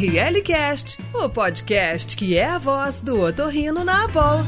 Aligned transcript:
ORLcast, 0.00 0.96
o 1.12 1.28
podcast 1.28 2.16
que 2.16 2.34
é 2.34 2.46
a 2.46 2.56
voz 2.56 3.02
do 3.02 3.20
otorrino 3.20 3.84
na 3.84 4.04
Abol. 4.04 4.40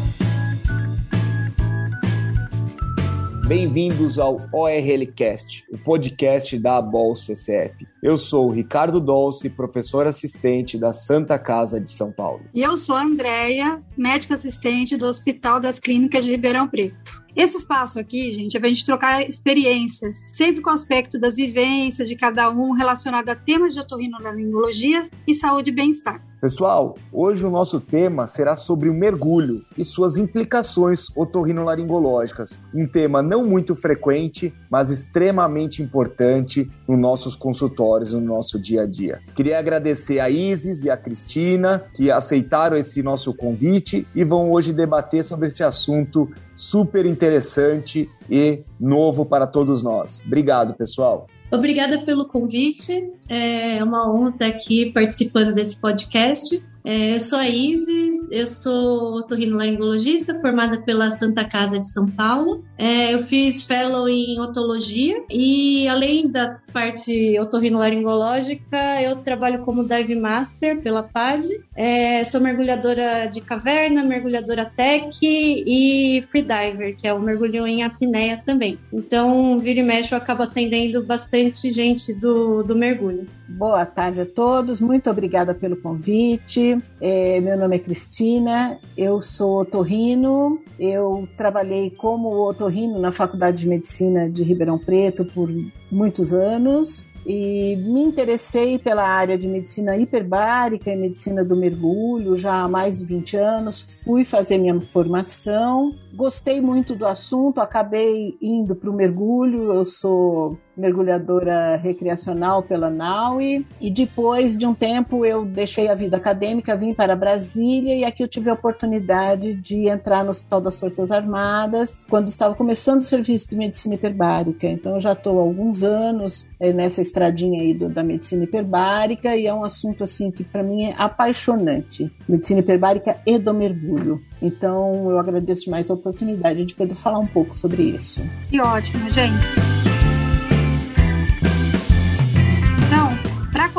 Bem-vindos 3.46 4.18
ao 4.18 4.40
ORLcast, 4.50 5.62
o 5.70 5.76
podcast 5.76 6.58
da 6.58 6.78
Abol 6.78 7.14
CCF. 7.14 7.86
Eu 8.02 8.16
sou 8.16 8.48
o 8.48 8.50
Ricardo 8.50 8.98
Dolce, 8.98 9.50
professor 9.50 10.06
assistente 10.06 10.78
da 10.78 10.94
Santa 10.94 11.38
Casa 11.38 11.78
de 11.78 11.92
São 11.92 12.10
Paulo. 12.10 12.40
E 12.54 12.62
eu 12.62 12.78
sou 12.78 12.96
a 12.96 13.02
Andréia, 13.02 13.82
médica 13.94 14.36
assistente 14.36 14.96
do 14.96 15.04
Hospital 15.04 15.60
das 15.60 15.78
Clínicas 15.78 16.24
de 16.24 16.30
Ribeirão 16.30 16.66
Preto. 16.66 17.21
Esse 17.34 17.56
espaço 17.56 17.98
aqui, 17.98 18.32
gente, 18.32 18.56
é 18.56 18.60
para 18.60 18.68
a 18.68 18.72
gente 18.72 18.84
trocar 18.84 19.26
experiências, 19.26 20.20
sempre 20.30 20.60
com 20.60 20.68
o 20.68 20.74
aspecto 20.74 21.18
das 21.18 21.34
vivências 21.34 22.08
de 22.08 22.14
cada 22.14 22.50
um 22.50 22.72
relacionado 22.72 23.28
a 23.30 23.34
temas 23.34 23.72
de 23.72 23.80
otorrinolaringologia 23.80 25.02
e 25.26 25.34
saúde 25.34 25.70
e 25.70 25.74
bem-estar. 25.74 26.31
Pessoal, 26.42 26.96
hoje 27.12 27.46
o 27.46 27.50
nosso 27.50 27.78
tema 27.78 28.26
será 28.26 28.56
sobre 28.56 28.88
o 28.88 28.92
mergulho 28.92 29.64
e 29.78 29.84
suas 29.84 30.16
implicações 30.16 31.06
otorrinolaringológicas. 31.16 32.58
Um 32.74 32.84
tema 32.84 33.22
não 33.22 33.44
muito 33.44 33.76
frequente, 33.76 34.52
mas 34.68 34.90
extremamente 34.90 35.84
importante 35.84 36.68
nos 36.88 36.98
nossos 36.98 37.36
consultórios, 37.36 38.12
no 38.12 38.20
nosso 38.20 38.60
dia 38.60 38.82
a 38.82 38.86
dia. 38.86 39.20
Queria 39.36 39.56
agradecer 39.56 40.18
a 40.18 40.28
Isis 40.28 40.82
e 40.82 40.90
a 40.90 40.96
Cristina 40.96 41.84
que 41.94 42.10
aceitaram 42.10 42.76
esse 42.76 43.04
nosso 43.04 43.32
convite 43.32 44.04
e 44.12 44.24
vão 44.24 44.50
hoje 44.50 44.72
debater 44.72 45.22
sobre 45.22 45.46
esse 45.46 45.62
assunto 45.62 46.28
super 46.56 47.06
interessante 47.06 48.10
e 48.28 48.64
novo 48.80 49.24
para 49.24 49.46
todos 49.46 49.84
nós. 49.84 50.20
Obrigado, 50.26 50.74
pessoal. 50.74 51.28
Obrigada 51.52 51.98
pelo 51.98 52.24
convite. 52.24 53.12
É 53.28 53.84
uma 53.84 54.10
honra 54.10 54.30
estar 54.30 54.46
aqui 54.46 54.90
participando 54.90 55.52
desse 55.52 55.78
podcast. 55.78 56.66
É, 56.84 57.14
eu 57.14 57.20
sou 57.20 57.38
a 57.38 57.48
Isis, 57.48 58.30
eu 58.30 58.46
sou 58.46 59.18
otorrinolaringologista 59.18 60.34
formada 60.34 60.78
pela 60.78 61.10
Santa 61.10 61.44
Casa 61.44 61.78
de 61.78 61.88
São 61.88 62.06
Paulo. 62.08 62.64
É, 62.76 63.14
eu 63.14 63.18
fiz 63.20 63.62
fellow 63.62 64.08
em 64.08 64.40
otologia 64.40 65.22
e 65.30 65.86
além 65.86 66.28
da 66.28 66.58
parte 66.72 67.38
otorrinolaringológica, 67.38 69.00
eu 69.02 69.16
trabalho 69.16 69.64
como 69.64 69.86
dive 69.86 70.16
master 70.16 70.80
pela 70.80 71.02
PAD. 71.02 71.48
É, 71.76 72.24
sou 72.24 72.40
mergulhadora 72.40 73.26
de 73.26 73.40
caverna, 73.40 74.02
mergulhadora 74.02 74.64
tech 74.64 75.18
e 75.22 76.20
freediver, 76.22 76.96
que 76.96 77.06
é 77.06 77.12
o 77.12 77.20
mergulho 77.20 77.66
em 77.66 77.84
apneia 77.84 78.38
também. 78.38 78.78
Então, 78.92 79.58
vira 79.60 79.80
e 79.80 79.82
mexe, 79.82 80.12
eu 80.12 80.18
acabo 80.18 80.42
atendendo 80.42 81.02
bastante 81.04 81.70
gente 81.70 82.12
do, 82.12 82.62
do 82.62 82.74
mergulho. 82.74 83.26
Boa 83.48 83.84
tarde 83.84 84.22
a 84.22 84.26
todos, 84.26 84.80
muito 84.80 85.10
obrigada 85.10 85.54
pelo 85.54 85.76
convite. 85.76 86.71
É, 87.00 87.40
meu 87.40 87.56
nome 87.56 87.76
é 87.76 87.78
Cristina, 87.78 88.78
eu 88.96 89.20
sou 89.20 89.60
otorrino, 89.60 90.62
eu 90.78 91.28
trabalhei 91.36 91.90
como 91.90 92.48
otorrino 92.48 92.98
na 92.98 93.12
Faculdade 93.12 93.58
de 93.58 93.68
Medicina 93.68 94.30
de 94.30 94.42
Ribeirão 94.42 94.78
Preto 94.78 95.24
por 95.24 95.48
muitos 95.90 96.32
anos 96.32 97.06
e 97.24 97.76
me 97.76 98.02
interessei 98.02 98.78
pela 98.78 99.04
área 99.04 99.38
de 99.38 99.46
medicina 99.46 99.96
hiperbárica 99.96 100.90
e 100.90 100.96
medicina 100.96 101.44
do 101.44 101.54
mergulho 101.54 102.36
já 102.36 102.62
há 102.62 102.68
mais 102.68 102.98
de 102.98 103.04
20 103.04 103.36
anos. 103.36 103.80
Fui 104.04 104.24
fazer 104.24 104.58
minha 104.58 104.80
formação, 104.80 105.94
gostei 106.12 106.60
muito 106.60 106.96
do 106.96 107.06
assunto, 107.06 107.60
acabei 107.60 108.36
indo 108.42 108.74
para 108.74 108.90
o 108.90 108.92
mergulho. 108.92 109.72
Eu 109.72 109.84
sou 109.84 110.58
mergulhadora 110.76 111.76
recreacional 111.76 112.62
pela 112.62 112.90
NAUI 112.90 113.66
e 113.80 113.90
depois 113.90 114.56
de 114.56 114.66
um 114.66 114.74
tempo 114.74 115.24
eu 115.24 115.44
deixei 115.44 115.88
a 115.88 115.94
vida 115.94 116.16
acadêmica, 116.16 116.76
vim 116.76 116.94
para 116.94 117.16
Brasília 117.16 117.94
e 117.94 118.04
aqui 118.04 118.22
eu 118.22 118.28
tive 118.28 118.50
a 118.50 118.54
oportunidade 118.54 119.54
de 119.54 119.88
entrar 119.88 120.24
no 120.24 120.30
Hospital 120.30 120.60
das 120.60 120.78
Forças 120.78 121.10
Armadas 121.10 121.98
quando 122.08 122.28
estava 122.28 122.54
começando 122.54 123.00
o 123.00 123.04
serviço 123.04 123.48
de 123.48 123.56
medicina 123.56 123.94
hiperbárica. 123.94 124.66
Então 124.66 124.94
eu 124.94 125.00
já 125.00 125.12
estou 125.12 125.38
há 125.38 125.42
alguns 125.42 125.82
anos 125.82 126.48
é, 126.58 126.72
nessa 126.72 127.02
estradinha 127.02 127.60
aí 127.60 127.74
do, 127.74 127.88
da 127.88 128.02
medicina 128.02 128.44
hiperbárica 128.44 129.36
e 129.36 129.46
é 129.46 129.54
um 129.54 129.64
assunto 129.64 130.04
assim 130.04 130.30
que 130.30 130.44
para 130.44 130.62
mim 130.62 130.84
é 130.84 130.94
apaixonante, 130.96 132.10
medicina 132.28 132.60
hiperbárica 132.60 133.18
e 133.26 133.38
do 133.38 133.52
mergulho. 133.52 134.20
Então 134.40 135.10
eu 135.10 135.18
agradeço 135.18 135.64
demais 135.64 135.90
a 135.90 135.94
oportunidade 135.94 136.64
de 136.64 136.74
poder 136.74 136.94
falar 136.94 137.18
um 137.18 137.26
pouco 137.26 137.56
sobre 137.56 137.82
isso. 137.82 138.22
Que 138.48 138.60
ótimo, 138.60 139.08
gente. 139.10 139.71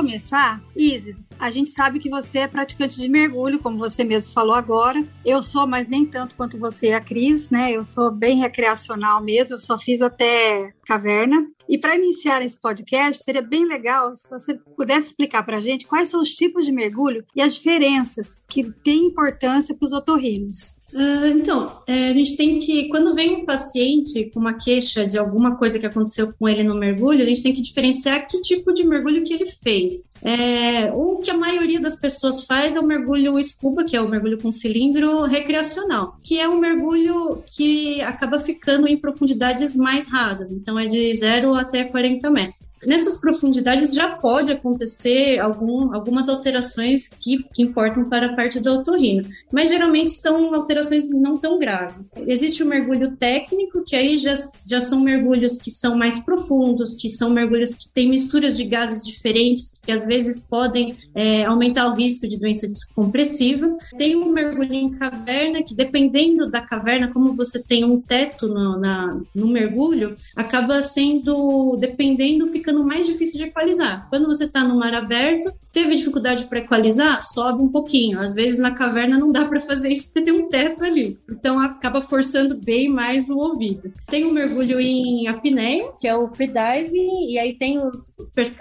Começar, 0.04 0.62
Isis, 0.76 1.26
a 1.40 1.50
gente 1.50 1.70
sabe 1.70 1.98
que 1.98 2.10
você 2.10 2.40
é 2.40 2.48
praticante 2.48 3.00
de 3.00 3.08
mergulho, 3.08 3.60
como 3.60 3.78
você 3.78 4.04
mesmo 4.04 4.34
falou 4.34 4.54
agora. 4.54 5.02
Eu 5.24 5.42
sou, 5.42 5.66
mas 5.66 5.88
nem 5.88 6.06
tanto 6.06 6.36
quanto 6.36 6.60
você 6.60 6.88
e 6.88 6.94
a 6.94 7.00
Cris, 7.00 7.50
né? 7.50 7.72
Eu 7.72 7.86
sou 7.86 8.12
bem 8.12 8.38
recreacional 8.38 9.24
mesmo, 9.24 9.56
eu 9.56 9.60
só 9.60 9.80
fiz 9.80 10.02
até 10.02 10.74
caverna. 10.86 11.48
E 11.70 11.78
para 11.78 11.96
iniciar 11.96 12.42
esse 12.42 12.60
podcast, 12.60 13.24
seria 13.24 13.42
bem 13.42 13.66
legal 13.66 14.14
se 14.14 14.30
você 14.30 14.56
pudesse 14.76 15.10
explicar 15.10 15.44
para 15.44 15.58
a 15.58 15.62
gente 15.62 15.88
quais 15.88 16.10
são 16.10 16.20
os 16.20 16.32
tipos 16.32 16.66
de 16.66 16.74
mergulho 16.74 17.24
e 17.34 17.42
as 17.42 17.56
diferenças 17.56 18.44
que 18.50 18.70
têm 18.84 19.06
importância 19.06 19.74
para 19.74 19.86
os 19.86 19.94
otorrinos. 19.94 20.76
Uh, 20.94 21.26
então, 21.28 21.82
é, 21.88 22.10
a 22.10 22.14
gente 22.14 22.38
tem 22.38 22.60
que, 22.60 22.88
quando 22.88 23.16
vem 23.16 23.38
um 23.38 23.46
paciente 23.46 24.30
com 24.32 24.40
uma 24.40 24.54
queixa 24.54 25.08
de 25.08 25.18
alguma 25.18 25.58
coisa 25.58 25.80
que 25.80 25.86
aconteceu 25.88 26.32
com 26.38 26.48
ele 26.48 26.64
no 26.64 26.76
mergulho, 26.76 27.24
a 27.24 27.26
gente 27.26 27.42
tem 27.42 27.54
que 27.54 27.64
diferenciar 27.64 28.28
que 28.28 28.40
tipo 28.42 28.72
de 28.72 28.86
mergulho 28.86 29.24
que 29.24 29.34
ele 29.34 29.46
fez. 29.48 30.12
É, 30.22 30.92
o 30.94 31.18
que 31.18 31.32
a 31.32 31.38
maioria 31.38 31.82
das 31.82 32.00
pessoas 32.00 32.46
faz 32.46 32.76
é 32.76 32.80
o 32.80 32.86
mergulho 32.86 33.42
scuba, 33.44 33.84
que 33.84 33.98
é 33.98 34.02
o 34.02 34.08
mergulho 34.08 34.38
com 34.40 34.52
cilindro 34.52 35.24
recreacional, 35.24 36.18
que 36.22 36.40
é 36.40 36.48
um 36.48 36.60
mergulho 36.60 37.44
que 37.56 38.00
acaba 38.02 38.38
ficando 38.38 38.88
em 38.88 38.96
profundidades 38.96 39.76
mais 39.76 40.08
rasas, 40.08 40.52
então 40.52 40.78
é 40.78 40.86
de 40.86 41.14
0 41.16 41.56
até 41.56 41.84
40 41.84 42.30
metros. 42.30 42.74
Nessas 42.86 43.18
profundidades 43.18 43.94
já 43.94 44.10
pode 44.10 44.52
acontecer 44.52 45.40
algum, 45.40 45.94
algumas 45.94 46.30
alterações 46.30 47.08
que, 47.08 47.44
que 47.54 47.64
importam 47.64 48.10
para 48.10 48.28
a 48.28 48.36
parte 48.36 48.60
do 48.60 48.74
otorrino, 48.74 49.28
mas 49.52 49.70
geralmente 49.70 50.12
são 50.12 50.54
alterações 50.54 50.83
não 51.10 51.38
tão 51.38 51.60
graves. 51.60 52.12
Existe 52.28 52.64
o 52.64 52.66
mergulho 52.66 53.16
técnico, 53.16 53.84
que 53.86 53.96
aí 53.96 54.18
já, 54.18 54.36
já 54.68 54.82
são 54.82 55.02
mergulhos 55.02 55.58
que 55.58 55.72
são 55.72 55.96
mais 55.98 56.20
profundos, 56.20 56.96
que 56.96 57.10
são 57.10 57.30
mergulhos 57.32 57.74
que 57.74 57.90
têm 57.90 58.10
misturas 58.10 58.58
de 58.58 58.66
gases 58.66 59.04
diferentes, 59.04 59.80
que 59.82 59.92
às 59.92 60.06
vezes 60.06 60.40
podem 60.40 60.96
é, 61.14 61.46
aumentar 61.46 61.88
o 61.88 61.94
risco 61.94 62.28
de 62.28 62.38
doença 62.38 62.68
descompressiva. 62.68 63.74
Tem 63.98 64.16
um 64.16 64.32
mergulho 64.32 64.74
em 64.74 64.90
caverna, 64.90 65.64
que 65.64 65.76
dependendo 65.76 66.50
da 66.50 66.62
caverna, 66.62 67.10
como 67.10 67.34
você 67.34 67.62
tem 67.62 67.84
um 67.84 68.00
teto 68.00 68.48
no, 68.48 68.80
na, 68.80 69.20
no 69.34 69.48
mergulho, 69.48 70.16
acaba 70.36 70.82
sendo, 70.82 71.76
dependendo, 71.78 72.48
ficando 72.48 72.84
mais 72.84 73.06
difícil 73.06 73.38
de 73.38 73.44
equalizar. 73.46 74.08
Quando 74.10 74.28
você 74.28 74.46
está 74.46 74.64
no 74.64 74.78
mar 74.78 74.94
aberto, 74.94 75.54
teve 75.72 75.96
dificuldade 75.96 76.46
para 76.46 76.60
equalizar, 76.60 77.24
sobe 77.24 77.62
um 77.62 77.70
pouquinho. 77.70 78.20
Às 78.20 78.34
vezes 78.34 78.60
na 78.60 78.72
caverna 78.72 79.18
não 79.18 79.32
dá 79.32 79.46
para 79.46 79.60
fazer 79.60 79.90
isso 79.90 80.06
porque 80.06 80.22
tem 80.22 80.34
um 80.34 80.48
teto 80.48 80.73
ali. 80.82 81.20
Então 81.30 81.60
acaba 81.60 82.02
forçando 82.02 82.56
bem 82.56 82.90
mais 82.90 83.30
o 83.30 83.38
ouvido. 83.38 83.94
Tem 84.08 84.26
o 84.26 84.30
um 84.30 84.34
mergulho 84.34 84.80
em 84.80 85.28
apneia, 85.28 85.92
que 86.00 86.08
é 86.08 86.16
o 86.16 86.28
freediving, 86.28 87.30
e 87.30 87.38
aí 87.38 87.54
tem 87.54 87.78
os, 87.78 88.18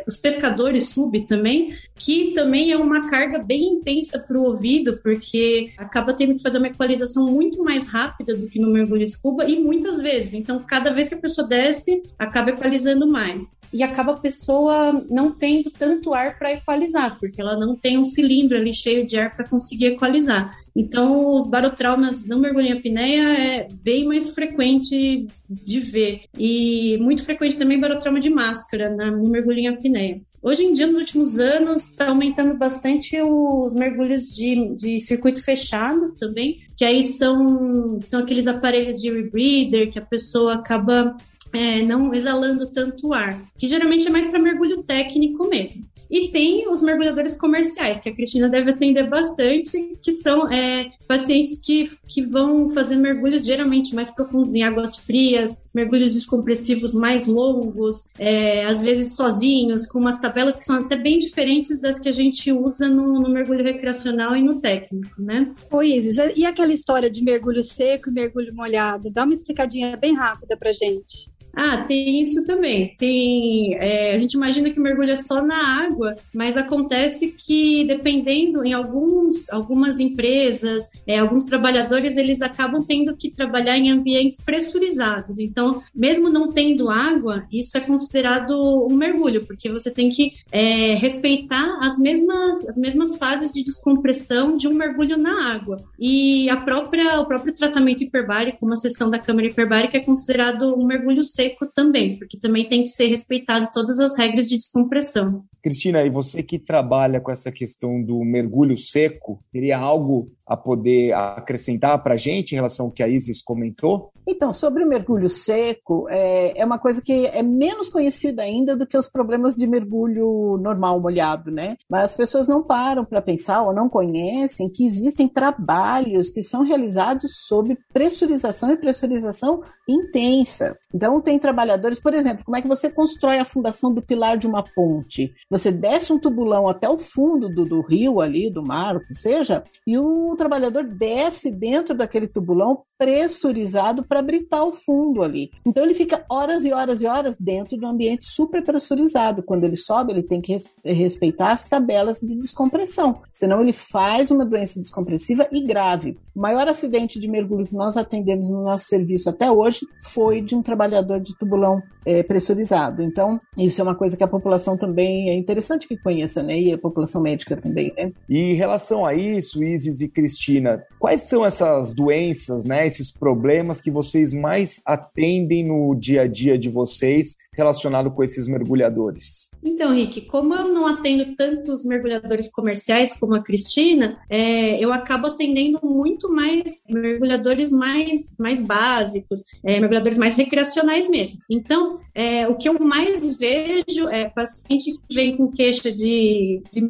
os 0.06 0.16
pescadores 0.16 0.90
sub 0.90 1.26
também, 1.26 1.74
que 1.94 2.32
também 2.32 2.72
é 2.72 2.76
uma 2.76 3.08
carga 3.08 3.38
bem 3.38 3.74
intensa 3.74 4.18
para 4.18 4.38
o 4.38 4.44
ouvido, 4.44 4.98
porque 5.02 5.72
acaba 5.78 6.12
tendo 6.12 6.34
que 6.34 6.42
fazer 6.42 6.58
uma 6.58 6.66
equalização 6.66 7.30
muito 7.30 7.62
mais 7.62 7.86
rápida 7.86 8.36
do 8.36 8.48
que 8.48 8.58
no 8.58 8.70
mergulho 8.70 9.06
scuba 9.06 9.44
e 9.44 9.58
muitas 9.58 10.00
vezes. 10.00 10.34
Então, 10.34 10.62
cada 10.66 10.92
vez 10.92 11.08
que 11.08 11.14
a 11.14 11.20
pessoa 11.20 11.46
desce, 11.46 12.02
acaba 12.18 12.50
equalizando 12.50 13.06
mais 13.06 13.62
e 13.72 13.82
acaba 13.82 14.12
a 14.12 14.20
pessoa 14.20 14.92
não 15.08 15.32
tendo 15.32 15.70
tanto 15.70 16.12
ar 16.12 16.38
para 16.38 16.52
equalizar, 16.52 17.18
porque 17.18 17.40
ela 17.40 17.56
não 17.56 17.74
tem 17.74 17.96
um 17.96 18.04
cilindro 18.04 18.56
ali 18.56 18.74
cheio 18.74 19.06
de 19.06 19.18
ar 19.18 19.34
para 19.34 19.48
conseguir 19.48 19.86
equalizar. 19.86 20.61
Então, 20.74 21.28
os 21.28 21.46
barotraumas 21.46 22.26
no 22.26 22.38
mergulho 22.38 22.66
em 22.66 22.72
apneia 22.72 23.38
é 23.38 23.68
bem 23.70 24.06
mais 24.06 24.34
frequente 24.34 25.26
de 25.48 25.80
ver. 25.80 26.22
E 26.38 26.96
muito 26.98 27.22
frequente 27.24 27.58
também 27.58 27.78
barotrauma 27.78 28.18
de 28.18 28.30
máscara 28.30 28.94
na, 28.94 29.10
no 29.10 29.28
mergulho 29.28 29.58
em 29.58 29.68
apneia. 29.68 30.20
Hoje 30.42 30.64
em 30.64 30.72
dia, 30.72 30.86
nos 30.86 31.00
últimos 31.00 31.38
anos, 31.38 31.90
está 31.90 32.08
aumentando 32.08 32.56
bastante 32.56 33.20
os 33.20 33.74
mergulhos 33.74 34.30
de, 34.30 34.74
de 34.74 35.00
circuito 35.00 35.44
fechado 35.44 36.14
também, 36.18 36.60
que 36.76 36.84
aí 36.84 37.04
são, 37.04 38.00
são 38.02 38.20
aqueles 38.20 38.46
aparelhos 38.46 39.00
de 39.00 39.10
rebreather 39.10 39.90
que 39.90 39.98
a 39.98 40.04
pessoa 40.04 40.54
acaba 40.54 41.16
é, 41.52 41.82
não 41.82 42.14
exalando 42.14 42.66
tanto 42.66 43.12
ar, 43.12 43.42
que 43.58 43.68
geralmente 43.68 44.06
é 44.06 44.10
mais 44.10 44.26
para 44.26 44.38
mergulho 44.38 44.82
técnico 44.82 45.48
mesmo. 45.48 45.86
E 46.12 46.28
tem 46.28 46.68
os 46.68 46.82
mergulhadores 46.82 47.34
comerciais, 47.34 47.98
que 47.98 48.10
a 48.10 48.14
Cristina 48.14 48.46
deve 48.46 48.72
atender 48.72 49.08
bastante, 49.08 49.96
que 50.02 50.12
são 50.12 50.46
é, 50.52 50.90
pacientes 51.08 51.58
que, 51.58 51.88
que 52.06 52.20
vão 52.20 52.68
fazer 52.68 52.96
mergulhos 52.96 53.46
geralmente 53.46 53.94
mais 53.94 54.10
profundos 54.10 54.54
em 54.54 54.62
águas 54.62 54.98
frias, 54.98 55.64
mergulhos 55.72 56.12
descompressivos 56.12 56.92
mais 56.92 57.26
longos, 57.26 58.10
é, 58.18 58.62
às 58.66 58.82
vezes 58.82 59.16
sozinhos, 59.16 59.86
com 59.86 60.00
umas 60.00 60.20
tabelas 60.20 60.54
que 60.56 60.66
são 60.66 60.80
até 60.80 60.96
bem 60.96 61.16
diferentes 61.16 61.80
das 61.80 61.98
que 61.98 62.10
a 62.10 62.12
gente 62.12 62.52
usa 62.52 62.88
no, 62.88 63.14
no 63.18 63.30
mergulho 63.30 63.64
recreacional 63.64 64.36
e 64.36 64.42
no 64.42 64.60
técnico, 64.60 65.22
né? 65.22 65.54
Ô 65.70 65.82
Isis, 65.82 66.18
e 66.36 66.44
aquela 66.44 66.74
história 66.74 67.10
de 67.10 67.24
mergulho 67.24 67.64
seco 67.64 68.10
e 68.10 68.12
mergulho 68.12 68.54
molhado? 68.54 69.10
Dá 69.10 69.24
uma 69.24 69.32
explicadinha 69.32 69.96
bem 69.96 70.14
rápida 70.14 70.58
pra 70.58 70.74
gente. 70.74 71.32
Ah, 71.54 71.84
tem 71.84 72.22
isso 72.22 72.46
também. 72.46 72.94
Tem, 72.96 73.74
é, 73.74 74.14
a 74.14 74.18
gente 74.18 74.32
imagina 74.32 74.70
que 74.70 74.80
mergulha 74.80 75.16
só 75.16 75.44
na 75.44 75.84
água, 75.84 76.16
mas 76.32 76.56
acontece 76.56 77.28
que 77.32 77.84
dependendo 77.84 78.64
em 78.64 78.72
alguns, 78.72 79.50
algumas 79.50 80.00
empresas, 80.00 80.88
é, 81.06 81.18
alguns 81.18 81.44
trabalhadores 81.44 82.16
eles 82.16 82.40
acabam 82.40 82.82
tendo 82.82 83.14
que 83.16 83.30
trabalhar 83.30 83.76
em 83.76 83.90
ambientes 83.90 84.40
pressurizados. 84.40 85.38
Então, 85.38 85.82
mesmo 85.94 86.30
não 86.30 86.52
tendo 86.52 86.88
água, 86.88 87.44
isso 87.52 87.76
é 87.76 87.80
considerado 87.80 88.86
um 88.90 88.94
mergulho, 88.94 89.46
porque 89.46 89.68
você 89.68 89.90
tem 89.90 90.08
que 90.08 90.32
é, 90.50 90.94
respeitar 90.94 91.78
as 91.82 91.98
mesmas, 91.98 92.66
as 92.66 92.78
mesmas 92.78 93.16
fases 93.16 93.52
de 93.52 93.62
descompressão 93.62 94.56
de 94.56 94.66
um 94.66 94.74
mergulho 94.74 95.18
na 95.18 95.52
água. 95.52 95.76
E 95.98 96.48
a 96.48 96.56
própria, 96.56 97.20
o 97.20 97.26
próprio 97.26 97.54
tratamento 97.54 98.02
hiperbárico, 98.02 98.64
uma 98.64 98.76
sessão 98.76 99.10
da 99.10 99.18
câmara 99.18 99.48
hiperbárica 99.48 99.98
é 99.98 100.00
considerado 100.00 100.74
um 100.74 100.86
mergulho 100.86 101.22
seco 101.22 101.41
seco 101.42 101.66
também, 101.66 102.18
porque 102.18 102.38
também 102.38 102.66
tem 102.66 102.82
que 102.82 102.88
ser 102.88 103.06
respeitado 103.06 103.68
todas 103.72 103.98
as 103.98 104.16
regras 104.16 104.48
de 104.48 104.56
descompressão. 104.56 105.44
Cristina, 105.62 106.02
e 106.02 106.10
você 106.10 106.42
que 106.42 106.58
trabalha 106.58 107.20
com 107.20 107.30
essa 107.30 107.50
questão 107.52 108.02
do 108.02 108.24
mergulho 108.24 108.76
seco, 108.76 109.42
teria 109.52 109.78
algo 109.78 110.30
a 110.46 110.56
poder 110.56 111.12
acrescentar 111.14 112.02
para 112.02 112.14
a 112.14 112.16
gente 112.16 112.52
em 112.52 112.56
relação 112.56 112.86
ao 112.86 112.92
que 112.92 113.02
a 113.02 113.08
Isis 113.08 113.40
comentou? 113.40 114.10
Então, 114.26 114.52
sobre 114.52 114.84
o 114.84 114.88
mergulho 114.88 115.28
seco, 115.28 116.06
é, 116.10 116.58
é 116.58 116.64
uma 116.64 116.78
coisa 116.78 117.00
que 117.00 117.26
é 117.26 117.42
menos 117.42 117.88
conhecida 117.88 118.42
ainda 118.42 118.76
do 118.76 118.86
que 118.86 118.96
os 118.96 119.08
problemas 119.08 119.54
de 119.54 119.66
mergulho 119.66 120.58
normal 120.60 121.00
molhado, 121.00 121.50
né? 121.50 121.76
Mas 121.88 122.04
as 122.04 122.14
pessoas 122.14 122.46
não 122.46 122.62
param 122.62 123.04
para 123.04 123.22
pensar 123.22 123.62
ou 123.62 123.72
não 123.72 123.88
conhecem 123.88 124.68
que 124.68 124.84
existem 124.84 125.26
trabalhos 125.26 126.28
que 126.28 126.42
são 126.42 126.62
realizados 126.62 127.46
sob 127.46 127.76
pressurização 127.92 128.70
e 128.72 128.76
pressurização 128.76 129.62
intensa. 129.88 130.76
Então, 130.94 131.20
tem 131.20 131.31
trabalhadores, 131.38 132.00
por 132.00 132.14
exemplo, 132.14 132.44
como 132.44 132.56
é 132.56 132.62
que 132.62 132.68
você 132.68 132.90
constrói 132.90 133.38
a 133.38 133.44
fundação 133.44 133.92
do 133.92 134.02
pilar 134.02 134.36
de 134.36 134.46
uma 134.46 134.62
ponte? 134.62 135.32
Você 135.50 135.70
desce 135.70 136.12
um 136.12 136.18
tubulão 136.18 136.68
até 136.68 136.88
o 136.88 136.98
fundo 136.98 137.48
do, 137.48 137.64
do 137.64 137.80
rio 137.80 138.20
ali, 138.20 138.50
do 138.50 138.62
mar, 138.62 138.96
o 138.96 139.06
que 139.06 139.14
seja, 139.14 139.62
e 139.86 139.98
o 139.98 140.34
trabalhador 140.36 140.84
desce 140.84 141.50
dentro 141.50 141.96
daquele 141.96 142.26
tubulão 142.26 142.82
pressurizado 143.02 144.04
para 144.04 144.22
britar 144.22 144.64
o 144.64 144.72
fundo 144.72 145.24
ali. 145.24 145.50
Então 145.66 145.82
ele 145.82 145.92
fica 145.92 146.24
horas 146.30 146.64
e 146.64 146.72
horas 146.72 147.02
e 147.02 147.06
horas 147.06 147.36
dentro 147.36 147.76
de 147.76 147.84
um 147.84 147.88
ambiente 147.88 148.24
super 148.24 148.62
pressurizado. 148.62 149.42
Quando 149.42 149.64
ele 149.64 149.74
sobe, 149.74 150.12
ele 150.12 150.22
tem 150.22 150.40
que 150.40 150.52
res 150.52 150.64
respeitar 150.84 151.50
as 151.50 151.64
tabelas 151.64 152.20
de 152.20 152.36
descompressão, 152.36 153.20
senão 153.32 153.60
ele 153.60 153.72
faz 153.72 154.30
uma 154.30 154.46
doença 154.46 154.80
descompressiva 154.80 155.48
e 155.50 155.66
grave. 155.66 156.16
O 156.34 156.40
maior 156.40 156.68
acidente 156.68 157.18
de 157.18 157.26
mergulho 157.26 157.66
que 157.66 157.74
nós 157.74 157.96
atendemos 157.96 158.48
no 158.48 158.62
nosso 158.62 158.84
serviço 158.84 159.28
até 159.28 159.50
hoje 159.50 159.80
foi 160.12 160.40
de 160.40 160.54
um 160.54 160.62
trabalhador 160.62 161.20
de 161.20 161.36
tubulão 161.36 161.82
é, 162.06 162.22
pressurizado. 162.22 163.02
Então, 163.02 163.40
isso 163.56 163.80
é 163.80 163.84
uma 163.84 163.94
coisa 163.94 164.16
que 164.16 164.24
a 164.24 164.28
população 164.28 164.76
também 164.76 165.30
é 165.30 165.34
interessante 165.34 165.86
que 165.86 165.96
conheça, 165.96 166.42
né? 166.42 166.58
E 166.58 166.72
a 166.72 166.78
população 166.78 167.22
médica 167.22 167.56
também, 167.56 167.92
né? 167.96 168.12
E 168.28 168.38
em 168.38 168.54
relação 168.54 169.04
a 169.04 169.14
isso, 169.14 169.62
Isis 169.62 170.00
e 170.00 170.08
Cristina, 170.08 170.82
quais 170.98 171.22
são 171.22 171.44
essas 171.44 171.94
doenças, 171.94 172.64
né? 172.64 172.86
Esses 172.92 173.10
problemas 173.10 173.80
que 173.80 173.90
vocês 173.90 174.34
mais 174.34 174.82
atendem 174.84 175.64
no 175.64 175.94
dia 175.94 176.22
a 176.22 176.26
dia 176.26 176.58
de 176.58 176.68
vocês 176.68 177.38
relacionado 177.54 178.10
com 178.10 178.22
esses 178.22 178.46
mergulhadores? 178.46 179.50
Então, 179.62 179.94
Rick, 179.94 180.22
como 180.22 180.54
eu 180.54 180.68
não 180.68 180.86
atendo 180.86 181.34
tantos 181.34 181.84
mergulhadores 181.84 182.50
comerciais 182.50 183.18
como 183.18 183.34
a 183.34 183.42
Cristina, 183.42 184.18
é, 184.28 184.82
eu 184.82 184.92
acabo 184.92 185.28
atendendo 185.28 185.80
muito 185.82 186.30
mais 186.30 186.82
mergulhadores 186.88 187.70
mais, 187.70 188.36
mais 188.38 188.60
básicos, 188.60 189.40
é, 189.64 189.78
mergulhadores 189.80 190.18
mais 190.18 190.36
recreacionais 190.36 191.08
mesmo. 191.08 191.40
Então, 191.48 191.92
é, 192.14 192.46
o 192.48 192.56
que 192.56 192.68
eu 192.68 192.78
mais 192.78 193.38
vejo 193.38 194.08
é 194.10 194.28
paciente 194.28 194.92
que 194.92 195.14
vem 195.14 195.36
com 195.36 195.50
queixa 195.50 195.90
de, 195.90 196.62
de 196.70 196.88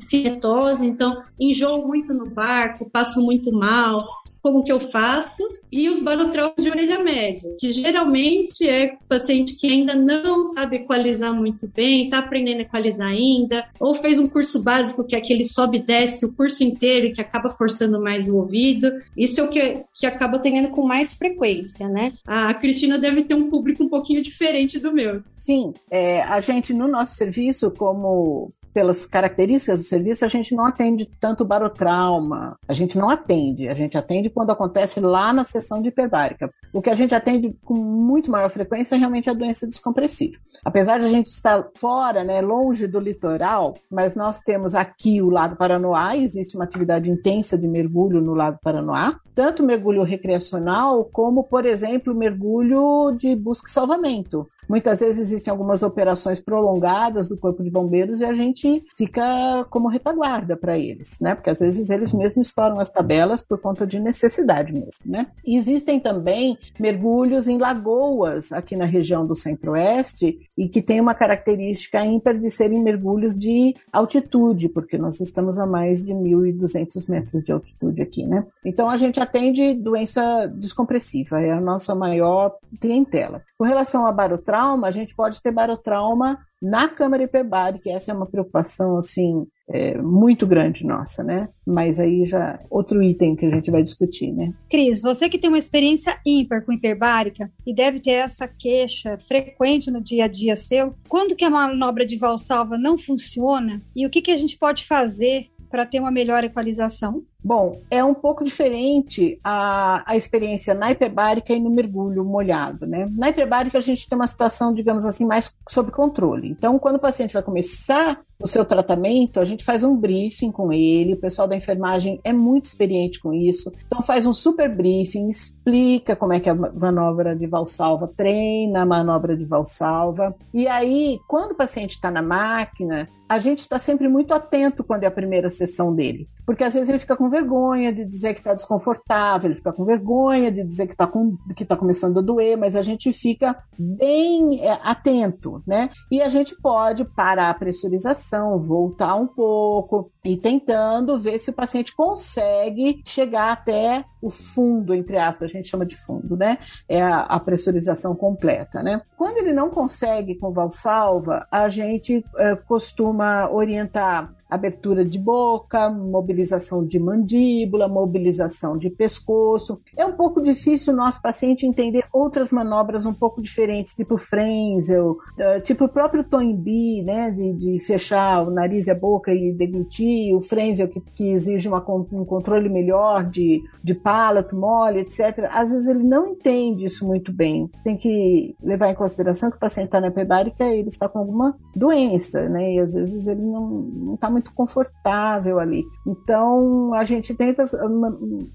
então 0.82 1.20
enjoo 1.38 1.87
muito 1.87 2.12
no 2.12 2.31
barco, 2.31 2.90
passo 2.90 3.20
muito 3.22 3.52
mal, 3.52 4.05
como 4.43 4.65
que 4.65 4.73
eu 4.73 4.81
faço, 4.81 5.33
e 5.71 5.89
os 5.89 6.00
barotraumas 6.00 6.56
de 6.59 6.69
orelha 6.69 7.03
média, 7.03 7.49
que 7.59 7.73
geralmente 7.73 8.69
é 8.69 8.97
paciente 9.09 9.55
que 9.55 9.73
ainda 9.73 9.94
não 9.94 10.43
sabe 10.43 10.77
equalizar 10.77 11.33
muito 11.33 11.67
bem, 11.69 12.05
está 12.05 12.19
aprendendo 12.19 12.59
a 12.59 12.62
equalizar 12.62 13.09
ainda, 13.09 13.65
ou 13.81 13.94
fez 13.94 14.19
um 14.19 14.29
curso 14.29 14.62
básico 14.62 15.06
que 15.06 15.15
é 15.15 15.19
aquele 15.19 15.44
sobe 15.44 15.79
e 15.79 15.83
desce 15.83 16.27
o 16.27 16.35
curso 16.35 16.62
inteiro 16.65 17.06
e 17.06 17.12
que 17.12 17.21
acaba 17.21 17.49
forçando 17.49 18.00
mais 18.00 18.29
o 18.29 18.37
ouvido. 18.37 18.93
Isso 19.17 19.41
é 19.41 19.44
o 19.44 19.49
que, 19.49 19.85
que 19.94 20.06
acaba 20.06 20.39
tendo 20.39 20.69
com 20.71 20.87
mais 20.87 21.15
frequência, 21.15 21.89
né? 21.89 22.12
A 22.27 22.53
Cristina 22.55 22.99
deve 22.99 23.23
ter 23.23 23.35
um 23.35 23.49
público 23.49 23.85
um 23.85 23.89
pouquinho 23.89 24.21
diferente 24.21 24.79
do 24.79 24.93
meu. 24.93 25.23
Sim, 25.37 25.73
é, 25.91 26.23
a 26.23 26.41
gente 26.41 26.75
no 26.75 26.89
nosso 26.89 27.15
serviço, 27.15 27.71
como 27.71 28.53
pelas 28.72 29.06
características 29.06 29.80
do 29.80 29.84
serviço, 29.84 30.24
a 30.24 30.28
gente 30.28 30.54
não 30.54 30.64
atende 30.64 31.08
tanto 31.20 31.44
barotrauma. 31.44 32.56
A 32.66 32.72
gente 32.72 32.96
não 32.96 33.08
atende. 33.08 33.69
A 33.69 33.74
gente 33.74 33.96
atende 33.96 34.30
quando 34.30 34.50
acontece 34.50 35.00
lá 35.00 35.32
na 35.32 35.44
sessão 35.44 35.80
de 35.80 35.88
hiperbárica. 35.88 36.50
O 36.72 36.80
que 36.80 36.90
a 36.90 36.94
gente 36.94 37.14
atende 37.14 37.56
com 37.64 37.74
muito 37.74 38.30
maior 38.30 38.50
frequência 38.50 38.94
é 38.94 38.98
realmente 38.98 39.28
a 39.28 39.34
doença 39.34 39.66
descompressiva. 39.66 40.38
Apesar 40.64 40.98
de 40.98 41.06
a 41.06 41.08
gente 41.08 41.26
estar 41.26 41.69
fora, 41.76 42.22
né, 42.22 42.40
longe 42.40 42.86
do 42.86 43.00
litoral, 43.00 43.76
mas 43.90 44.14
nós 44.14 44.40
temos 44.40 44.74
aqui 44.74 45.20
o 45.20 45.28
lado 45.28 45.56
Paranoá, 45.56 46.16
existe 46.16 46.54
uma 46.54 46.64
atividade 46.64 47.10
intensa 47.10 47.58
de 47.58 47.66
mergulho 47.66 48.20
no 48.20 48.32
lado 48.32 48.58
Paranoá, 48.62 49.19
tanto 49.34 49.62
mergulho 49.62 50.04
recreacional 50.04 51.04
como, 51.12 51.42
por 51.42 51.66
exemplo, 51.66 52.14
mergulho 52.14 53.16
de 53.19 53.34
busca 53.34 53.69
e 53.69 53.72
salvamento. 53.72 54.48
Muitas 54.72 55.00
vezes 55.00 55.19
existem 55.19 55.50
algumas 55.50 55.82
operações 55.82 56.40
prolongadas 56.40 57.28
do 57.28 57.36
Corpo 57.36 57.62
de 57.62 57.69
Bombeiros 57.69 58.20
e 58.20 58.24
a 58.24 58.32
gente 58.32 58.82
fica 58.96 59.22
como 59.69 59.86
retaguarda 59.86 60.56
para 60.56 60.78
eles, 60.78 61.20
né? 61.20 61.34
Porque 61.34 61.50
às 61.50 61.60
vezes 61.60 61.90
eles 61.90 62.10
mesmos 62.10 62.46
estouram 62.46 62.80
as 62.80 62.88
tabelas 62.88 63.42
por 63.42 63.60
conta 63.60 63.86
de 63.86 64.00
necessidade 64.00 64.72
mesmo, 64.72 65.12
né? 65.12 65.26
Existem 65.46 66.00
também 66.00 66.56
mergulhos 66.80 67.48
em 67.48 67.58
lagoas 67.58 68.50
aqui 68.50 68.74
na 68.74 68.86
região 68.86 69.26
do 69.26 69.34
Centro-Oeste 69.34 70.40
e 70.56 70.66
que 70.70 70.80
tem 70.80 71.02
uma 71.02 71.14
característica 71.14 72.02
ímpar 72.02 72.38
de 72.38 72.50
serem 72.50 72.82
mergulhos 72.82 73.38
de 73.38 73.74
altitude, 73.92 74.70
porque 74.70 74.96
nós 74.96 75.20
estamos 75.20 75.58
a 75.58 75.67
mais 75.67 76.02
de 76.02 76.14
1.200 76.14 77.10
metros 77.10 77.44
de 77.44 77.52
altitude 77.52 78.00
aqui, 78.00 78.24
né? 78.24 78.46
Então 78.64 78.88
a 78.88 78.96
gente 78.96 79.20
atende 79.20 79.74
doença 79.74 80.46
descompressiva, 80.46 81.43
é 81.43 81.52
a 81.52 81.60
nossa 81.60 81.94
maior 81.94 82.55
clientela. 82.81 83.43
Com 83.58 83.64
relação 83.64 84.06
a 84.06 84.12
barotrauma, 84.12 84.61
a 84.84 84.90
gente 84.90 85.14
pode 85.14 85.42
ter 85.42 85.50
barotrauma 85.50 86.38
na 86.60 86.88
câmara 86.88 87.24
hiperbárica, 87.24 87.90
essa 87.90 88.12
é 88.12 88.14
uma 88.14 88.26
preocupação, 88.26 88.96
assim, 88.96 89.44
é, 89.69 90.00
muito 90.00 90.46
grande 90.46 90.86
nossa, 90.86 91.24
né? 91.24 91.48
Mas 91.66 91.98
aí 91.98 92.24
já 92.24 92.60
outro 92.70 93.02
item 93.02 93.34
que 93.34 93.44
a 93.44 93.50
gente 93.50 93.70
vai 93.70 93.82
discutir, 93.82 94.31
né? 94.31 94.54
Cris, 94.70 95.02
você 95.02 95.28
que 95.28 95.38
tem 95.38 95.48
uma 95.48 95.58
experiência 95.58 96.20
ímpar 96.24 96.64
com 96.64 96.72
hiperbárica 96.72 97.50
e 97.66 97.74
deve 97.74 97.98
ter 97.98 98.12
essa 98.12 98.46
queixa 98.46 99.19
frequente 99.26 99.90
no 99.90 100.00
dia 100.00 100.26
a 100.26 100.28
dia 100.28 100.54
seu, 100.54 100.94
quando 101.08 101.34
que 101.34 101.44
a 101.44 101.50
manobra 101.50 102.06
de 102.06 102.16
valsalva 102.16 102.78
não 102.78 102.96
funciona 102.96 103.82
e 103.96 104.06
o 104.06 104.10
que, 104.10 104.22
que 104.22 104.31
a 104.31 104.36
gente 104.36 104.56
pode 104.56 104.84
fazer 104.84 105.48
para 105.69 105.86
ter 105.86 105.98
uma 105.98 106.10
melhor 106.10 106.44
equalização? 106.44 107.24
Bom, 107.44 107.81
é 107.91 108.05
um 108.05 108.15
pouco 108.15 108.44
diferente 108.44 109.39
a, 109.43 110.05
a 110.06 110.17
experiência 110.17 110.75
na 110.75 110.93
hiperbárica 110.93 111.53
e 111.53 111.58
no 111.58 111.70
mergulho 111.70 112.25
molhado, 112.25 112.87
né? 112.87 113.08
Na 113.11 113.31
hiperbárica 113.31 113.79
a 113.79 113.81
gente 113.81 114.08
tem 114.08 114.17
uma 114.17 114.27
situação, 114.27 114.72
digamos 114.72 115.05
assim, 115.05 115.27
mais 115.27 115.53
sob 115.69 115.91
controle. 115.91 116.49
Então, 116.49 116.79
quando 116.79 116.96
o 116.96 117.01
paciente 117.01 117.32
vai 117.34 117.43
começar 117.43 118.20
o 118.41 118.46
seu 118.46 118.65
tratamento, 118.65 119.41
a 119.41 119.44
gente 119.44 119.65
faz 119.65 119.84
um 119.84 119.96
briefing 119.96 120.51
com 120.51 120.72
ele, 120.72 121.15
o 121.15 121.20
pessoal 121.20 121.46
da 121.46 121.56
enfermagem 121.56 122.20
é 122.25 122.32
muito 122.32 122.65
experiente 122.65 123.20
com 123.20 123.32
isso, 123.32 123.72
então 123.87 124.03
faz 124.03 124.27
um 124.27 124.32
super 124.32 124.69
briefing, 124.69 125.29
explica 125.29 126.17
como 126.17 126.32
é 126.32 126.41
que 126.41 126.51
a 126.51 126.55
manobra 126.55 127.37
de 127.37 127.46
valsalva, 127.46 128.08
treina 128.08 128.82
a 128.82 128.87
manobra 128.87 129.37
de 129.37 129.44
valsalva, 129.44 130.34
e 130.53 130.67
aí, 130.67 131.20
quando 131.29 131.53
o 131.53 131.56
paciente 131.56 131.94
está 131.94 132.11
na 132.11 132.22
máquina, 132.22 133.08
a 133.29 133.39
gente 133.39 133.61
está 133.61 133.79
sempre 133.79 134.08
muito 134.08 134.34
atento 134.34 134.84
quando 134.84 135.05
é 135.05 135.06
a 135.06 135.11
primeira 135.11 135.49
sessão 135.49 135.94
dele. 135.94 136.29
Porque 136.44 136.65
às 136.65 136.75
vezes 136.75 136.89
ele 136.89 136.99
fica 136.99 137.17
com 137.17 137.31
vergonha 137.31 137.93
de 137.93 138.05
dizer 138.05 138.34
que 138.34 138.41
está 138.41 138.55
desconfortável, 138.55 139.49
ele 139.49 139.56
fica 139.56 139.72
com 139.72 139.84
vergonha 139.84 140.51
de 140.51 140.65
dizer 140.65 140.87
que 140.87 140.93
está 140.93 141.11
que 141.55 141.65
tá 141.65 141.77
começando 141.77 142.19
a 142.19 142.22
doer, 142.22 142.56
mas 142.56 142.75
a 142.75 142.82
gente 142.82 143.13
fica 143.13 143.56
bem 143.79 144.61
é, 144.67 144.79
atento, 144.82 145.63
né? 145.67 145.91
E 146.11 146.20
a 146.20 146.29
gente 146.29 146.55
pode 146.61 147.05
parar 147.05 147.51
a 147.51 147.55
pressurização, 147.55 148.58
voltar 148.58 149.15
um 149.15 149.27
pouco 149.27 150.11
e 150.25 150.37
tentando 150.37 151.19
ver 151.20 151.39
se 151.39 151.51
o 151.51 151.55
paciente 151.55 151.94
consegue 151.94 153.03
chegar 153.05 153.53
até 153.53 154.05
o 154.20 154.31
fundo, 154.31 154.94
entre 154.94 155.19
aspas, 155.19 155.51
a 155.51 155.53
gente 155.53 155.69
chama 155.69 155.84
de 155.84 155.96
fundo, 155.96 156.37
né? 156.37 156.58
É 156.89 157.03
a, 157.03 157.20
a 157.20 157.41
pressurização 157.41 158.15
completa, 158.15 158.82
né? 158.82 159.03
Quando 159.17 159.39
ele 159.39 159.53
não 159.53 159.69
consegue 159.69 160.37
com 160.37 160.53
valsalva, 160.53 161.46
a 161.51 161.69
gente 161.69 162.25
é, 162.37 162.55
costuma 162.55 163.51
orientar 163.51 164.32
abertura 164.55 165.05
de 165.05 165.19
boca, 165.19 165.91
mobilização 165.91 166.85
de 166.85 166.99
mandíbula, 166.99 167.89
mobilização 167.89 168.77
de 168.77 168.91
pescoço. 168.91 169.81
É 169.97 170.05
um 170.05 170.13
pouco 170.13 170.43
difícil 170.43 170.93
o 170.93 170.97
nosso 170.97 171.21
paciente 171.23 171.67
entender 171.67 172.05
outras 172.13 172.51
manobras 172.51 173.06
um 173.06 173.15
pouco 173.15 173.41
diferentes, 173.41 173.94
tipo 173.94 174.19
Frenzel, 174.19 175.17
eh, 175.39 175.61
tipo 175.61 175.85
o 175.85 175.89
próprio 175.89 176.25
Toynbee, 176.25 177.03
né, 177.03 177.31
de, 177.31 177.53
de, 177.55 177.79
fechar 177.79 178.43
o 178.43 178.51
nariz 178.51 178.87
e 178.87 178.91
a 178.91 178.94
boca 178.94 179.32
e 179.32 179.53
deglutir, 179.53 180.35
o 180.37 180.43
Frenzel 180.43 180.89
que, 180.89 181.01
que 181.01 181.31
exige 181.31 181.69
uma, 181.69 181.85
um 182.13 182.25
controle 182.25 182.69
melhor 182.69 183.25
de, 183.25 183.63
de 183.82 183.94
palato, 183.94 184.56
mole, 184.56 185.01
etc. 185.01 185.49
Às 185.51 185.71
vezes 185.71 185.89
ele 185.89 186.05
não 186.05 186.29
entende 186.29 186.85
isso 186.85 187.06
muito 187.06 187.32
bem. 187.32 187.71
Tem 187.85 187.97
que 187.97 188.55
levar 188.63 188.89
em 188.89 188.94
consideração 188.94 189.51
que 189.51 189.56
o 189.56 189.61
paciente 189.61 189.87
está 189.87 190.01
na 190.01 190.11
prebárica 190.11 190.65
e 190.65 190.81
ele 190.81 190.89
está 190.89 191.09
com 191.09 191.19
alguma 191.19 191.56
doença, 191.75 192.49
né, 192.49 192.75
e 192.75 192.81
às 192.81 192.94
vezes 192.94 193.27
ele 193.27 193.43
não 193.43 194.15
está 194.15 194.31
muito 194.31 194.42
muito 194.43 194.53
confortável 194.53 195.61
ali. 195.61 195.84
Então, 196.06 196.93
a 196.94 197.05
gente 197.05 197.32
tenta 197.34 197.65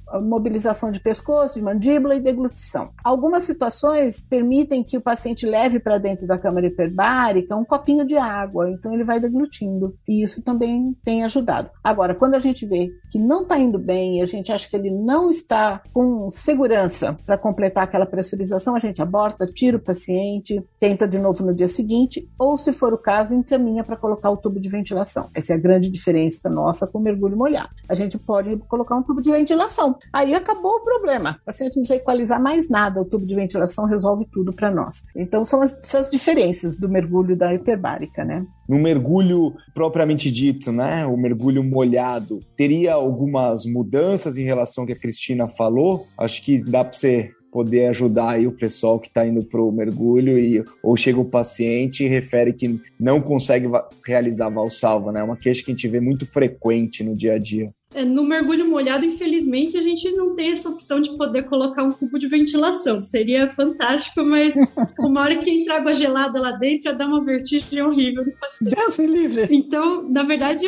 a 0.09 0.19
mobilização 0.19 0.91
de 0.91 0.99
pescoço, 0.99 1.55
de 1.55 1.61
mandíbula 1.61 2.15
e 2.15 2.19
deglutição. 2.19 2.91
Algumas 3.03 3.43
situações 3.43 4.23
permitem 4.23 4.83
que 4.83 4.97
o 4.97 5.01
paciente 5.01 5.45
leve 5.45 5.79
para 5.79 5.97
dentro 5.97 6.27
da 6.27 6.37
câmara 6.37 6.67
hiperbárica 6.67 7.55
um 7.55 7.63
copinho 7.63 8.05
de 8.05 8.17
água, 8.17 8.69
então 8.69 8.93
ele 8.93 9.05
vai 9.05 9.19
deglutindo. 9.19 9.95
E 10.07 10.21
isso 10.21 10.43
também 10.43 10.95
tem 11.03 11.23
ajudado. 11.23 11.69
Agora, 11.83 12.13
quando 12.13 12.35
a 12.35 12.39
gente 12.39 12.65
vê 12.65 12.89
que 13.11 13.19
não 13.19 13.43
está 13.43 13.57
indo 13.57 13.79
bem 13.79 14.19
e 14.19 14.21
a 14.21 14.25
gente 14.25 14.51
acha 14.51 14.69
que 14.69 14.75
ele 14.75 14.91
não 14.91 15.29
está 15.29 15.81
com 15.93 16.29
segurança 16.31 17.17
para 17.25 17.37
completar 17.37 17.83
aquela 17.83 18.05
pressurização, 18.05 18.75
a 18.75 18.79
gente 18.79 19.01
aborta, 19.01 19.47
tira 19.47 19.77
o 19.77 19.81
paciente, 19.81 20.63
tenta 20.79 21.07
de 21.07 21.19
novo 21.19 21.45
no 21.45 21.55
dia 21.55 21.67
seguinte, 21.67 22.29
ou 22.37 22.57
se 22.57 22.71
for 22.73 22.93
o 22.93 22.97
caso, 22.97 23.35
encaminha 23.35 23.83
para 23.83 23.95
colocar 23.95 24.29
o 24.29 24.37
tubo 24.37 24.59
de 24.59 24.69
ventilação. 24.69 25.29
Essa 25.33 25.53
é 25.53 25.55
a 25.55 25.59
grande 25.59 25.89
diferença 25.89 26.49
nossa 26.49 26.87
com 26.87 26.99
mergulho 26.99 27.37
molhado. 27.37 27.69
A 27.87 27.93
gente 27.93 28.17
pode 28.17 28.55
colocar 28.67 28.95
um 28.95 29.03
tubo 29.03 29.21
de 29.21 29.31
ventilação. 29.31 29.97
Aí 30.11 30.33
acabou 30.33 30.77
o 30.77 30.83
problema. 30.83 31.37
O 31.41 31.45
paciente 31.45 31.75
não 31.75 31.83
precisa 31.83 31.95
equalizar 31.95 32.41
mais 32.41 32.69
nada. 32.69 33.01
O 33.01 33.05
tubo 33.05 33.25
de 33.25 33.35
ventilação 33.35 33.85
resolve 33.85 34.27
tudo 34.31 34.53
para 34.53 34.71
nós. 34.71 35.03
Então 35.15 35.45
são 35.45 35.61
as, 35.61 35.77
são 35.83 35.99
as 35.99 36.11
diferenças 36.11 36.77
do 36.77 36.89
mergulho 36.89 37.35
da 37.35 37.53
hiperbárica, 37.53 38.23
né? 38.23 38.45
No 38.67 38.77
mergulho 38.77 39.53
propriamente 39.73 40.29
dito, 40.29 40.71
né? 40.71 41.05
O 41.05 41.15
mergulho 41.15 41.63
molhado, 41.63 42.41
teria 42.55 42.96
algumas 42.97 43.65
mudanças 43.65 44.37
em 44.37 44.43
relação 44.43 44.83
ao 44.83 44.87
que 44.87 44.93
a 44.93 44.99
Cristina 44.99 45.47
falou? 45.47 46.05
Acho 46.17 46.43
que 46.43 46.59
dá 46.59 46.83
para 46.83 46.93
você 46.93 47.31
poder 47.51 47.87
ajudar 47.87 48.31
aí 48.31 48.45
o 48.45 48.51
pessoal 48.51 48.99
que 48.99 49.07
está 49.07 49.25
indo 49.25 49.43
para 49.43 49.61
o 49.61 49.71
mergulho 49.71 50.37
e 50.37 50.63
ou 50.83 50.95
chega 50.95 51.19
o 51.19 51.25
paciente 51.25 52.03
e 52.03 52.07
refere 52.07 52.53
que 52.53 52.79
não 52.99 53.21
consegue 53.21 53.67
realizar 54.05 54.49
valsalva, 54.49 55.11
né? 55.11 55.21
É 55.21 55.23
uma 55.23 55.37
queixa 55.37 55.63
que 55.63 55.71
a 55.71 55.73
gente 55.73 55.87
vê 55.87 55.99
muito 55.99 56.25
frequente 56.25 57.03
no 57.03 57.15
dia 57.15 57.33
a 57.33 57.39
dia. 57.39 57.71
É, 57.93 58.03
no 58.03 58.23
mergulho 58.23 58.67
molhado, 58.67 59.05
infelizmente, 59.05 59.77
a 59.77 59.81
gente 59.81 60.11
não 60.11 60.35
tem 60.35 60.51
essa 60.51 60.69
opção 60.69 61.01
de 61.01 61.15
poder 61.17 61.43
colocar 61.43 61.83
um 61.83 61.93
tubo 61.93 62.19
de 62.19 62.27
ventilação. 62.27 63.01
Seria 63.01 63.47
fantástico, 63.47 64.23
mas 64.23 64.55
uma 64.99 65.21
hora 65.21 65.37
que 65.37 65.49
entra 65.49 65.77
água 65.77 65.93
gelada 65.93 66.39
lá 66.39 66.51
dentro, 66.51 66.95
dá 66.97 67.07
uma 67.07 67.23
vertigem 67.23 67.81
horrível. 67.81 68.25
Deus 68.59 68.97
me 68.97 69.07
livre! 69.07 69.47
Então, 69.49 70.07
na 70.09 70.23
verdade, 70.23 70.65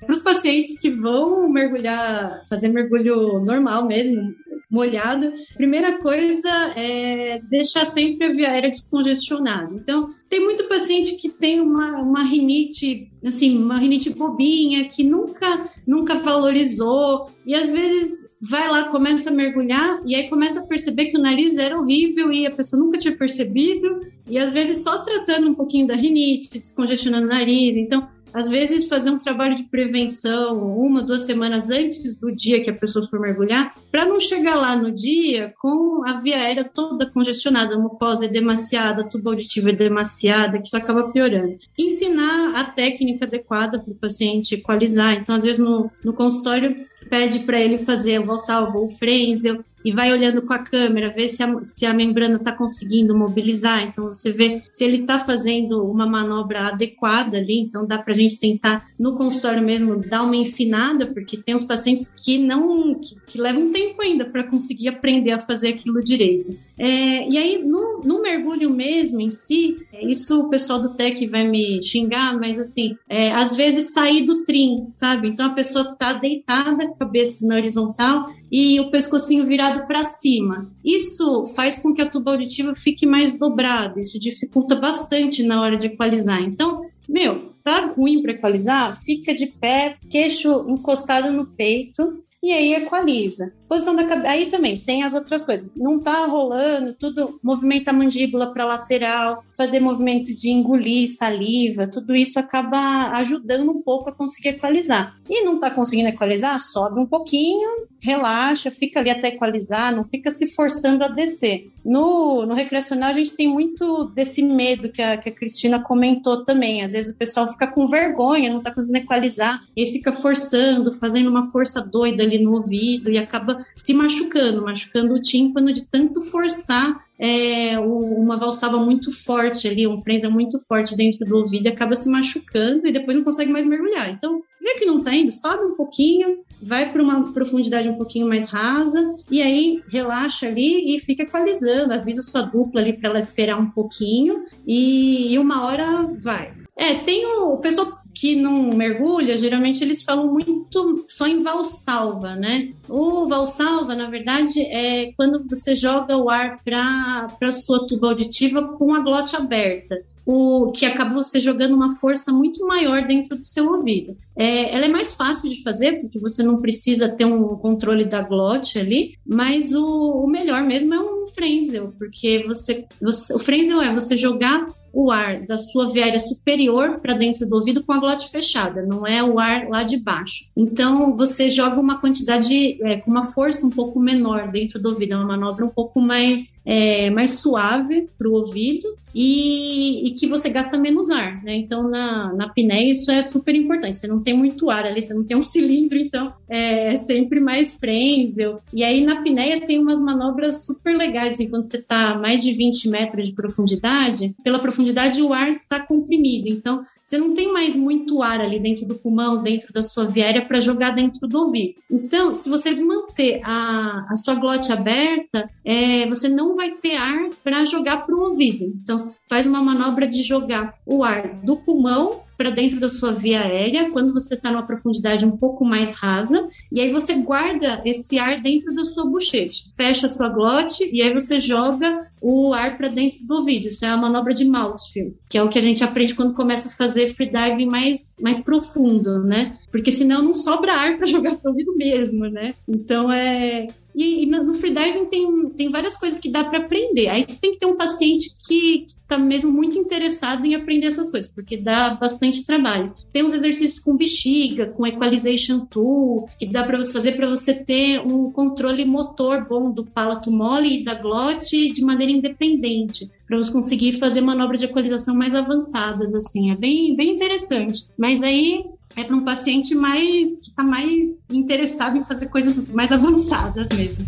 para 0.00 0.14
os 0.14 0.22
pacientes 0.22 0.80
que 0.80 0.90
vão 0.90 1.48
mergulhar, 1.50 2.42
fazer 2.48 2.68
mergulho 2.68 3.40
normal 3.44 3.86
mesmo, 3.86 4.34
molhada, 4.70 5.32
primeira 5.54 5.98
coisa 5.98 6.50
é 6.76 7.40
deixar 7.50 7.84
sempre 7.84 8.26
a 8.26 8.32
via 8.32 8.50
aérea 8.50 8.70
descongestionada. 8.70 9.74
Então, 9.74 10.10
tem 10.28 10.40
muito 10.40 10.64
paciente 10.64 11.16
que 11.16 11.28
tem 11.28 11.60
uma, 11.60 12.02
uma 12.02 12.22
rinite, 12.22 13.10
assim, 13.24 13.56
uma 13.58 13.78
rinite 13.78 14.10
bobinha, 14.10 14.84
que 14.84 15.02
nunca, 15.02 15.70
nunca 15.86 16.16
valorizou, 16.16 17.26
e 17.46 17.54
às 17.54 17.70
vezes 17.70 18.28
vai 18.40 18.70
lá, 18.70 18.84
começa 18.84 19.30
a 19.30 19.32
mergulhar, 19.32 20.00
e 20.06 20.14
aí 20.14 20.28
começa 20.28 20.60
a 20.60 20.66
perceber 20.66 21.06
que 21.06 21.18
o 21.18 21.20
nariz 21.20 21.56
era 21.56 21.78
horrível 21.78 22.32
e 22.32 22.46
a 22.46 22.50
pessoa 22.50 22.80
nunca 22.80 22.98
tinha 22.98 23.16
percebido, 23.16 24.00
e 24.28 24.38
às 24.38 24.52
vezes 24.52 24.84
só 24.84 24.98
tratando 24.98 25.48
um 25.48 25.54
pouquinho 25.54 25.86
da 25.86 25.94
rinite, 25.94 26.58
descongestionando 26.58 27.26
o 27.26 27.30
nariz. 27.30 27.76
Então, 27.76 28.08
às 28.32 28.48
vezes 28.48 28.88
fazer 28.88 29.10
um 29.10 29.18
trabalho 29.18 29.54
de 29.54 29.64
prevenção 29.64 30.58
uma, 30.76 31.02
duas 31.02 31.22
semanas 31.22 31.70
antes 31.70 32.18
do 32.20 32.34
dia 32.34 32.62
que 32.62 32.70
a 32.70 32.74
pessoa 32.74 33.06
for 33.06 33.20
mergulhar, 33.20 33.70
para 33.90 34.06
não 34.06 34.20
chegar 34.20 34.54
lá 34.54 34.76
no 34.76 34.92
dia 34.92 35.54
com 35.58 36.02
a 36.06 36.14
via 36.14 36.36
aérea 36.36 36.64
toda 36.64 37.10
congestionada, 37.10 37.78
mucosa 37.78 38.26
é 38.26 38.28
demasiada, 38.28 39.02
a 39.02 39.08
tubo 39.08 39.30
auditivo 39.30 39.68
é 39.68 39.72
demasiada, 39.72 40.58
que 40.58 40.66
isso 40.66 40.76
acaba 40.76 41.10
piorando. 41.10 41.58
Ensinar 41.76 42.54
a 42.54 42.64
técnica 42.64 43.24
adequada 43.24 43.78
para 43.78 43.92
o 43.92 43.96
paciente 43.96 44.54
equalizar. 44.54 45.14
Então, 45.14 45.34
às 45.34 45.42
vezes 45.42 45.58
no, 45.58 45.90
no 46.04 46.12
consultório 46.12 46.76
pede 47.08 47.40
para 47.40 47.60
ele 47.60 47.78
fazer 47.78 48.20
o 48.20 48.24
Valsalvo 48.24 48.78
ou 48.78 48.88
o 48.88 48.92
Frenzel, 48.92 49.62
e 49.84 49.92
vai 49.92 50.12
olhando 50.12 50.42
com 50.42 50.52
a 50.52 50.58
câmera, 50.58 51.08
ver 51.08 51.28
se 51.28 51.42
a, 51.42 51.64
se 51.64 51.86
a 51.86 51.94
membrana 51.94 52.36
está 52.36 52.52
conseguindo 52.52 53.16
mobilizar. 53.16 53.82
Então, 53.84 54.12
você 54.12 54.30
vê 54.30 54.60
se 54.68 54.84
ele 54.84 54.98
está 54.98 55.18
fazendo 55.18 55.84
uma 55.84 56.06
manobra 56.06 56.68
adequada 56.68 57.38
ali. 57.38 57.60
Então, 57.60 57.86
dá 57.86 57.98
para 57.98 58.12
a 58.12 58.16
gente 58.16 58.38
tentar, 58.38 58.84
no 58.98 59.16
consultório 59.16 59.62
mesmo, 59.62 59.96
dar 59.96 60.22
uma 60.22 60.36
ensinada, 60.36 61.06
porque 61.06 61.36
tem 61.36 61.54
os 61.54 61.64
pacientes 61.64 62.08
que 62.08 62.38
não, 62.38 62.94
que, 62.94 63.16
que 63.26 63.40
levam 63.40 63.70
tempo 63.70 64.02
ainda 64.02 64.24
para 64.24 64.44
conseguir 64.44 64.88
aprender 64.88 65.30
a 65.30 65.38
fazer 65.38 65.68
aquilo 65.68 66.02
direito. 66.02 66.54
É, 66.78 67.28
e 67.28 67.36
aí, 67.36 67.62
no, 67.64 68.00
no, 68.04 68.22
mergulho 68.22 68.70
mesmo 68.70 69.20
em 69.20 69.30
si, 69.30 69.76
é, 69.92 70.04
isso 70.04 70.46
o 70.46 70.50
pessoal 70.50 70.80
do 70.80 70.94
TEC 70.94 71.26
vai 71.26 71.48
me 71.48 71.82
xingar, 71.82 72.38
mas 72.38 72.58
assim, 72.58 72.96
é, 73.08 73.32
às 73.32 73.56
vezes 73.56 73.92
sair 73.92 74.24
do 74.24 74.44
trim, 74.44 74.88
sabe? 74.92 75.28
Então, 75.28 75.46
a 75.46 75.54
pessoa 75.54 75.92
está 75.92 76.12
deitada, 76.12 76.92
cabeça 76.98 77.46
na 77.46 77.54
horizontal, 77.54 78.26
e 78.50 78.80
o 78.80 78.90
pescocinho 78.90 79.46
virado 79.46 79.86
para 79.86 80.04
cima. 80.04 80.70
Isso 80.84 81.46
faz 81.54 81.78
com 81.78 81.94
que 81.94 82.02
a 82.02 82.08
tuba 82.08 82.32
auditiva 82.32 82.74
fique 82.74 83.06
mais 83.06 83.38
dobrada, 83.38 84.00
isso 84.00 84.18
dificulta 84.18 84.74
bastante 84.74 85.42
na 85.42 85.60
hora 85.60 85.76
de 85.76 85.86
equalizar. 85.86 86.42
Então, 86.42 86.80
meu, 87.08 87.52
tá 87.62 87.86
ruim 87.86 88.22
para 88.22 88.32
equalizar? 88.32 88.96
Fica 88.96 89.34
de 89.34 89.46
pé, 89.46 89.96
queixo 90.10 90.66
encostado 90.68 91.32
no 91.32 91.46
peito 91.46 92.22
e 92.42 92.52
aí 92.52 92.74
equaliza. 92.74 93.52
Posição 93.68 93.94
da 93.94 94.04
cabeça. 94.04 94.30
Aí 94.30 94.46
também 94.46 94.78
tem 94.78 95.02
as 95.02 95.12
outras 95.12 95.44
coisas. 95.44 95.72
Não 95.74 96.00
tá 96.00 96.26
rolando, 96.26 96.94
tudo. 96.94 97.38
Movimenta 97.42 97.90
a 97.90 97.94
mandíbula 97.94 98.52
para 98.52 98.64
lateral, 98.64 99.44
fazer 99.56 99.80
movimento 99.80 100.34
de 100.34 100.50
engolir 100.50 101.08
saliva, 101.08 101.86
tudo 101.86 102.14
isso 102.14 102.38
acaba 102.38 103.10
ajudando 103.14 103.70
um 103.70 103.82
pouco 103.82 104.08
a 104.08 104.12
conseguir 104.12 104.50
equalizar. 104.50 105.16
E 105.28 105.42
não 105.42 105.58
tá 105.58 105.70
conseguindo 105.70 106.08
equalizar? 106.08 106.58
Sobe 106.60 107.00
um 107.00 107.06
pouquinho, 107.06 107.86
relaxa, 108.00 108.70
fica 108.70 109.00
ali 109.00 109.10
até 109.10 109.28
equalizar, 109.28 109.94
não 109.94 110.04
fica 110.04 110.30
se 110.30 110.46
forçando 110.54 111.04
a 111.04 111.08
descer. 111.08 111.70
No, 111.84 112.46
no 112.46 112.54
recreacional, 112.54 113.10
a 113.10 113.14
gente 113.14 113.34
tem 113.34 113.48
muito 113.48 114.04
desse 114.14 114.42
medo 114.42 114.90
que 114.90 115.02
a, 115.02 115.16
que 115.16 115.28
a 115.28 115.32
Cristina 115.32 115.82
comentou 115.82 116.44
também. 116.44 116.82
Às 116.82 116.92
vezes 116.92 117.10
o 117.12 117.16
pessoal 117.16 117.48
fica 117.48 117.66
com 117.66 117.86
vergonha, 117.86 118.50
não 118.50 118.62
tá 118.62 118.72
conseguindo 118.72 119.04
equalizar, 119.04 119.60
e 119.76 119.86
fica 119.86 120.12
forçando, 120.12 120.92
fazendo 120.92 121.28
uma 121.28 121.50
força 121.50 121.80
doida 121.80 122.27
ali 122.28 122.42
no 122.42 122.54
ouvido 122.54 123.10
e 123.10 123.18
acaba 123.18 123.66
se 123.72 123.92
machucando, 123.92 124.62
machucando 124.62 125.14
o 125.14 125.20
tímpano 125.20 125.72
de 125.72 125.86
tanto 125.86 126.20
forçar 126.22 127.08
é, 127.18 127.78
uma 127.80 128.36
valsalva 128.36 128.78
muito 128.78 129.10
forte 129.10 129.66
ali, 129.66 129.86
um 129.86 129.98
frenza 129.98 130.30
muito 130.30 130.58
forte 130.60 130.96
dentro 130.96 131.24
do 131.24 131.36
ouvido 131.36 131.66
e 131.66 131.68
acaba 131.68 131.96
se 131.96 132.08
machucando 132.08 132.86
e 132.86 132.92
depois 132.92 133.16
não 133.16 133.24
consegue 133.24 133.50
mais 133.50 133.66
mergulhar. 133.66 134.08
Então, 134.10 134.40
vê 134.60 134.74
que 134.74 134.84
não 134.84 135.02
tá 135.02 135.12
indo, 135.12 135.32
sobe 135.32 135.64
um 135.64 135.74
pouquinho, 135.74 136.44
vai 136.62 136.92
para 136.92 137.02
uma 137.02 137.32
profundidade 137.32 137.88
um 137.88 137.96
pouquinho 137.96 138.28
mais 138.28 138.48
rasa 138.48 139.16
e 139.30 139.42
aí 139.42 139.82
relaxa 139.88 140.46
ali 140.46 140.94
e 140.94 141.00
fica 141.00 141.24
equalizando, 141.24 141.92
avisa 141.92 142.22
sua 142.22 142.42
dupla 142.42 142.80
ali 142.80 142.96
para 142.96 143.10
ela 143.10 143.18
esperar 143.18 143.58
um 143.58 143.70
pouquinho 143.70 144.44
e, 144.66 145.32
e 145.32 145.38
uma 145.38 145.64
hora 145.66 146.08
vai. 146.14 146.57
É, 146.78 146.94
tem 146.94 147.26
o, 147.26 147.54
o 147.54 147.58
pessoal 147.58 147.98
que 148.14 148.36
não 148.36 148.70
mergulha, 148.70 149.36
geralmente 149.36 149.82
eles 149.82 150.02
falam 150.02 150.32
muito 150.32 151.04
só 151.08 151.26
em 151.26 151.40
valsalva, 151.40 152.36
né? 152.36 152.70
O 152.88 153.26
valsalva, 153.26 153.94
na 153.94 154.08
verdade, 154.08 154.60
é 154.60 155.12
quando 155.16 155.44
você 155.48 155.74
joga 155.74 156.16
o 156.16 156.30
ar 156.30 156.60
para 156.64 157.28
a 157.42 157.52
sua 157.52 157.86
tuba 157.86 158.08
auditiva 158.08 158.76
com 158.76 158.94
a 158.94 159.00
glote 159.00 159.36
aberta. 159.36 160.02
o 160.30 160.70
que 160.72 160.84
acaba 160.84 161.14
você 161.14 161.40
jogando 161.40 161.74
uma 161.74 161.94
força 161.94 162.30
muito 162.30 162.66
maior 162.66 163.06
dentro 163.06 163.34
do 163.38 163.44
seu 163.44 163.72
ouvido. 163.72 164.14
É, 164.36 164.74
ela 164.74 164.84
é 164.84 164.88
mais 164.88 165.14
fácil 165.14 165.48
de 165.48 165.62
fazer, 165.62 166.00
porque 166.00 166.18
você 166.18 166.42
não 166.42 166.60
precisa 166.60 167.08
ter 167.08 167.24
um 167.24 167.56
controle 167.56 168.04
da 168.04 168.20
glote 168.20 168.78
ali, 168.78 169.14
mas 169.26 169.72
o, 169.72 170.24
o 170.24 170.26
melhor 170.26 170.62
mesmo 170.64 170.92
é 170.92 170.98
um 170.98 171.26
Frenzel, 171.28 171.94
porque 171.98 172.44
você, 172.46 172.86
você 173.00 173.34
o 173.34 173.38
Frenzel 173.38 173.80
é 173.80 173.94
você 173.94 174.18
jogar 174.18 174.66
o 174.92 175.10
ar 175.10 175.40
da 175.40 175.58
sua 175.58 175.90
viária 175.90 176.18
superior 176.18 176.98
para 177.00 177.14
dentro 177.14 177.46
do 177.46 177.54
ouvido 177.54 177.84
com 177.84 177.92
a 177.92 177.98
glote 177.98 178.30
fechada, 178.30 178.82
não 178.82 179.06
é 179.06 179.22
o 179.22 179.38
ar 179.38 179.68
lá 179.68 179.82
de 179.82 179.96
baixo. 179.98 180.48
Então 180.56 181.14
você 181.16 181.50
joga 181.50 181.80
uma 181.80 182.00
quantidade 182.00 182.78
é, 182.82 182.96
com 182.96 183.10
uma 183.10 183.22
força 183.22 183.66
um 183.66 183.70
pouco 183.70 184.00
menor 184.00 184.50
dentro 184.50 184.80
do 184.80 184.88
ouvido, 184.88 185.12
é 185.12 185.16
uma 185.16 185.26
manobra 185.26 185.64
um 185.64 185.70
pouco 185.70 186.00
mais, 186.00 186.56
é, 186.64 187.10
mais 187.10 187.40
suave 187.40 188.08
para 188.18 188.28
o 188.28 188.32
ouvido 188.32 188.88
e, 189.14 190.06
e, 190.06 190.10
que 190.12 190.26
você 190.26 190.50
gasta 190.50 190.76
menos 190.76 191.10
ar, 191.10 191.42
né? 191.42 191.56
Então 191.56 191.88
na, 191.88 192.32
na 192.34 192.48
pinéia 192.48 192.90
isso 192.90 193.10
é 193.10 193.22
super 193.22 193.54
importante. 193.54 193.96
Você 193.96 194.06
não 194.06 194.22
tem 194.22 194.36
muito 194.36 194.70
ar 194.70 194.86
ali, 194.86 195.02
você 195.02 195.14
não 195.14 195.24
tem 195.24 195.36
um 195.36 195.42
cilindro, 195.42 195.98
então 195.98 196.32
é 196.48 196.96
sempre 196.96 197.40
mais 197.40 197.76
frenzel. 197.76 198.60
E 198.72 198.82
aí 198.84 199.04
na 199.04 199.22
pinéia 199.22 199.64
tem 199.64 199.78
umas 199.78 200.00
manobras 200.00 200.64
super 200.64 200.96
legais, 200.96 201.34
assim, 201.34 201.48
quando 201.48 201.64
você 201.64 201.78
está 201.78 202.12
a 202.12 202.18
mais 202.18 202.42
de 202.42 202.52
20 202.52 202.88
metros 202.88 203.26
de 203.26 203.32
profundidade, 203.32 204.34
pela 204.42 204.58
profundidade 204.58 204.77
profundidade 204.78 205.20
o 205.20 205.32
ar 205.32 205.50
está 205.50 205.80
comprimido. 205.80 206.48
Então, 206.48 206.84
você 207.08 207.16
não 207.16 207.32
tem 207.32 207.50
mais 207.50 207.74
muito 207.74 208.22
ar 208.22 208.38
ali 208.38 208.60
dentro 208.60 208.84
do 208.84 208.94
pulmão, 208.94 209.42
dentro 209.42 209.72
da 209.72 209.82
sua 209.82 210.04
viária 210.04 210.44
para 210.44 210.60
jogar 210.60 210.90
dentro 210.90 211.26
do 211.26 211.38
ouvido. 211.38 211.76
Então, 211.90 212.34
se 212.34 212.50
você 212.50 212.74
manter 212.74 213.40
a, 213.42 214.08
a 214.10 214.16
sua 214.16 214.34
glote 214.34 214.70
aberta, 214.70 215.48
é, 215.64 216.04
você 216.04 216.28
não 216.28 216.54
vai 216.54 216.72
ter 216.72 216.96
ar 216.96 217.30
para 217.42 217.64
jogar 217.64 218.04
para 218.04 218.14
o 218.14 218.24
ouvido. 218.24 218.74
Então, 218.82 218.98
faz 219.26 219.46
uma 219.46 219.62
manobra 219.62 220.06
de 220.06 220.22
jogar 220.22 220.74
o 220.86 221.02
ar 221.02 221.34
do 221.42 221.56
pulmão 221.56 222.28
para 222.38 222.50
dentro 222.50 222.78
da 222.78 222.88
sua 222.88 223.10
via 223.10 223.40
aérea, 223.40 223.90
quando 223.90 224.14
você 224.14 224.34
está 224.34 224.52
numa 224.52 224.62
profundidade 224.62 225.26
um 225.26 225.36
pouco 225.36 225.64
mais 225.64 225.90
rasa, 225.90 226.48
e 226.70 226.80
aí 226.80 226.88
você 226.88 227.14
guarda 227.24 227.82
esse 227.84 228.16
ar 228.16 228.40
dentro 228.40 228.72
da 228.72 228.84
sua 228.84 229.10
bochecha, 229.10 229.64
fecha 229.76 230.06
a 230.06 230.08
sua 230.08 230.28
glote 230.28 230.88
e 230.92 231.02
aí 231.02 231.12
você 231.12 231.40
joga 231.40 232.06
o 232.20 232.52
ar 232.54 232.76
para 232.76 232.86
dentro 232.86 233.18
do 233.26 233.34
ouvido. 233.34 233.66
Isso 233.66 233.84
é 233.84 233.88
a 233.88 233.96
manobra 233.96 234.32
de 234.32 234.44
Maltfield, 234.44 235.16
que 235.28 235.36
é 235.36 235.42
o 235.42 235.48
que 235.48 235.58
a 235.58 235.62
gente 235.62 235.82
aprende 235.82 236.14
quando 236.14 236.34
começa 236.34 236.68
a 236.68 236.72
fazer 236.72 236.97
freediving 237.06 237.66
mais, 237.66 238.16
mais 238.20 238.40
profundo, 238.40 239.22
né? 239.22 239.56
Porque 239.70 239.90
senão 239.90 240.22
não 240.22 240.34
sobra 240.34 240.72
ar 240.72 240.96
para 240.96 241.06
jogar 241.08 241.36
para 241.36 241.48
o 241.48 241.52
ouvido 241.52 241.76
mesmo, 241.76 242.28
né? 242.28 242.54
Então 242.66 243.12
é 243.12 243.66
e, 243.98 244.22
e 244.22 244.26
no 244.26 244.54
freediving 244.54 245.06
tem, 245.06 245.50
tem 245.56 245.70
várias 245.70 245.96
coisas 245.96 246.20
que 246.20 246.30
dá 246.30 246.44
para 246.44 246.60
aprender. 246.60 247.08
Aí 247.08 247.20
você 247.20 247.40
tem 247.40 247.50
que 247.50 247.58
ter 247.58 247.66
um 247.66 247.76
paciente 247.76 248.30
que 248.46 248.86
está 248.86 249.18
mesmo 249.18 249.50
muito 249.50 249.76
interessado 249.76 250.46
em 250.46 250.54
aprender 250.54 250.86
essas 250.86 251.10
coisas, 251.10 251.34
porque 251.34 251.56
dá 251.56 251.94
bastante 251.94 252.46
trabalho. 252.46 252.94
Tem 253.10 253.24
uns 253.24 253.32
exercícios 253.32 253.82
com 253.82 253.96
bexiga, 253.96 254.66
com 254.66 254.86
equalization 254.86 255.66
tool, 255.66 256.28
que 256.38 256.46
dá 256.46 256.62
para 256.62 256.78
você 256.78 256.92
fazer 256.92 257.12
para 257.16 257.28
você 257.28 257.52
ter 257.52 257.98
um 257.98 258.30
controle 258.30 258.84
motor 258.84 259.48
bom 259.48 259.68
do 259.68 259.84
palato 259.84 260.30
mole 260.30 260.80
e 260.80 260.84
da 260.84 260.94
glote 260.94 261.72
de 261.72 261.82
maneira 261.82 262.12
independente, 262.12 263.10
para 263.28 263.36
você 263.36 263.52
conseguir 263.52 263.92
fazer 263.98 264.22
manobras 264.22 264.58
de 264.58 264.64
equalização 264.64 265.14
mais 265.14 265.34
avançadas, 265.34 266.14
assim. 266.14 266.50
É 266.50 266.56
bem, 266.56 266.96
bem 266.96 267.10
interessante. 267.10 267.86
Mas 267.96 268.22
aí 268.22 268.64
é 268.96 269.04
para 269.04 269.14
um 269.14 269.22
paciente 269.22 269.74
mais 269.74 270.38
que 270.38 270.48
está 270.48 270.64
mais 270.64 271.22
interessado 271.30 271.98
em 271.98 272.04
fazer 272.04 272.26
coisas 272.26 272.68
mais 272.70 272.90
avançadas 272.90 273.68
mesmo. 273.76 273.98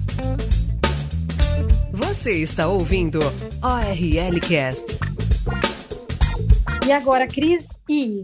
Você 1.92 2.42
está 2.42 2.66
ouvindo 2.66 3.18
ORL 3.62 4.40
Cast. 4.40 4.98
E 6.86 6.92
agora, 6.92 7.26
Cris 7.26 7.68
e 7.92 8.20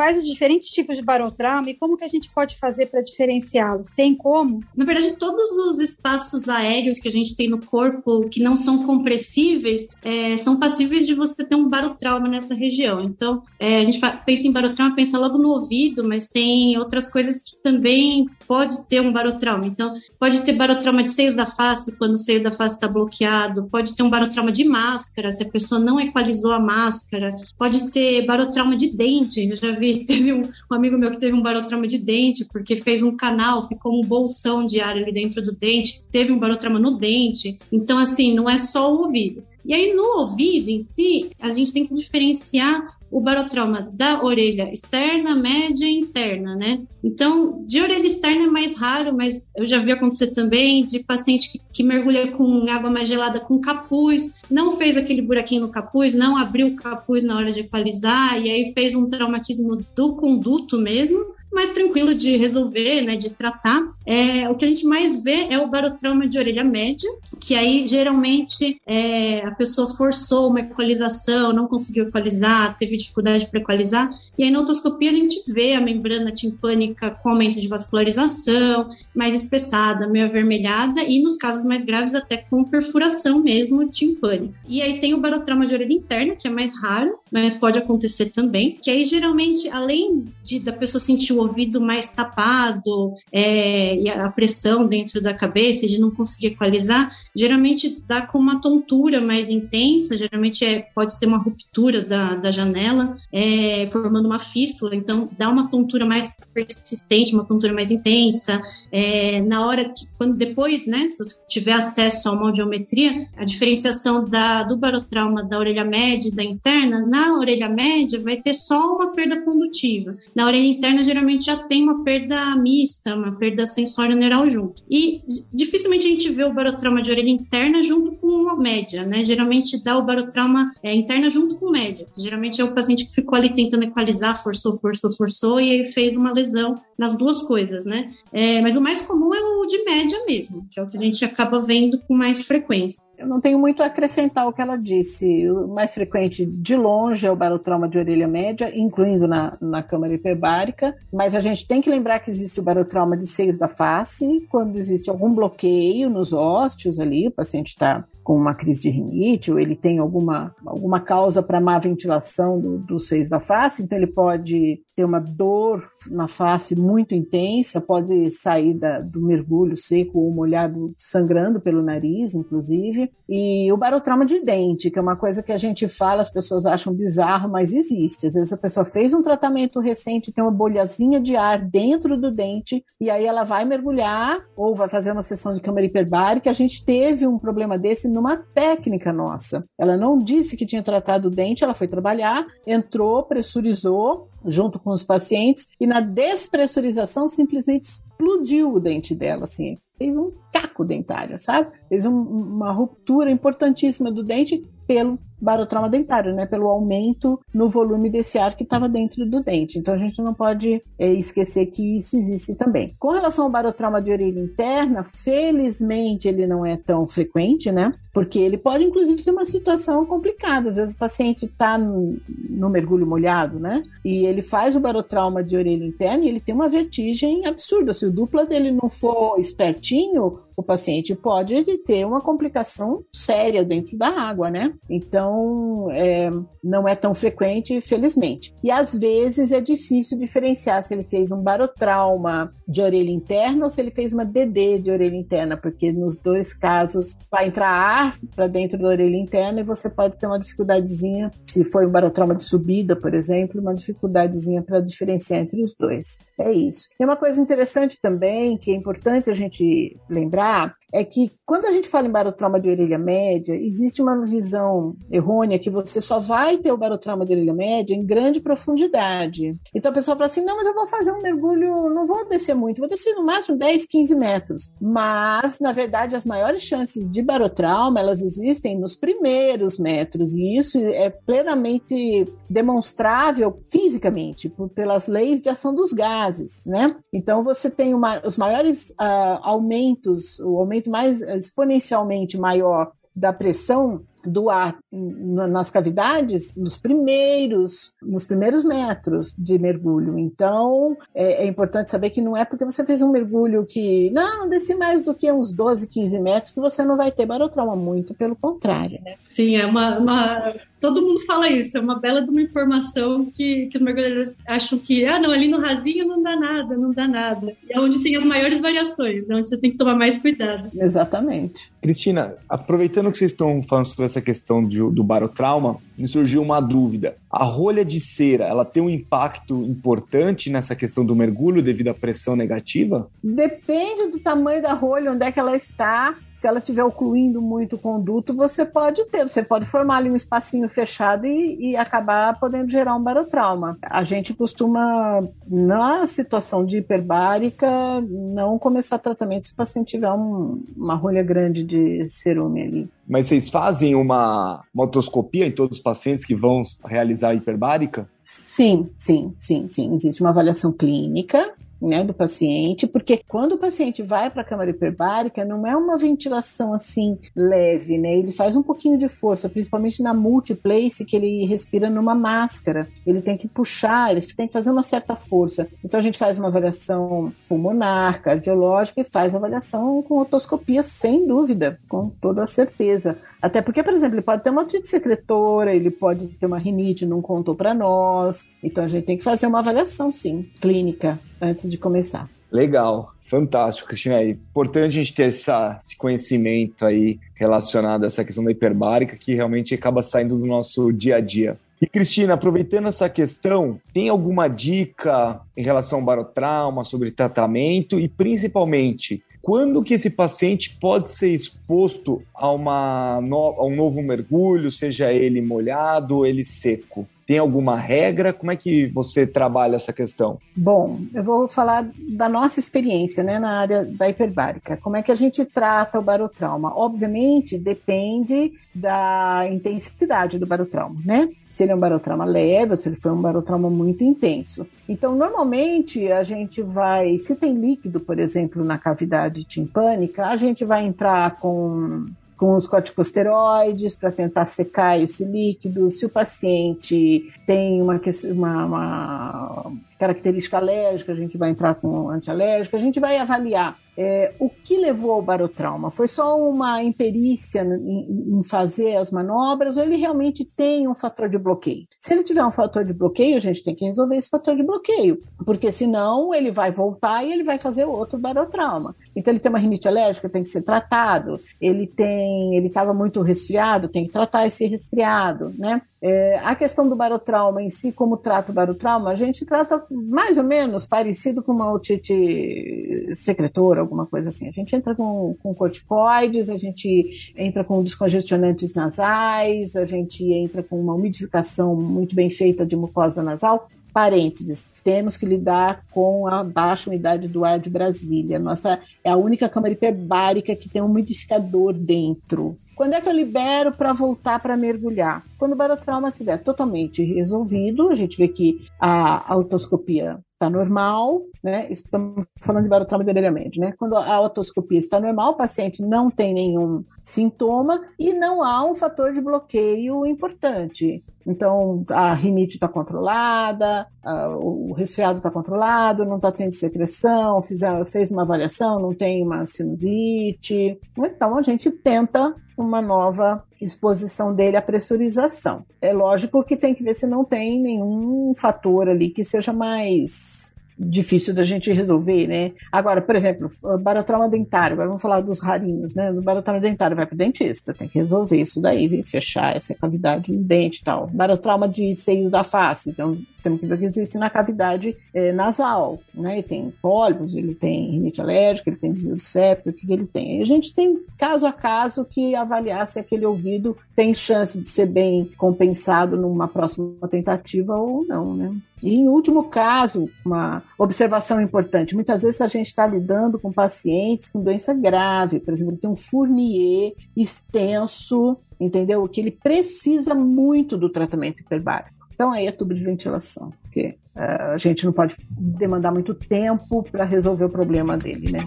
quais 0.00 0.16
os 0.16 0.24
diferentes 0.24 0.70
tipos 0.70 0.96
de 0.96 1.02
barotrauma 1.02 1.68
e 1.68 1.74
como 1.74 1.96
que 1.96 2.04
a 2.04 2.08
gente 2.08 2.30
pode 2.30 2.56
fazer 2.56 2.86
para 2.86 3.02
diferenciá-los? 3.02 3.90
Tem 3.90 4.14
como? 4.14 4.60
Na 4.74 4.84
verdade, 4.84 5.16
todos 5.16 5.50
os 5.66 5.80
espaços 5.80 6.48
aéreos 6.48 6.98
que 6.98 7.08
a 7.08 7.12
gente 7.12 7.36
tem 7.36 7.50
no 7.50 7.64
corpo 7.64 8.28
que 8.30 8.42
não 8.42 8.56
são 8.56 8.86
compressíveis 8.86 9.88
é, 10.02 10.36
são 10.36 10.58
passíveis 10.58 11.06
de 11.06 11.14
você 11.14 11.44
ter 11.44 11.54
um 11.54 11.68
barotrauma 11.68 12.28
nessa 12.28 12.54
região. 12.54 13.02
Então, 13.02 13.42
é, 13.58 13.80
a 13.80 13.84
gente 13.84 14.00
pensa 14.24 14.46
em 14.46 14.52
barotrauma, 14.52 14.94
pensa 14.94 15.18
logo 15.18 15.38
no 15.38 15.50
ouvido, 15.50 16.02
mas 16.06 16.28
tem 16.28 16.78
outras 16.78 17.10
coisas 17.10 17.42
que 17.42 17.56
também 17.56 18.26
pode 18.46 18.86
ter 18.88 19.00
um 19.00 19.12
barotrauma. 19.12 19.66
Então, 19.66 19.94
pode 20.18 20.40
ter 20.42 20.52
barotrauma 20.52 21.02
de 21.02 21.10
seios 21.10 21.34
da 21.34 21.46
face, 21.46 21.98
quando 21.98 22.14
o 22.14 22.18
seio 22.18 22.42
da 22.42 22.52
face 22.52 22.76
está 22.76 22.88
bloqueado, 22.88 23.68
pode 23.70 23.94
ter 23.94 24.02
um 24.02 24.08
barotrauma 24.10 24.52
de 24.52 24.64
máscara, 24.64 25.32
se 25.32 25.42
a 25.42 25.48
pessoa 25.48 25.80
não 25.80 26.00
equalizou 26.00 26.52
a 26.52 26.60
máscara, 26.60 27.36
pode 27.58 27.90
ter 27.90 28.24
barotrauma 28.24 28.76
de 28.76 28.96
dente. 29.00 29.48
Eu 29.48 29.56
já 29.56 29.70
vi 29.70 30.04
teve 30.04 30.32
um, 30.32 30.42
um, 30.42 30.74
amigo 30.74 30.98
meu 30.98 31.10
que 31.10 31.18
teve 31.18 31.32
um 31.32 31.40
barotrauma 31.40 31.86
de 31.86 31.96
dente, 31.96 32.44
porque 32.44 32.76
fez 32.76 33.02
um 33.02 33.16
canal, 33.16 33.66
ficou 33.66 33.98
um 33.98 34.06
bolsão 34.06 34.66
de 34.66 34.80
ar 34.80 34.96
ali 34.96 35.12
dentro 35.12 35.40
do 35.40 35.52
dente, 35.52 36.02
teve 36.10 36.30
um 36.30 36.38
barotrauma 36.38 36.78
no 36.78 36.98
dente. 36.98 37.58
Então, 37.72 37.98
assim, 37.98 38.34
não 38.34 38.48
é 38.48 38.58
só 38.58 38.94
o 38.94 39.04
ouvido. 39.04 39.42
E 39.64 39.72
aí, 39.72 39.94
no 39.94 40.20
ouvido 40.20 40.68
em 40.68 40.80
si, 40.80 41.30
a 41.40 41.48
gente 41.48 41.72
tem 41.72 41.86
que 41.86 41.94
diferenciar 41.94 42.99
o 43.10 43.20
barotrauma 43.20 43.82
da 43.92 44.22
orelha 44.22 44.72
externa, 44.72 45.34
média 45.34 45.84
e 45.84 45.98
interna, 45.98 46.54
né? 46.54 46.80
Então, 47.02 47.64
de 47.66 47.80
orelha 47.80 48.06
externa 48.06 48.44
é 48.44 48.46
mais 48.46 48.76
raro, 48.78 49.14
mas 49.14 49.50
eu 49.56 49.66
já 49.66 49.78
vi 49.78 49.92
acontecer 49.92 50.32
também 50.32 50.86
de 50.86 51.00
paciente 51.00 51.50
que, 51.50 51.60
que 51.72 51.82
mergulha 51.82 52.30
com 52.32 52.68
água 52.70 52.90
mais 52.90 53.08
gelada 53.08 53.40
com 53.40 53.60
capuz, 53.60 54.40
não 54.50 54.72
fez 54.72 54.96
aquele 54.96 55.22
buraquinho 55.22 55.62
no 55.62 55.68
capuz, 55.68 56.14
não 56.14 56.36
abriu 56.36 56.68
o 56.68 56.76
capuz 56.76 57.24
na 57.24 57.36
hora 57.36 57.50
de 57.50 57.60
equalizar, 57.60 58.40
e 58.40 58.50
aí 58.50 58.72
fez 58.72 58.94
um 58.94 59.08
traumatismo 59.08 59.78
do 59.96 60.14
conduto 60.14 60.78
mesmo, 60.78 61.34
mais 61.52 61.70
tranquilo 61.70 62.14
de 62.14 62.36
resolver, 62.36 63.02
né, 63.02 63.16
de 63.16 63.30
tratar. 63.30 63.82
É, 64.06 64.48
o 64.48 64.54
que 64.54 64.64
a 64.64 64.68
gente 64.68 64.86
mais 64.86 65.22
vê 65.22 65.46
é 65.50 65.58
o 65.58 65.68
barotrauma 65.68 66.26
de 66.26 66.38
orelha 66.38 66.64
média, 66.64 67.10
que 67.40 67.54
aí 67.54 67.86
geralmente 67.86 68.80
é, 68.86 69.44
a 69.44 69.50
pessoa 69.52 69.88
forçou 69.88 70.48
uma 70.48 70.60
equalização, 70.60 71.52
não 71.52 71.66
conseguiu 71.66 72.08
equalizar, 72.08 72.76
teve 72.78 72.96
dificuldade 72.96 73.46
para 73.46 73.60
equalizar, 73.60 74.10
e 74.38 74.44
aí 74.44 74.50
na 74.50 74.60
otoscopia 74.60 75.10
a 75.10 75.14
gente 75.14 75.42
vê 75.52 75.74
a 75.74 75.80
membrana 75.80 76.30
timpânica 76.30 77.10
com 77.10 77.30
aumento 77.30 77.60
de 77.60 77.68
vascularização, 77.68 78.90
mais 79.14 79.34
espessada, 79.34 80.06
meio 80.06 80.26
avermelhada, 80.26 81.02
e 81.02 81.20
nos 81.20 81.36
casos 81.36 81.64
mais 81.64 81.82
graves 81.82 82.14
até 82.14 82.36
com 82.36 82.64
perfuração 82.64 83.42
mesmo 83.42 83.88
timpânica. 83.88 84.60
E 84.68 84.80
aí 84.80 84.98
tem 84.98 85.14
o 85.14 85.20
barotrauma 85.20 85.66
de 85.66 85.74
orelha 85.74 85.92
interna, 85.92 86.36
que 86.36 86.46
é 86.46 86.50
mais 86.50 86.78
raro, 86.80 87.18
mas 87.30 87.56
pode 87.56 87.78
acontecer 87.78 88.26
também, 88.26 88.78
que 88.80 88.90
aí 88.90 89.04
geralmente, 89.04 89.68
além 89.68 90.24
de 90.42 90.60
da 90.60 90.72
pessoa 90.72 91.00
sentir 91.00 91.32
o 91.32 91.39
ouvido 91.40 91.80
mais 91.80 92.12
tapado 92.12 93.12
é, 93.32 93.96
e 93.96 94.08
a 94.08 94.30
pressão 94.30 94.86
dentro 94.86 95.20
da 95.20 95.34
cabeça 95.34 95.86
de 95.86 95.98
não 96.00 96.10
conseguir 96.10 96.48
equalizar, 96.48 97.10
geralmente 97.34 98.02
dá 98.06 98.22
com 98.22 98.38
uma 98.38 98.60
tontura 98.60 99.20
mais 99.20 99.48
intensa, 99.48 100.16
geralmente 100.16 100.64
é, 100.64 100.80
pode 100.94 101.16
ser 101.16 101.26
uma 101.26 101.38
ruptura 101.38 102.02
da, 102.02 102.36
da 102.36 102.50
janela, 102.50 103.14
é, 103.32 103.86
formando 103.86 104.26
uma 104.26 104.38
fístula, 104.38 104.94
então 104.94 105.28
dá 105.38 105.48
uma 105.48 105.68
tontura 105.68 106.04
mais 106.04 106.36
persistente, 106.52 107.34
uma 107.34 107.44
tontura 107.44 107.72
mais 107.72 107.90
intensa. 107.90 108.60
É, 108.92 109.40
na 109.40 109.66
hora 109.66 109.84
que, 109.84 110.06
quando 110.18 110.36
depois, 110.36 110.86
né, 110.86 111.08
se 111.08 111.18
você 111.18 111.36
tiver 111.48 111.72
acesso 111.72 112.28
a 112.28 112.32
uma 112.32 112.46
audiometria, 112.46 113.26
a 113.36 113.44
diferenciação 113.44 114.24
da, 114.24 114.62
do 114.62 114.76
barotrauma 114.76 115.42
da 115.42 115.58
orelha 115.58 115.84
média 115.84 116.28
e 116.28 116.34
da 116.34 116.42
interna, 116.42 117.06
na 117.06 117.38
orelha 117.38 117.68
média 117.68 118.20
vai 118.20 118.36
ter 118.36 118.54
só 118.54 118.94
uma 118.94 119.12
perda 119.12 119.40
condutiva. 119.42 120.16
Na 120.34 120.46
orelha 120.46 120.66
interna, 120.66 121.04
geralmente 121.04 121.29
geralmente 121.30 121.44
já 121.44 121.56
tem 121.56 121.82
uma 121.82 122.02
perda 122.02 122.56
mista, 122.56 123.14
uma 123.14 123.32
perda 123.36 123.66
sensório 123.66 124.16
neural 124.16 124.48
junto. 124.48 124.82
E 124.90 125.22
dificilmente 125.52 126.06
a 126.06 126.10
gente 126.10 126.30
vê 126.30 126.44
o 126.44 126.52
barotrauma 126.52 127.02
de 127.02 127.10
orelha 127.10 127.30
interna 127.30 127.82
junto 127.82 128.16
com 128.16 128.48
a 128.48 128.56
média, 128.56 129.04
né? 129.04 129.24
Geralmente 129.24 129.82
dá 129.82 129.96
o 129.96 130.04
barotrauma 130.04 130.72
é, 130.82 130.94
interna 130.94 131.30
junto 131.30 131.56
com 131.56 131.70
média. 131.70 132.06
Geralmente 132.16 132.60
é 132.60 132.64
o 132.64 132.74
paciente 132.74 133.04
que 133.04 133.14
ficou 133.14 133.36
ali 133.36 133.54
tentando 133.54 133.84
equalizar, 133.84 134.40
forçou, 134.42 134.76
forçou, 134.76 135.10
forçou 135.12 135.60
e 135.60 135.70
aí 135.70 135.84
fez 135.84 136.16
uma 136.16 136.32
lesão 136.32 136.74
nas 136.98 137.16
duas 137.16 137.42
coisas, 137.42 137.84
né? 137.86 138.10
É, 138.32 138.60
mas 138.60 138.76
o 138.76 138.80
mais 138.80 139.00
comum 139.00 139.34
é 139.34 139.40
o 139.40 139.66
de 139.66 139.84
média 139.84 140.18
mesmo, 140.26 140.66
que 140.70 140.78
é 140.78 140.82
o 140.82 140.88
que 140.88 140.98
a 140.98 141.00
gente 141.00 141.24
acaba 141.24 141.60
vendo 141.62 141.98
com 142.06 142.14
mais 142.14 142.42
frequência. 142.42 143.10
Eu 143.16 143.26
não 143.26 143.40
tenho 143.40 143.58
muito 143.58 143.82
a 143.82 143.86
acrescentar 143.86 144.46
o 144.46 144.52
que 144.52 144.60
ela 144.60 144.76
disse. 144.76 145.48
O 145.48 145.68
mais 145.68 145.94
frequente 145.94 146.44
de 146.44 146.76
longe 146.76 147.26
é 147.26 147.30
o 147.30 147.36
barotrauma 147.36 147.88
de 147.88 147.98
orelha 147.98 148.28
média, 148.28 148.72
incluindo 148.74 149.26
na, 149.26 149.56
na 149.60 149.82
câmara 149.82 150.14
hiperbárica, 150.14 150.94
mas 151.20 151.34
a 151.34 151.40
gente 151.40 151.66
tem 151.66 151.82
que 151.82 151.90
lembrar 151.90 152.18
que 152.20 152.30
existe 152.30 152.60
o 152.60 152.62
barotrauma 152.62 153.14
de 153.14 153.26
seios 153.26 153.58
da 153.58 153.68
face, 153.68 154.46
quando 154.48 154.78
existe 154.78 155.10
algum 155.10 155.34
bloqueio 155.34 156.08
nos 156.08 156.32
ósteos 156.32 156.98
ali, 156.98 157.28
o 157.28 157.30
paciente 157.30 157.68
está 157.68 158.06
com 158.22 158.36
uma 158.36 158.54
crise 158.54 158.82
de 158.82 158.90
rinite, 158.90 159.50
ou 159.50 159.58
ele 159.58 159.74
tem 159.74 159.98
alguma, 159.98 160.54
alguma 160.64 161.00
causa 161.00 161.42
para 161.42 161.60
má 161.60 161.78
ventilação 161.78 162.60
do, 162.60 162.78
dos 162.78 163.08
seios 163.08 163.28
da 163.28 163.40
face, 163.40 163.82
então 163.82 163.98
ele 163.98 164.06
pode 164.06 164.80
ter 165.00 165.04
uma 165.04 165.18
dor 165.18 165.82
na 166.10 166.28
face 166.28 166.76
muito 166.76 167.14
intensa, 167.14 167.80
pode 167.80 168.30
sair 168.30 168.74
da, 168.74 169.00
do 169.00 169.22
mergulho 169.22 169.74
seco 169.74 170.18
ou 170.18 170.30
molhado, 170.30 170.94
sangrando 170.98 171.58
pelo 171.58 171.82
nariz, 171.82 172.34
inclusive. 172.34 173.10
E 173.26 173.72
o 173.72 173.78
barotrauma 173.78 174.26
de 174.26 174.44
dente, 174.44 174.90
que 174.90 174.98
é 174.98 175.02
uma 175.02 175.16
coisa 175.16 175.42
que 175.42 175.52
a 175.52 175.56
gente 175.56 175.88
fala, 175.88 176.20
as 176.20 176.30
pessoas 176.30 176.66
acham 176.66 176.92
bizarro, 176.92 177.48
mas 177.48 177.72
existe. 177.72 178.26
Às 178.26 178.34
vezes 178.34 178.52
a 178.52 178.58
pessoa 178.58 178.84
fez 178.84 179.14
um 179.14 179.22
tratamento 179.22 179.80
recente, 179.80 180.32
tem 180.32 180.44
uma 180.44 180.50
bolhazinha 180.50 181.18
de 181.18 181.34
ar 181.34 181.58
dentro 181.58 182.20
do 182.20 182.30
dente, 182.30 182.84
e 183.00 183.08
aí 183.08 183.24
ela 183.24 183.44
vai 183.44 183.64
mergulhar 183.64 184.38
ou 184.54 184.74
vai 184.74 184.88
fazer 184.88 185.12
uma 185.12 185.22
sessão 185.22 185.54
de 185.54 185.62
câmara 185.62 185.86
hiperbárica. 185.86 186.50
A 186.50 186.54
gente 186.54 186.84
teve 186.84 187.26
um 187.26 187.38
problema 187.38 187.78
desse 187.78 188.06
numa 188.10 188.36
técnica 188.36 189.12
nossa. 189.12 189.64
Ela 189.78 189.96
não 189.96 190.18
disse 190.18 190.56
que 190.56 190.66
tinha 190.66 190.82
tratado 190.82 191.28
o 191.28 191.30
dente, 191.30 191.64
ela 191.64 191.74
foi 191.74 191.88
trabalhar, 191.88 192.46
entrou, 192.66 193.22
pressurizou, 193.22 194.28
junto 194.44 194.78
com 194.78 194.90
os 194.90 195.04
pacientes 195.04 195.68
e 195.78 195.86
na 195.86 196.00
despressurização 196.00 197.28
simplesmente 197.28 197.84
explodiu 197.84 198.72
o 198.72 198.80
dente 198.80 199.14
dela, 199.14 199.44
assim, 199.44 199.78
fez 199.98 200.16
um 200.16 200.32
caco 200.52 200.84
dentário, 200.84 201.38
sabe? 201.38 201.70
Fez 201.88 202.06
um, 202.06 202.14
uma 202.14 202.72
ruptura 202.72 203.30
importantíssima 203.30 204.10
do 204.10 204.24
dente 204.24 204.66
pelo 204.86 205.18
barotrauma 205.40 205.88
dentário, 205.88 206.34
né? 206.34 206.46
Pelo 206.46 206.68
aumento 206.68 207.40
no 207.52 207.68
volume 207.68 208.10
desse 208.10 208.38
ar 208.38 208.56
que 208.56 208.64
estava 208.64 208.88
dentro 208.88 209.24
do 209.26 209.42
dente. 209.42 209.78
Então 209.78 209.94
a 209.94 209.98
gente 209.98 210.20
não 210.20 210.34
pode 210.34 210.82
é, 210.98 211.12
esquecer 211.12 211.66
que 211.66 211.96
isso 211.96 212.16
existe 212.16 212.54
também. 212.54 212.94
Com 212.98 213.10
relação 213.10 213.44
ao 213.44 213.50
barotrauma 213.50 214.00
de 214.00 214.10
orelha 214.10 214.40
interna, 214.40 215.02
felizmente 215.02 216.28
ele 216.28 216.46
não 216.46 216.64
é 216.64 216.76
tão 216.76 217.06
frequente, 217.08 217.70
né? 217.70 217.92
Porque 218.12 218.38
ele 218.38 218.58
pode, 218.58 218.84
inclusive, 218.84 219.22
ser 219.22 219.30
uma 219.30 219.44
situação 219.44 220.04
complicada. 220.04 220.68
Às 220.68 220.76
vezes 220.76 220.94
o 220.94 220.98
paciente 220.98 221.46
está 221.46 221.78
no, 221.78 222.18
no, 222.48 222.68
mergulho 222.68 223.06
molhado, 223.06 223.58
né? 223.60 223.82
E 224.04 224.26
ele 224.26 224.42
faz 224.42 224.74
o 224.74 224.80
barotrauma 224.80 225.44
de 225.44 225.56
orelha 225.56 225.84
interna 225.84 226.24
e 226.24 226.28
ele 226.28 226.40
tem 226.40 226.54
uma 226.54 226.68
vertigem 226.68 227.46
absurda. 227.46 227.92
Se 227.92 228.06
o 228.06 228.12
dupla 228.12 228.44
dele 228.44 228.72
não 228.72 228.88
for 228.88 229.38
espertinho, 229.38 230.40
o 230.56 230.62
paciente 230.62 231.14
pode 231.14 231.64
ter 231.78 232.04
uma 232.04 232.20
complicação 232.20 233.02
séria 233.12 233.64
dentro 233.64 233.96
da 233.96 234.08
água, 234.08 234.50
né? 234.50 234.74
Então, 234.90 235.88
é, 235.90 236.30
não 236.62 236.86
é 236.86 236.94
tão 236.94 237.14
frequente, 237.14 237.80
felizmente. 237.80 238.54
E 238.62 238.70
às 238.70 238.94
vezes 238.94 239.52
é 239.52 239.60
difícil 239.60 240.18
diferenciar 240.18 240.82
se 240.82 240.92
ele 240.92 241.04
fez 241.04 241.32
um 241.32 241.40
barotrauma 241.40 242.52
de 242.68 242.82
orelha 242.82 243.10
interna 243.10 243.64
ou 243.64 243.70
se 243.70 243.80
ele 243.80 243.90
fez 243.90 244.12
uma 244.12 244.24
DD 244.24 244.80
de 244.80 244.90
orelha 244.90 245.16
interna, 245.16 245.56
porque 245.56 245.90
nos 245.90 246.18
dois 246.18 246.52
casos 246.52 247.16
vai 247.30 247.48
entrar 247.48 247.70
ar 248.00 248.18
para 248.34 248.46
dentro 248.46 248.78
da 248.78 248.88
orelha 248.88 249.16
interna 249.16 249.60
e 249.60 249.64
você 249.64 249.90
pode 249.90 250.18
ter 250.18 250.26
uma 250.26 250.38
dificuldadezinha, 250.38 251.30
se 251.44 251.64
foi 251.64 251.86
um 251.86 251.90
barotrauma 251.90 252.34
de 252.34 252.42
subida, 252.42 252.96
por 252.96 253.14
exemplo, 253.14 253.60
uma 253.60 253.74
dificuldadezinha 253.74 254.62
para 254.62 254.80
diferenciar 254.80 255.40
entre 255.40 255.62
os 255.62 255.74
dois. 255.78 256.18
É 256.38 256.50
isso. 256.50 256.88
E 256.98 257.04
uma 257.04 257.16
coisa 257.16 257.40
interessante 257.40 257.98
também, 258.00 258.56
que 258.56 258.70
é 258.70 258.74
importante 258.74 259.30
a 259.30 259.34
gente 259.34 259.96
lembrar, 260.08 260.74
é 260.92 261.04
que 261.04 261.32
quando 261.44 261.66
a 261.66 261.72
gente 261.72 261.88
fala 261.88 262.06
em 262.06 262.12
barotrauma 262.12 262.60
de 262.60 262.68
orelha 262.68 262.98
média, 262.98 263.54
existe 263.54 264.00
uma 264.00 264.24
visão 264.24 264.94
errônea 265.10 265.58
que 265.58 265.70
você 265.70 266.00
só 266.00 266.20
vai 266.20 266.58
ter 266.58 266.70
o 266.70 266.76
barotrauma 266.76 267.24
de 267.26 267.32
orelha 267.32 267.54
média 267.54 267.94
em 267.94 268.06
grande 268.06 268.40
profundidade. 268.40 269.54
Então 269.74 269.90
a 269.90 269.94
pessoa 269.94 270.16
fala 270.16 270.26
assim: 270.26 270.44
não, 270.44 270.56
mas 270.56 270.66
eu 270.66 270.74
vou 270.74 270.86
fazer 270.86 271.12
um 271.12 271.22
mergulho, 271.22 271.90
não 271.90 272.06
vou 272.06 272.28
descer 272.28 272.54
muito, 272.54 272.78
vou 272.78 272.88
descer 272.88 273.14
no 273.14 273.24
máximo 273.24 273.58
10, 273.58 273.86
15 273.86 274.14
metros. 274.14 274.70
Mas, 274.80 275.58
na 275.60 275.72
verdade, 275.72 276.14
as 276.14 276.24
maiores 276.24 276.62
chances 276.62 277.10
de 277.10 277.22
barotrauma 277.22 278.00
elas 278.00 278.20
existem 278.20 278.78
nos 278.78 278.94
primeiros 278.94 279.78
metros, 279.78 280.32
e 280.34 280.56
isso 280.56 280.78
é 280.78 281.10
plenamente 281.10 282.26
demonstrável 282.48 283.58
fisicamente 283.70 284.48
por, 284.48 284.68
pelas 284.68 285.08
leis 285.08 285.40
de 285.40 285.48
ação 285.48 285.74
dos 285.74 285.92
gases, 285.92 286.64
né? 286.66 286.96
Então 287.12 287.42
você 287.42 287.70
tem 287.70 287.94
uma, 287.94 288.24
os 288.24 288.38
maiores 288.38 288.90
uh, 288.90 289.40
aumentos, 289.42 290.38
o 290.40 290.58
aumento 290.58 290.79
mais 290.88 291.20
exponencialmente 291.20 292.38
maior 292.38 292.92
da 293.14 293.32
pressão 293.32 294.02
do 294.24 294.50
ar 294.50 294.78
nas 294.92 295.70
cavidades 295.70 296.54
nos 296.54 296.76
primeiros 296.76 297.94
nos 298.02 298.26
primeiros 298.26 298.64
metros 298.64 299.34
de 299.36 299.58
mergulho. 299.58 300.18
Então 300.18 300.96
é, 301.14 301.44
é, 301.44 301.46
importante 301.46 301.90
saber 301.90 302.10
que 302.10 302.20
não 302.20 302.36
é 302.36 302.44
porque 302.44 302.64
você 302.64 302.84
fez 302.84 303.00
um 303.00 303.10
mergulho 303.10 303.64
que 303.66 304.10
não, 304.10 304.48
desce 304.48 304.74
mais 304.74 305.02
do 305.02 305.14
que 305.14 305.30
uns 305.32 305.52
12, 305.52 305.86
15 305.86 306.18
metros 306.20 306.52
que 306.52 306.60
você 306.60 306.84
não 306.84 306.96
vai 306.96 307.10
ter 307.10 307.26
barotrauma, 307.26 307.74
muito 307.74 308.14
pelo 308.14 308.36
contrário. 308.36 309.00
Né? 309.02 309.14
Sim, 309.26 309.56
é 309.56 309.66
uma, 309.66 309.98
uma 309.98 310.54
todo 310.80 311.02
mundo 311.02 311.20
fala 311.26 311.48
isso, 311.48 311.76
é 311.76 311.80
uma 311.80 312.00
bela 312.00 312.22
de 312.22 312.30
uma 312.30 312.40
informação 312.40 313.26
que, 313.26 313.66
que 313.66 313.76
os 313.76 313.82
mergulhadores 313.82 314.38
acham 314.48 314.78
que, 314.78 315.04
ah, 315.04 315.18
não, 315.18 315.30
ali 315.30 315.46
no 315.46 315.60
rasinho 315.60 316.06
não 316.06 316.22
dá 316.22 316.34
nada, 316.34 316.76
não 316.76 316.90
dá 316.90 317.06
nada. 317.06 317.54
E 317.68 317.72
é 317.72 317.78
onde 317.78 318.02
tem 318.02 318.16
as 318.16 318.26
maiores 318.26 318.60
variações, 318.60 319.28
é 319.28 319.34
onde 319.34 319.46
você 319.46 319.58
tem 319.58 319.70
que 319.70 319.76
tomar 319.76 319.94
mais 319.94 320.18
cuidado. 320.18 320.70
Exatamente. 320.74 321.70
Cristina, 321.82 322.34
aproveitando 322.48 323.10
que 323.10 323.18
vocês 323.18 323.30
estão 323.30 323.62
falando 323.62 323.86
sobre 323.86 324.06
essa 324.06 324.20
questão 324.20 324.64
do, 324.64 324.90
do 324.90 325.04
barotrauma, 325.04 325.76
me 325.96 326.08
surgiu 326.08 326.42
uma 326.42 326.60
dúvida. 326.60 327.16
A 327.30 327.44
rolha 327.44 327.84
de 327.84 328.00
cera, 328.00 328.44
ela 328.44 328.64
tem 328.64 328.82
um 328.82 328.90
impacto 328.90 329.54
importante 329.62 330.50
nessa 330.50 330.74
questão 330.74 331.04
do 331.04 331.14
mergulho 331.14 331.62
devido 331.62 331.88
à 331.88 331.94
pressão 331.94 332.34
negativa? 332.34 333.08
Depende 333.22 334.10
do 334.10 334.18
tamanho 334.18 334.60
da 334.60 334.72
rolha, 334.72 335.12
onde 335.12 335.24
é 335.24 335.30
que 335.30 335.38
ela 335.38 335.56
está. 335.56 336.16
Se 336.34 336.48
ela 336.48 336.58
estiver 336.58 336.82
ocluindo 336.82 337.40
muito 337.40 337.76
o 337.76 337.78
conduto, 337.78 338.34
você 338.34 338.64
pode 338.64 339.04
ter, 339.10 339.28
você 339.28 339.42
pode 339.42 339.66
formar 339.66 339.98
ali 339.98 340.10
um 340.10 340.16
espacinho 340.16 340.68
fechado 340.68 341.26
e, 341.26 341.72
e 341.72 341.76
acabar 341.76 342.40
podendo 342.40 342.70
gerar 342.70 342.96
um 342.96 343.02
barotrauma. 343.02 343.78
A 343.82 344.02
gente 344.02 344.34
costuma, 344.34 345.20
na 345.46 346.06
situação 346.06 346.64
de 346.64 346.78
hiperbárica, 346.78 347.68
não 348.00 348.58
começar 348.58 348.98
tratamento 348.98 349.48
se 349.48 349.52
o 349.52 349.56
paciente 349.56 349.90
tiver 349.90 350.10
um, 350.10 350.64
uma 350.76 350.94
rolha 350.94 351.22
grande 351.22 351.62
de 351.62 352.08
cerume 352.08 352.62
ali. 352.62 352.88
Mas 353.06 353.26
vocês 353.26 353.50
fazem 353.50 353.94
uma 353.94 354.62
motoscopia 354.72 355.44
em 355.44 355.50
todos 355.50 355.78
os 355.78 355.82
pacientes 355.82 356.24
que 356.24 356.34
vão 356.34 356.62
realizar 356.86 357.19
a 357.24 357.34
hiperbárica? 357.34 358.08
Sim, 358.22 358.90
sim, 358.94 359.34
sim, 359.36 359.68
sim. 359.68 359.94
Existe 359.94 360.20
uma 360.20 360.30
avaliação 360.30 360.72
clínica 360.72 361.52
né, 361.80 362.04
do 362.04 362.12
paciente, 362.12 362.86
porque 362.86 363.22
quando 363.26 363.52
o 363.52 363.58
paciente 363.58 364.02
vai 364.02 364.28
para 364.30 364.42
a 364.42 364.44
câmara 364.44 364.70
hiperbárica, 364.70 365.44
não 365.44 365.66
é 365.66 365.74
uma 365.74 365.96
ventilação 365.96 366.74
assim 366.74 367.18
leve, 367.34 367.96
né? 367.96 368.18
Ele 368.18 368.32
faz 368.32 368.54
um 368.54 368.62
pouquinho 368.62 368.98
de 368.98 369.08
força, 369.08 369.48
principalmente 369.48 370.02
na 370.02 370.12
multiplace, 370.12 371.04
que 371.04 371.16
ele 371.16 371.46
respira 371.46 371.88
numa 371.88 372.14
máscara. 372.14 372.86
Ele 373.06 373.22
tem 373.22 373.36
que 373.36 373.48
puxar, 373.48 374.10
ele 374.10 374.20
tem 374.20 374.46
que 374.46 374.52
fazer 374.52 374.70
uma 374.70 374.82
certa 374.82 375.16
força. 375.16 375.68
Então 375.82 375.98
a 375.98 376.02
gente 376.02 376.18
faz 376.18 376.38
uma 376.38 376.48
avaliação 376.48 377.32
pulmonar, 377.48 378.22
cardiológica 378.22 379.00
e 379.00 379.04
faz 379.04 379.34
avaliação 379.34 380.02
com 380.02 380.18
otoscopia, 380.18 380.82
sem 380.82 381.26
dúvida, 381.26 381.78
com 381.88 382.10
toda 382.20 382.44
certeza. 382.46 383.16
Até 383.40 383.62
porque, 383.62 383.82
por 383.82 383.92
exemplo, 383.92 384.16
ele 384.16 384.22
pode 384.22 384.42
ter 384.42 384.50
uma 384.50 384.62
otite 384.62 384.88
secretora, 384.88 385.74
ele 385.74 385.90
pode 385.90 386.26
ter 386.28 386.46
uma 386.46 386.58
rinite, 386.58 387.06
não 387.06 387.22
contou 387.22 387.54
para 387.54 387.72
nós. 387.72 388.48
Então 388.62 388.84
a 388.84 388.88
gente 388.88 389.04
tem 389.04 389.16
que 389.16 389.24
fazer 389.24 389.46
uma 389.46 389.60
avaliação, 389.60 390.12
sim, 390.12 390.48
clínica, 390.60 391.18
antes 391.40 391.70
de 391.70 391.78
começar. 391.78 392.28
Legal. 392.50 393.12
Fantástico, 393.30 393.86
Cristina. 393.86 394.20
É 394.20 394.30
importante 394.30 394.98
a 394.98 395.02
gente 395.02 395.14
ter 395.14 395.28
essa, 395.28 395.78
esse 395.80 395.96
conhecimento 395.96 396.84
aí 396.84 397.20
relacionado 397.36 398.02
a 398.02 398.08
essa 398.08 398.24
questão 398.24 398.42
da 398.42 398.50
hiperbárica 398.50 399.16
que 399.16 399.36
realmente 399.36 399.72
acaba 399.72 400.02
saindo 400.02 400.36
do 400.36 400.46
nosso 400.46 400.92
dia 400.92 401.16
a 401.16 401.20
dia. 401.20 401.56
E 401.80 401.86
Cristina, 401.86 402.34
aproveitando 402.34 402.88
essa 402.88 403.08
questão, 403.08 403.80
tem 403.94 404.08
alguma 404.08 404.48
dica 404.48 405.40
em 405.56 405.62
relação 405.62 406.00
ao 406.00 406.04
barotrauma, 406.04 406.84
sobre 406.84 407.12
tratamento 407.12 408.00
e 408.00 408.08
principalmente 408.08 409.22
quando 409.42 409.82
que 409.82 409.94
esse 409.94 410.10
paciente 410.10 410.76
pode 410.80 411.10
ser 411.10 411.32
exposto 411.32 412.22
a, 412.34 412.50
uma 412.50 413.20
no, 413.22 413.36
a 413.36 413.64
um 413.64 413.74
novo 413.74 414.02
mergulho, 414.02 414.70
seja 414.70 415.12
ele 415.12 415.40
molhado 415.40 416.18
ou 416.18 416.26
ele 416.26 416.44
seco? 416.44 417.08
Tem 417.30 417.38
alguma 417.38 417.76
regra? 417.76 418.32
Como 418.32 418.50
é 418.50 418.56
que 418.56 418.88
você 418.88 419.24
trabalha 419.24 419.76
essa 419.76 419.92
questão? 419.92 420.40
Bom, 420.56 420.98
eu 421.14 421.22
vou 421.22 421.46
falar 421.46 421.88
da 421.96 422.28
nossa 422.28 422.58
experiência 422.58 423.22
né, 423.22 423.38
na 423.38 423.60
área 423.60 423.84
da 423.84 424.08
hiperbárica. 424.08 424.76
Como 424.78 424.96
é 424.96 425.02
que 425.04 425.12
a 425.12 425.14
gente 425.14 425.44
trata 425.44 426.00
o 426.00 426.02
barotrauma? 426.02 426.76
Obviamente, 426.76 427.56
depende 427.56 428.50
da 428.74 429.48
intensidade 429.48 430.40
do 430.40 430.46
barotrauma, 430.46 431.00
né? 431.04 431.28
Se 431.48 431.62
ele 431.62 431.70
é 431.70 431.74
um 431.76 431.78
barotrauma 431.78 432.24
leve 432.24 432.72
ou 432.72 432.76
se 432.76 432.88
ele 432.88 432.96
foi 432.96 433.12
um 433.12 433.22
barotrauma 433.22 433.70
muito 433.70 434.02
intenso. 434.02 434.66
Então, 434.88 435.14
normalmente, 435.14 436.10
a 436.10 436.24
gente 436.24 436.60
vai, 436.62 437.16
se 437.16 437.36
tem 437.36 437.54
líquido, 437.54 438.00
por 438.00 438.18
exemplo, 438.18 438.64
na 438.64 438.76
cavidade 438.76 439.44
timpânica, 439.44 440.26
a 440.26 440.36
gente 440.36 440.64
vai 440.64 440.84
entrar 440.84 441.36
com 441.36 442.06
com 442.40 442.56
os 442.56 442.66
corticosteroides 442.66 443.94
para 443.94 444.10
tentar 444.10 444.46
secar 444.46 444.98
esse 444.98 445.26
líquido. 445.26 445.90
Se 445.90 446.06
o 446.06 446.08
paciente 446.08 447.30
tem 447.46 447.82
uma, 447.82 448.00
uma, 448.32 448.64
uma 448.64 449.72
característica 450.00 450.56
alérgica, 450.56 451.12
a 451.12 451.14
gente 451.14 451.36
vai 451.36 451.50
entrar 451.50 451.74
com 451.74 452.08
antialérgico, 452.08 452.74
a 452.74 452.78
gente 452.78 452.98
vai 452.98 453.18
avaliar 453.18 453.76
é, 454.02 454.32
o 454.38 454.48
que 454.48 454.78
levou 454.78 455.12
ao 455.12 455.20
barotrauma? 455.20 455.90
Foi 455.90 456.08
só 456.08 456.38
uma 456.40 456.82
imperícia 456.82 457.62
em, 457.62 458.38
em, 458.38 458.42
fazer 458.42 458.96
as 458.96 459.10
manobras 459.10 459.76
ou 459.76 459.82
ele 459.82 459.96
realmente 459.96 460.42
tem 460.56 460.88
um 460.88 460.94
fator 460.94 461.28
de 461.28 461.36
bloqueio? 461.36 461.86
Se 462.00 462.14
ele 462.14 462.24
tiver 462.24 462.42
um 462.42 462.50
fator 462.50 462.82
de 462.82 462.94
bloqueio, 462.94 463.36
a 463.36 463.40
gente 463.40 463.62
tem 463.62 463.74
que 463.74 463.84
resolver 463.84 464.16
esse 464.16 464.30
fator 464.30 464.56
de 464.56 464.62
bloqueio, 464.62 465.18
porque 465.44 465.70
senão 465.70 466.34
ele 466.34 466.50
vai 466.50 466.72
voltar 466.72 467.22
e 467.24 467.30
ele 467.30 467.44
vai 467.44 467.58
fazer 467.58 467.84
outro 467.84 468.18
barotrauma. 468.18 468.96
Então 469.14 469.32
ele 469.32 469.40
tem 469.40 469.50
uma 469.50 469.58
rinite 469.58 469.86
alérgica, 469.86 470.30
tem 470.30 470.42
que 470.42 470.48
ser 470.48 470.62
tratado. 470.62 471.38
Ele 471.60 471.86
tem, 471.86 472.56
ele 472.56 472.68
estava 472.68 472.94
muito 472.94 473.20
resfriado, 473.20 473.88
tem 473.88 474.06
que 474.06 474.12
tratar 474.12 474.46
esse 474.46 474.66
resfriado, 474.66 475.52
né? 475.58 475.82
É, 476.02 476.38
a 476.42 476.54
questão 476.54 476.88
do 476.88 476.96
barotrauma 476.96 477.62
em 477.62 477.68
si, 477.68 477.92
como 477.92 478.16
trata 478.16 478.50
o 478.50 478.54
barotrauma, 478.54 479.10
a 479.10 479.14
gente 479.14 479.44
trata 479.44 479.84
mais 479.90 480.38
ou 480.38 480.44
menos 480.44 480.86
parecido 480.86 481.42
com 481.42 481.52
uma 481.52 481.72
otite 481.72 483.12
secretora, 483.14 483.80
alguma 483.80 484.06
coisa 484.06 484.28
assim. 484.28 484.48
A 484.48 484.52
gente 484.52 484.74
entra 484.74 484.94
com, 484.94 485.36
com 485.42 485.54
corticoides, 485.54 486.48
a 486.48 486.56
gente 486.56 487.32
entra 487.36 487.64
com 487.64 487.82
descongestionantes 487.82 488.74
nasais, 488.74 489.74
a 489.74 489.84
gente 489.84 490.24
entra 490.32 490.62
com 490.62 490.80
uma 490.80 490.94
umidificação 490.94 491.74
muito 491.74 492.14
bem 492.14 492.30
feita 492.30 492.64
de 492.64 492.76
mucosa 492.76 493.22
nasal. 493.22 493.68
Parênteses, 493.92 494.66
temos 494.84 495.16
que 495.16 495.26
lidar 495.26 495.84
com 495.90 496.26
a 496.26 496.44
baixa 496.44 496.88
umidade 496.88 497.28
do 497.28 497.44
ar 497.44 497.58
de 497.58 497.68
Brasília. 497.68 498.38
Nossa 498.38 498.80
é 499.04 499.10
a 499.10 499.16
única 499.16 499.48
câmara 499.48 499.72
hiperbárica 499.72 500.54
que 500.54 500.68
tem 500.68 500.80
um 500.80 500.86
umidificador 500.86 501.72
dentro. 501.72 502.56
Quando 502.76 502.94
é 502.94 503.00
que 503.00 503.08
eu 503.08 503.12
libero 503.12 503.72
para 503.72 503.92
voltar 503.92 504.40
para 504.40 504.56
mergulhar? 504.56 505.22
Quando 505.36 505.52
o 505.52 505.56
barotrauma 505.56 506.08
estiver 506.08 506.38
totalmente 506.38 507.02
resolvido, 507.02 507.90
a 507.90 507.94
gente 507.94 508.16
vê 508.16 508.26
que 508.26 508.66
a 508.80 509.32
autoscopia 509.32 510.18
está 510.40 510.48
normal, 510.48 511.20
né? 511.44 511.66
Estamos 511.70 512.24
falando 512.40 512.62
de 512.62 512.70
barotrauma 512.70 513.04
de 513.04 513.10
orelha 513.10 513.30
médio, 513.30 513.60
né? 513.60 513.74
Quando 513.78 513.94
a 513.94 514.20
otoscopia 514.22 514.78
está 514.78 514.98
normal, 514.98 515.32
o 515.32 515.36
paciente 515.36 515.82
não 515.82 516.10
tem 516.10 516.32
nenhum 516.32 516.82
sintoma 517.02 517.78
e 517.98 518.14
não 518.14 518.42
há 518.42 518.64
um 518.64 518.74
fator 518.74 519.12
de 519.12 519.20
bloqueio 519.20 520.06
importante. 520.06 521.04
Então, 521.26 521.84
a 521.90 522.14
rinite 522.14 522.54
está 522.54 522.66
controlada, 522.66 523.86
a, 524.02 524.28
o 524.30 524.72
resfriado 524.72 525.18
está 525.18 525.30
controlado, 525.30 526.06
não 526.06 526.16
está 526.16 526.32
tendo 526.32 526.54
secreção, 526.54 527.42
fiz, 527.42 527.60
fez 527.88 528.10
uma 528.10 528.22
avaliação, 528.22 528.80
não 528.80 528.94
tem 528.94 529.22
uma 529.22 529.44
sinusite. 529.44 530.80
Então, 530.98 531.36
a 531.36 531.42
gente 531.42 531.70
tenta 531.70 532.34
uma 532.62 532.82
nova 532.82 533.42
exposição 533.60 534.34
dele 534.34 534.56
à 534.56 534.62
pressurização. 534.62 535.64
É 535.80 535.92
lógico 535.92 536.42
que 536.42 536.56
tem 536.56 536.74
que 536.74 536.82
ver 536.82 536.94
se 536.94 537.06
não 537.06 537.24
tem 537.24 537.60
nenhum 537.60 538.32
fator 538.36 538.88
ali 538.88 539.10
que 539.10 539.24
seja 539.24 539.52
mais 539.52 540.56
difícil 540.80 541.34
da 541.34 541.44
gente 541.44 541.70
resolver, 541.70 542.26
né? 542.26 542.52
Agora, 542.72 543.02
por 543.02 543.14
exemplo, 543.14 543.50
barotrauma 543.80 544.30
dentário, 544.30 544.72
agora 544.72 544.88
vamos 544.88 545.02
falar 545.02 545.20
dos 545.20 545.38
rarinhos, 545.40 545.94
né? 545.94 546.10
No 546.10 546.22
barotrauma 546.22 546.60
dentário 546.60 546.96
vai 546.96 547.04
para 547.04 547.14
o 547.14 547.18
dentista, 547.18 547.74
tem 547.74 547.86
que 547.86 547.98
resolver 547.98 548.40
isso 548.40 548.62
daí, 548.62 549.02
fechar 549.04 549.54
essa 549.54 549.74
cavidade 549.74 550.32
no 550.32 550.42
dente 550.42 550.80
e 550.80 550.84
tal. 550.84 551.06
Barotrauma 551.08 551.68
de 551.68 551.94
seio 551.94 552.30
da 552.30 552.42
face, 552.42 552.90
então 552.90 553.18
temos 553.42 553.60
que 553.60 553.84
existe 553.84 554.18
na 554.18 554.30
cavidade 554.30 554.96
é, 555.14 555.32
nasal, 555.32 555.98
né? 556.14 556.34
Ele 556.34 556.42
tem 556.42 556.72
pólipos, 556.82 557.34
ele 557.34 557.54
tem 557.54 557.90
rinite 557.90 558.20
alérgica, 558.20 558.70
ele 558.70 558.78
tem 558.78 558.92
desvio 558.92 559.16
do 559.16 559.22
septo, 559.22 559.70
o 559.70 559.72
que, 559.72 559.90
ele 559.92 560.06
tem? 560.06 560.42
A 560.42 560.44
gente 560.46 560.74
tem 560.74 560.98
caso 561.16 561.46
a 561.46 561.52
caso 561.52 562.04
que 562.04 562.34
avaliar 562.34 562.86
se 562.86 562.98
aquele 562.98 563.26
ouvido 563.26 563.76
tem 563.94 564.14
chance 564.14 564.60
de 564.60 564.68
ser 564.68 564.86
bem 564.86 565.30
compensado 565.36 566.16
numa 566.16 566.48
próxima 566.48 567.08
tentativa 567.08 567.76
ou 567.76 568.04
não, 568.06 568.34
né? 568.34 568.54
E 568.82 568.96
em 568.96 569.08
último 569.08 569.44
caso, 569.44 570.08
uma 570.24 570.62
observação 570.78 571.40
importante: 571.40 571.94
muitas 571.94 572.22
vezes 572.22 572.40
a 572.40 572.46
gente 572.46 572.66
está 572.66 572.86
lidando 572.86 573.38
com 573.38 573.52
pacientes 573.52 574.28
com 574.28 574.42
doença 574.42 574.72
grave, 574.72 575.40
por 575.40 575.52
exemplo, 575.52 575.72
ele 575.72 575.80
tem 575.80 575.90
um 575.90 575.96
Fournier 575.96 576.94
extenso, 577.16 578.36
entendeu? 578.58 579.06
Que 579.08 579.20
ele 579.20 579.30
precisa 579.30 580.14
muito 580.14 580.76
do 580.76 580.88
tratamento 580.88 581.40
hiperbárico. 581.40 581.99
Então 582.20 582.32
aí 582.32 582.46
é 582.46 582.52
tubo 582.52 582.74
de 582.74 582.84
ventilação, 582.84 583.50
porque 583.62 583.96
uh, 584.14 584.52
a 584.52 584.58
gente 584.58 584.84
não 584.84 584.92
pode 584.92 585.16
demandar 585.30 585.90
muito 585.90 586.12
tempo 586.12 586.82
para 586.82 587.02
resolver 587.02 587.46
o 587.46 587.48
problema 587.48 587.96
dele, 587.96 588.30
né? 588.30 588.40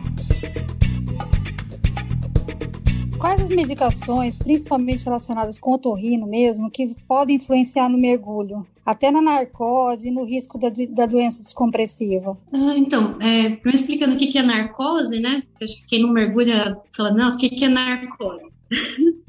Quais 3.17 3.41
as 3.41 3.49
medicações, 3.49 4.37
principalmente 4.37 5.03
relacionadas 5.03 5.57
com 5.57 5.71
o 5.71 5.73
otorrino 5.73 6.27
mesmo, 6.27 6.69
que 6.69 6.93
podem 7.07 7.37
influenciar 7.37 7.89
no 7.89 7.97
mergulho? 7.97 8.63
Até 8.85 9.09
na 9.09 9.23
narcose 9.23 10.07
e 10.07 10.11
no 10.11 10.23
risco 10.23 10.59
da, 10.59 10.71
da 10.89 11.07
doença 11.07 11.41
descompressiva. 11.41 12.37
Ah, 12.53 12.75
então, 12.77 13.17
é, 13.19 13.59
explicando 13.73 14.13
o 14.13 14.17
que 14.19 14.37
é 14.37 14.43
narcose, 14.43 15.19
né? 15.19 15.41
Porque 15.49 15.63
acho 15.63 15.77
que 15.77 15.87
quem 15.87 16.03
não 16.03 16.13
mergulha 16.13 16.77
fala, 16.95 17.11
nossa, 17.11 17.37
o 17.37 17.39
que 17.39 17.65
é 17.65 17.69
narcose? 17.69 18.53